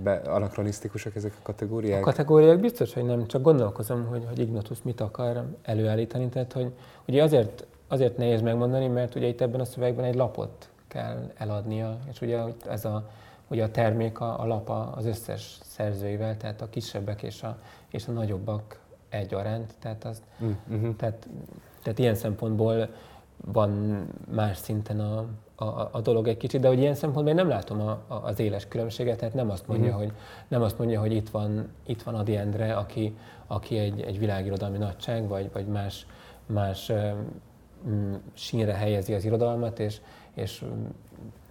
be, 0.03 0.15
anakronisztikusak 0.15 1.15
ezek 1.15 1.33
a 1.37 1.41
kategóriák? 1.41 1.99
A 1.99 2.03
kategóriák 2.03 2.59
biztos, 2.59 2.93
hogy 2.93 3.03
nem, 3.03 3.27
csak 3.27 3.41
gondolkozom, 3.41 4.05
hogy, 4.05 4.25
hogy 4.27 4.39
Ignatus 4.39 4.81
mit 4.81 5.01
akar 5.01 5.45
előállítani. 5.61 6.29
Tehát, 6.29 6.53
hogy 6.53 6.73
ugye 7.07 7.23
azért, 7.23 7.65
azért 7.87 8.17
nehéz 8.17 8.41
megmondani, 8.41 8.87
mert 8.87 9.15
ugye 9.15 9.27
itt 9.27 9.41
ebben 9.41 9.59
a 9.59 9.65
szövegben 9.65 10.05
egy 10.05 10.15
lapot 10.15 10.69
kell 10.87 11.31
eladnia, 11.37 11.99
és 12.09 12.21
ugye 12.21 12.39
ez 12.69 12.85
a, 12.85 13.09
ugye 13.47 13.63
a 13.63 13.71
termék 13.71 14.19
a, 14.19 14.39
a 14.39 14.45
lap 14.45 14.69
az 14.69 15.05
összes 15.05 15.59
szerzőivel, 15.63 16.37
tehát 16.37 16.61
a 16.61 16.69
kisebbek 16.69 17.23
és 17.23 17.43
a, 17.43 17.57
és 17.89 18.07
a 18.07 18.11
nagyobbak 18.11 18.79
egyaránt, 19.09 19.73
tehát, 19.79 20.05
az, 20.05 20.21
mm-hmm. 20.43 20.91
tehát, 20.91 21.27
tehát 21.83 21.99
ilyen 21.99 22.15
szempontból 22.15 22.89
van 23.45 24.01
más 24.31 24.57
szinten 24.57 24.99
a, 24.99 25.25
a, 25.55 25.89
a 25.91 26.01
dolog 26.01 26.27
egy 26.27 26.37
kicsit, 26.37 26.61
de 26.61 26.67
hogy 26.67 26.79
ilyen 26.79 26.95
szempontból 26.95 27.29
én 27.29 27.45
nem 27.45 27.47
látom 27.47 27.81
a, 27.81 28.01
a, 28.07 28.13
az 28.23 28.39
éles 28.39 28.67
különbséget, 28.67 29.17
tehát 29.17 29.33
nem 29.33 29.49
azt 29.49 29.67
mondja, 29.67 29.87
uh-huh. 29.87 30.03
hogy, 30.03 30.13
nem 30.47 30.61
azt 30.61 30.77
mondja, 30.77 30.99
hogy 30.99 31.13
itt 31.13 31.29
van, 31.29 31.67
itt 31.85 32.01
van 32.01 32.15
Adi 32.15 32.35
Endre, 32.35 32.75
aki, 32.75 33.17
aki 33.47 33.77
egy, 33.77 34.01
egy 34.01 34.19
világirodalmi 34.19 34.77
nagyság, 34.77 35.27
vagy, 35.27 35.49
vagy 35.53 35.65
más, 35.65 36.05
más 36.45 36.91
mm, 37.87 38.13
sínre 38.33 38.73
helyezi 38.73 39.13
az 39.13 39.25
irodalmat, 39.25 39.79
és, 39.79 40.01
és 40.37 40.65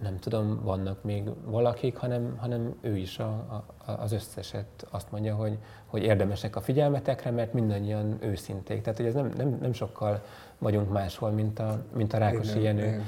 nem 0.01 0.19
tudom, 0.19 0.61
vannak 0.63 1.03
még 1.03 1.23
valakik, 1.45 1.95
hanem, 1.95 2.37
hanem 2.37 2.75
ő 2.81 2.97
is 2.97 3.19
a, 3.19 3.25
a, 3.27 3.91
az 3.91 4.11
összeset 4.11 4.87
azt 4.89 5.11
mondja, 5.11 5.35
hogy, 5.35 5.57
hogy 5.85 6.03
érdemesek 6.03 6.55
a 6.55 6.61
figyelmetekre, 6.61 7.31
mert 7.31 7.53
mindannyian 7.53 8.17
őszinték. 8.21 8.81
Tehát, 8.81 8.97
hogy 8.97 9.07
ez 9.07 9.13
nem, 9.13 9.31
nem, 9.37 9.57
nem 9.61 9.73
sokkal 9.73 10.23
vagyunk 10.57 10.91
máshol, 10.91 11.29
mint 11.29 11.59
a, 11.59 11.83
mint 11.95 12.13
a 12.13 12.17
Rákosi 12.17 12.61
Jenő. 12.61 13.03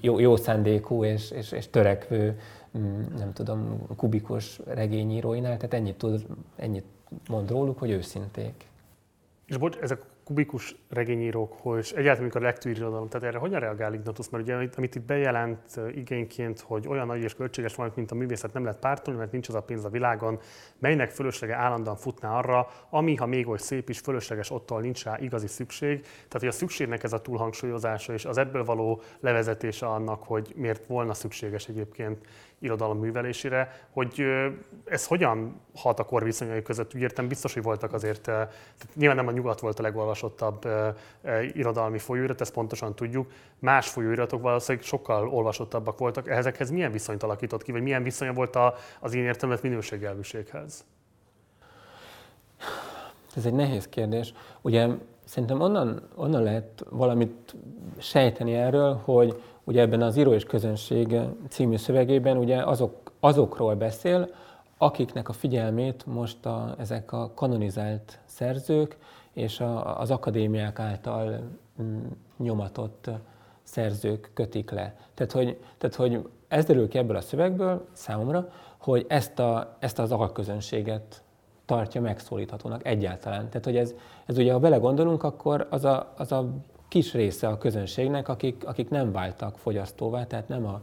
Jó, 0.00 0.18
jó 0.18 0.36
szándékú 0.36 1.04
és, 1.04 1.30
és, 1.30 1.52
és 1.52 1.68
törekvő, 1.70 2.40
nem 3.16 3.32
tudom, 3.32 3.86
kubikus 3.96 4.60
regényíróinál, 4.66 5.56
tehát 5.56 5.74
ennyit, 5.74 5.96
tud, 5.96 6.26
ennyit 6.56 6.84
mond 7.28 7.50
róluk, 7.50 7.78
hogy 7.78 7.90
őszinték. 7.90 8.66
És 9.46 9.56
bocs, 9.56 9.76
ezek 9.76 10.02
kubikus 10.24 10.76
regényírók, 10.90 11.54
és 11.78 11.90
egyáltalán 11.90 12.20
amikor 12.20 12.40
a 12.40 12.44
lektűr 12.44 12.76
irodalom, 12.76 13.08
tehát 13.08 13.26
erre 13.26 13.38
hogyan 13.38 13.60
reagál 13.60 13.94
Ignatus? 13.94 14.28
Mert 14.30 14.44
ugye 14.44 14.54
amit 14.76 14.94
itt 14.94 15.02
bejelent 15.02 15.80
igényként, 15.94 16.60
hogy 16.60 16.88
olyan 16.88 17.06
nagy 17.06 17.22
és 17.22 17.34
költséges 17.34 17.74
van, 17.74 17.92
mint 17.94 18.10
a 18.10 18.14
művészet 18.14 18.52
nem 18.52 18.64
lehet 18.64 18.78
pártolni, 18.78 19.18
mert 19.18 19.32
nincs 19.32 19.48
az 19.48 19.54
a 19.54 19.62
pénz 19.62 19.84
a 19.84 19.88
világon, 19.88 20.40
melynek 20.78 21.10
fölöslege 21.10 21.54
állandóan 21.54 21.96
futná 21.96 22.38
arra, 22.38 22.68
ami, 22.90 23.14
ha 23.14 23.26
még 23.26 23.48
oly 23.48 23.58
szép 23.58 23.88
is, 23.88 23.98
fölösleges 23.98 24.50
ottól 24.50 24.80
nincs 24.80 25.04
rá 25.04 25.18
igazi 25.20 25.46
szükség. 25.46 26.00
Tehát, 26.00 26.38
hogy 26.38 26.48
a 26.48 26.52
szükségnek 26.52 27.02
ez 27.02 27.12
a 27.12 27.20
túlhangsúlyozása 27.20 28.12
és 28.12 28.24
az 28.24 28.38
ebből 28.38 28.64
való 28.64 29.02
levezetése 29.20 29.86
annak, 29.86 30.22
hogy 30.22 30.52
miért 30.56 30.86
volna 30.86 31.14
szükséges 31.14 31.68
egyébként 31.68 32.26
irodalom 32.58 32.98
művelésére, 32.98 33.86
hogy 33.90 34.24
ez 34.84 35.06
hogyan 35.06 35.60
hat 35.76 35.98
a 35.98 36.04
korviszonyai 36.04 36.62
között? 36.62 36.94
Úgy 36.94 37.00
értem, 37.00 37.28
biztos, 37.28 37.54
hogy 37.54 37.62
voltak 37.62 37.92
azért, 37.92 38.20
tehát 38.20 38.52
nyilván 38.94 39.16
nem 39.16 39.26
a 39.26 39.30
nyugat 39.30 39.60
volt 39.60 39.78
a 39.78 39.82
legolvasottabb 39.82 40.68
irodalmi 41.52 41.98
folyóirat, 41.98 42.40
ezt 42.40 42.52
pontosan 42.52 42.94
tudjuk. 42.94 43.30
Más 43.58 43.88
folyóiratok 43.88 44.42
valószínűleg 44.42 44.86
sokkal 44.86 45.28
olvasottabbak 45.28 45.98
voltak. 45.98 46.28
Ezekhez 46.28 46.70
milyen 46.70 46.92
viszonyt 46.92 47.22
alakított 47.22 47.62
ki, 47.62 47.72
vagy 47.72 47.82
milyen 47.82 48.02
viszonya 48.02 48.32
volt 48.32 48.58
az 49.00 49.14
én 49.14 49.24
értelmet 49.24 49.62
minőségelvűséghez? 49.62 50.84
Ez 53.36 53.46
egy 53.46 53.54
nehéz 53.54 53.88
kérdés. 53.88 54.34
Ugye 54.60 54.88
szerintem 55.24 55.60
onnan, 55.60 56.08
onnan 56.14 56.42
lehet 56.42 56.84
valamit 56.90 57.54
sejteni 57.98 58.54
erről, 58.54 59.00
hogy 59.04 59.42
ugye 59.64 59.80
ebben 59.80 60.02
az 60.02 60.16
Író 60.16 60.32
és 60.32 60.44
Közönség 60.44 61.16
című 61.48 61.76
szövegében 61.76 62.36
ugye 62.36 62.62
azok, 62.62 63.12
azokról 63.20 63.74
beszél, 63.74 64.28
akiknek 64.78 65.28
a 65.28 65.32
figyelmét 65.32 66.06
most 66.06 66.46
a, 66.46 66.74
ezek 66.78 67.12
a 67.12 67.30
kanonizált 67.34 68.18
szerzők 68.24 68.96
és 69.32 69.60
a, 69.60 70.00
az 70.00 70.10
akadémiák 70.10 70.78
által 70.78 71.40
mm, 71.82 72.06
nyomatott 72.36 73.10
szerzők 73.62 74.30
kötik 74.34 74.70
le. 74.70 74.96
Tehát 75.14 75.32
hogy, 75.32 75.58
tehát, 75.78 75.94
hogy 75.96 76.28
ez 76.48 76.64
derül 76.64 76.88
ki 76.88 76.98
ebből 76.98 77.16
a 77.16 77.20
szövegből 77.20 77.86
számomra, 77.92 78.48
hogy 78.78 79.04
ezt, 79.08 79.38
a, 79.38 79.76
ezt 79.78 79.98
az 79.98 80.12
alközönséget 80.12 81.22
tartja 81.64 82.00
megszólíthatónak 82.00 82.86
egyáltalán. 82.86 83.48
Tehát, 83.48 83.64
hogy 83.64 83.76
ez, 83.76 83.94
ez 84.26 84.38
ugye, 84.38 84.52
ha 84.52 84.58
belegondolunk, 84.58 85.22
akkor 85.22 85.66
az 85.70 85.84
a, 85.84 86.12
az 86.16 86.32
a 86.32 86.48
kis 86.94 87.12
része 87.12 87.48
a 87.48 87.58
közönségnek, 87.58 88.28
akik, 88.28 88.66
akik 88.66 88.88
nem 88.88 89.12
váltak 89.12 89.58
fogyasztóvá, 89.58 90.26
tehát 90.26 90.48
nem 90.48 90.66
a, 90.66 90.82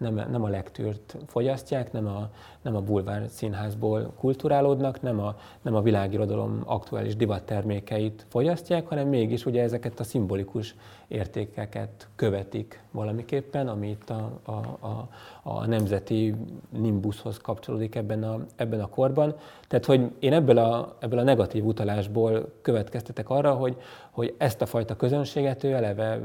nem, 0.00 0.14
nem 0.30 0.42
a 0.44 0.48
lektűrt 0.48 1.16
fogyasztják, 1.26 1.92
nem 1.92 2.06
a, 2.06 2.30
nem 2.62 2.76
a 2.76 2.80
bulvár 2.80 3.28
színházból 3.28 4.12
kulturálódnak, 4.18 5.02
nem 5.02 5.20
a, 5.20 5.36
nem 5.62 5.74
a 5.74 5.82
világirodalom 5.82 6.62
aktuális 6.64 7.16
divattermékeit 7.16 8.26
fogyasztják, 8.28 8.86
hanem 8.86 9.08
mégis 9.08 9.46
ugye 9.46 9.62
ezeket 9.62 10.00
a 10.00 10.04
szimbolikus 10.04 10.74
értékeket 11.08 12.08
követik 12.16 12.82
valamiképpen, 12.90 13.68
ami 13.68 13.88
itt 13.88 14.10
a, 14.10 14.40
a, 14.42 14.50
a, 14.86 15.08
a 15.42 15.66
nemzeti 15.66 16.34
nimbuszhoz 16.68 17.38
kapcsolódik 17.38 17.94
ebben 17.94 18.22
a, 18.22 18.44
ebben 18.56 18.80
a 18.80 18.88
korban. 18.88 19.34
Tehát, 19.68 19.84
hogy 19.84 20.10
én 20.18 20.32
ebből 20.32 20.58
a, 20.58 20.96
ebből 20.98 21.18
a 21.18 21.22
negatív 21.22 21.64
utalásból 21.64 22.52
következtetek 22.62 23.30
arra, 23.30 23.54
hogy, 23.54 23.76
hogy 24.10 24.34
ezt 24.38 24.62
a 24.62 24.66
fajta 24.66 24.96
közönséget 24.96 25.64
ő 25.64 25.72
eleve 25.72 26.20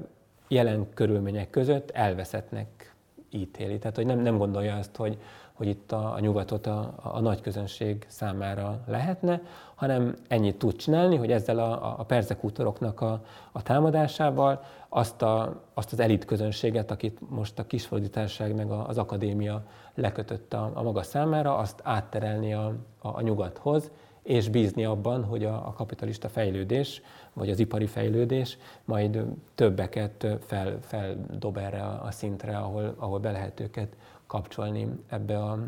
jelen 0.48 0.88
körülmények 0.94 1.50
között 1.50 1.92
elveszettnek 1.92 2.95
ítéli. 3.36 3.78
Tehát, 3.78 3.96
hogy 3.96 4.06
nem, 4.06 4.20
nem 4.20 4.38
gondolja 4.38 4.76
azt, 4.76 4.96
hogy, 4.96 5.18
hogy 5.54 5.68
itt 5.68 5.92
a, 5.92 6.14
a 6.14 6.20
nyugatot 6.20 6.68
a, 6.68 6.94
a 7.02 7.20
nagy 7.20 7.42
közönség 7.42 8.06
számára 8.08 8.80
lehetne, 8.88 9.42
hanem 9.76 10.16
ennyit 10.28 10.58
tud 10.58 10.76
csinálni, 10.76 11.16
hogy 11.16 11.32
ezzel 11.32 11.60
a, 11.60 12.00
a 12.00 12.04
perzekútoroknak 12.04 13.02
a, 13.02 13.24
a 13.52 13.62
támadásával 13.62 14.64
azt, 14.90 15.22
a, 15.22 15.62
azt 15.74 15.92
az 15.92 16.00
elit 16.00 16.26
közönséget, 16.26 16.92
akit 16.92 17.20
most 17.30 17.60
a 17.60 17.66
kisfordításság 17.66 18.56
meg 18.56 18.72
az 18.72 18.98
akadémia 18.98 19.64
lekötött 19.94 20.54
a, 20.54 20.72
a 20.74 20.84
maga 20.84 21.04
számára, 21.04 21.58
azt 21.58 21.80
átterelni 21.84 22.54
a, 22.54 22.66
a, 23.00 23.08
a 23.08 23.22
nyugathoz, 23.22 23.92
és 24.24 24.50
bízni 24.50 24.86
abban, 24.86 25.24
hogy 25.24 25.46
a, 25.46 25.54
a 25.68 25.74
kapitalista 25.74 26.30
fejlődés, 26.30 27.02
vagy 27.36 27.50
az 27.50 27.60
ipari 27.60 27.86
fejlődés 27.86 28.58
majd 28.86 29.24
többeket 29.56 30.28
fel, 30.46 30.78
feldob 30.82 31.58
erre 31.58 31.84
a, 31.84 32.12
szintre, 32.12 32.58
ahol, 32.58 32.96
ahol 32.98 33.20
be 33.20 33.32
lehet 33.32 33.60
őket 33.60 33.96
kapcsolni 34.28 34.88
ebbe 35.08 35.38
a, 35.38 35.60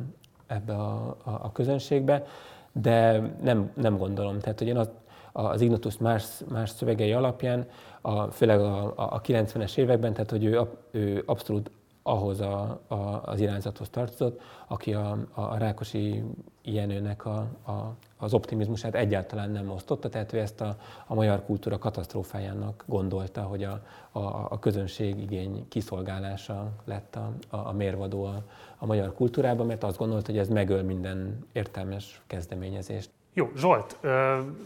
ebbe 0.47 0.73
a, 0.73 1.17
a, 1.23 1.29
a 1.29 1.51
közönségbe, 1.51 2.25
de 2.71 3.19
nem, 3.41 3.71
nem 3.73 3.97
gondolom. 3.97 4.39
Tehát, 4.39 4.59
hogy 4.59 4.67
én 4.67 4.77
az, 4.77 4.89
az 5.31 5.61
Ignatus 5.61 5.97
más, 5.97 6.25
más 6.49 6.69
szövegei 6.69 7.11
alapján, 7.11 7.67
a, 8.01 8.23
főleg 8.23 8.59
a, 8.59 8.93
a 8.95 9.21
90-es 9.21 9.77
években, 9.77 10.13
tehát 10.13 10.29
hogy 10.29 10.45
ő, 10.45 10.59
ő 10.91 11.23
abszolút 11.25 11.71
ahhoz 12.07 12.39
a, 12.39 12.81
a, 12.87 13.21
az 13.25 13.39
irányzathoz 13.39 13.89
tartozott, 13.89 14.41
aki 14.67 14.93
a, 14.93 15.17
a 15.33 15.57
Rákosi 15.57 16.23
Jenőnek 16.63 17.25
a, 17.25 17.37
a, 17.65 17.95
az 18.17 18.33
optimizmusát 18.33 18.95
egyáltalán 18.95 19.49
nem 19.49 19.69
osztotta, 19.69 20.09
tehát 20.09 20.33
ő 20.33 20.39
ezt 20.39 20.61
a, 20.61 20.77
a 21.07 21.13
magyar 21.13 21.45
kultúra 21.45 21.77
katasztrófájának 21.77 22.83
gondolta, 22.87 23.41
hogy 23.41 23.63
a, 23.63 23.81
a, 24.11 24.19
a 24.49 24.59
közönség 24.59 25.19
igény 25.19 25.67
kiszolgálása 25.67 26.71
lett 26.85 27.15
a, 27.15 27.31
a, 27.49 27.57
a 27.57 27.71
mérvadó 27.71 28.23
a, 28.23 28.43
a 28.77 28.85
magyar 28.85 29.13
kultúrában, 29.13 29.65
mert 29.65 29.83
azt 29.83 29.97
gondolta, 29.97 30.31
hogy 30.31 30.39
ez 30.39 30.47
megöl 30.47 30.83
minden 30.83 31.45
értelmes 31.51 32.21
kezdeményezést. 32.27 33.09
Jó, 33.33 33.51
Zsolt, 33.55 33.99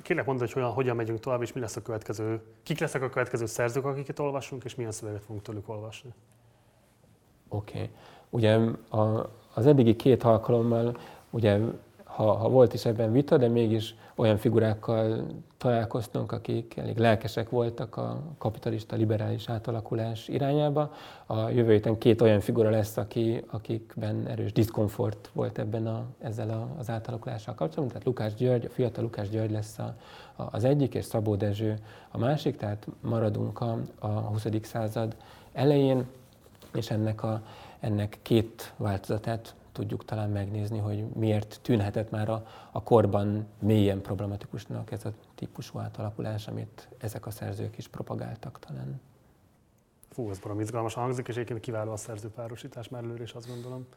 kérlek 0.02 0.26
mondani, 0.26 0.40
hogy 0.40 0.52
hogyan, 0.52 0.72
hogyan 0.72 0.96
megyünk 0.96 1.20
tovább, 1.20 1.42
és 1.42 1.54
mi 1.54 1.60
lesz 1.60 1.76
a 1.76 1.82
következő, 1.82 2.42
kik 2.64 2.80
lesznek 2.80 3.02
a 3.02 3.10
következő 3.10 3.46
szerzők, 3.46 3.86
akiket 3.86 4.20
olvasunk, 4.20 4.64
és 4.64 4.76
milyen 4.76 4.92
szöveget 4.92 5.24
fogunk 5.24 5.42
tőlük 5.42 5.70
olvasni? 5.70 6.14
Oké. 7.52 7.78
Okay. 7.78 7.90
Ugye 8.30 8.58
a, 8.90 9.30
az 9.54 9.66
eddigi 9.66 9.96
két 9.96 10.24
alkalommal, 10.24 10.98
ugye 11.30 11.60
ha, 12.04 12.32
ha 12.32 12.50
volt 12.50 12.74
is 12.74 12.86
ebben 12.86 13.12
vita, 13.12 13.38
de 13.38 13.48
mégis 13.48 13.96
olyan 14.16 14.38
figurákkal 14.38 15.26
találkoztunk, 15.58 16.32
akik 16.32 16.78
elég 16.78 16.98
lelkesek 16.98 17.50
voltak 17.50 17.98
a 17.98 18.22
kapitalista 18.38 18.96
liberális 18.96 19.50
átalakulás 19.50 20.28
irányába. 20.28 20.94
A 21.26 21.50
jövő 21.50 21.72
héten 21.72 21.98
két 21.98 22.22
olyan 22.22 22.40
figura 22.40 22.70
lesz, 22.70 22.98
aki, 22.98 23.44
akikben 23.52 24.28
erős 24.28 24.52
diszkomfort 24.52 25.30
volt 25.34 25.58
ebben 25.60 25.88
a, 25.88 26.04
ezzel 26.20 26.50
a, 26.50 26.68
az 26.80 26.90
átalakulással 26.90 27.54
kapcsolatban. 27.54 27.88
Tehát 27.88 28.06
Lukás 28.06 28.34
György, 28.34 28.66
a 28.66 28.70
fiatal 28.70 29.04
Lukás 29.04 29.30
György 29.30 29.52
lesz 29.52 29.80
a, 29.80 29.96
a, 30.36 30.44
az 30.52 30.64
egyik, 30.64 30.94
és 30.94 31.06
Szabó 31.06 31.36
Dezső 31.36 31.80
a 32.12 32.18
másik, 32.18 32.58
tehát 32.58 32.88
maradunk 33.02 33.62
a, 33.62 33.78
a 34.00 34.08
20. 34.08 34.48
század 34.62 35.16
elején, 35.54 36.06
és 36.76 36.90
ennek, 36.90 37.24
a, 37.24 37.44
ennek 37.80 38.20
két 38.22 38.74
változatát 38.78 39.56
tudjuk 39.72 40.06
talán 40.06 40.30
megnézni, 40.30 40.78
hogy 40.78 41.08
miért 41.08 41.60
tűnhetett 41.62 42.10
már 42.10 42.30
a, 42.30 42.48
a 42.72 42.84
korban 42.84 43.48
mélyen 43.60 44.02
problematikusnak 44.02 44.92
ez 44.92 45.06
a 45.06 45.14
típusú 45.36 45.80
átalakulás, 45.80 46.48
amit 46.48 46.88
ezek 46.98 47.26
a 47.26 47.32
szerzők 47.32 47.78
is 47.78 47.88
propagáltak 47.88 48.60
talán. 48.60 49.02
Fú, 50.10 50.30
ez 50.30 50.40
barom 50.40 50.60
izgalmas 50.60 50.94
hangzik, 50.94 51.28
és 51.28 51.36
egyébként 51.36 51.60
kiváló 51.60 51.92
a 51.92 51.98
szerzőpárosítás 51.98 52.88
előre 52.88 53.24
is 53.24 53.34
azt 53.34 53.48
gondolom. 53.48 53.88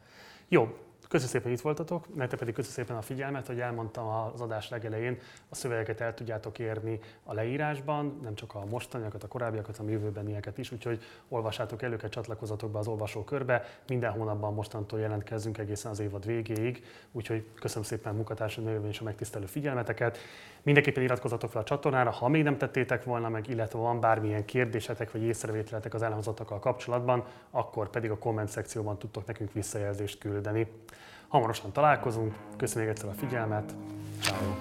Jó, 0.47 0.77
Köszönöm 1.07 1.31
szépen, 1.31 1.47
hogy 1.47 1.57
itt 1.57 1.63
voltatok, 1.63 2.15
nektek 2.15 2.39
pedig 2.39 2.53
köszönöm 2.53 2.77
szépen 2.77 2.97
a 2.97 3.01
figyelmet, 3.01 3.47
hogy 3.47 3.59
elmondtam 3.59 4.07
az 4.07 4.41
adás 4.41 4.69
legelején, 4.69 5.17
a 5.49 5.55
szövegeket 5.55 6.01
el 6.01 6.13
tudjátok 6.13 6.59
érni 6.59 6.99
a 7.23 7.33
leírásban, 7.33 8.19
nem 8.23 8.35
csak 8.35 8.55
a 8.55 8.65
mostaniakat, 8.65 9.23
a 9.23 9.27
korábbiakat, 9.27 9.77
hanem 9.77 9.91
a 9.91 9.95
jövőbenieket 9.95 10.57
is, 10.57 10.71
úgyhogy 10.71 11.03
olvassátok 11.27 11.81
el 11.81 11.91
őket, 11.91 12.11
csatlakozatok 12.11 12.71
be 12.71 12.79
az 12.79 12.87
olvasókörbe. 12.87 13.65
Minden 13.87 14.11
hónapban 14.11 14.53
mostantól 14.53 14.99
jelentkezzünk 14.99 15.57
egészen 15.57 15.91
az 15.91 15.99
évad 15.99 16.25
végéig, 16.25 16.83
úgyhogy 17.11 17.45
köszönöm 17.59 17.83
szépen 17.83 18.15
munkatársaim 18.15 18.67
nevében 18.67 18.89
is 18.89 18.99
a 18.99 19.03
megtisztelő 19.03 19.45
figyelmeteket. 19.45 20.17
Mindenképpen 20.65 21.03
iratkozzatok 21.03 21.51
fel 21.51 21.61
a 21.61 21.63
csatornára, 21.63 22.11
ha 22.11 22.27
még 22.27 22.43
nem 22.43 22.57
tettétek 22.57 23.03
volna 23.03 23.29
meg, 23.29 23.47
illetve 23.47 23.79
van 23.79 23.99
bármilyen 23.99 24.45
kérdésetek 24.45 25.11
vagy 25.11 25.21
észrevételetek 25.21 25.93
az 25.93 26.01
elhangzottakkal 26.01 26.59
kapcsolatban, 26.59 27.23
akkor 27.51 27.89
pedig 27.89 28.11
a 28.11 28.17
komment 28.17 28.49
szekcióban 28.49 28.97
tudtok 28.97 29.25
nekünk 29.25 29.53
visszajelzést 29.53 30.19
küldeni. 30.19 30.67
Hamarosan 31.27 31.71
találkozunk, 31.71 32.35
köszönjük 32.57 32.91
egyszer 32.91 33.09
a 33.09 33.13
figyelmet, 33.13 33.75
ciao. 34.21 34.53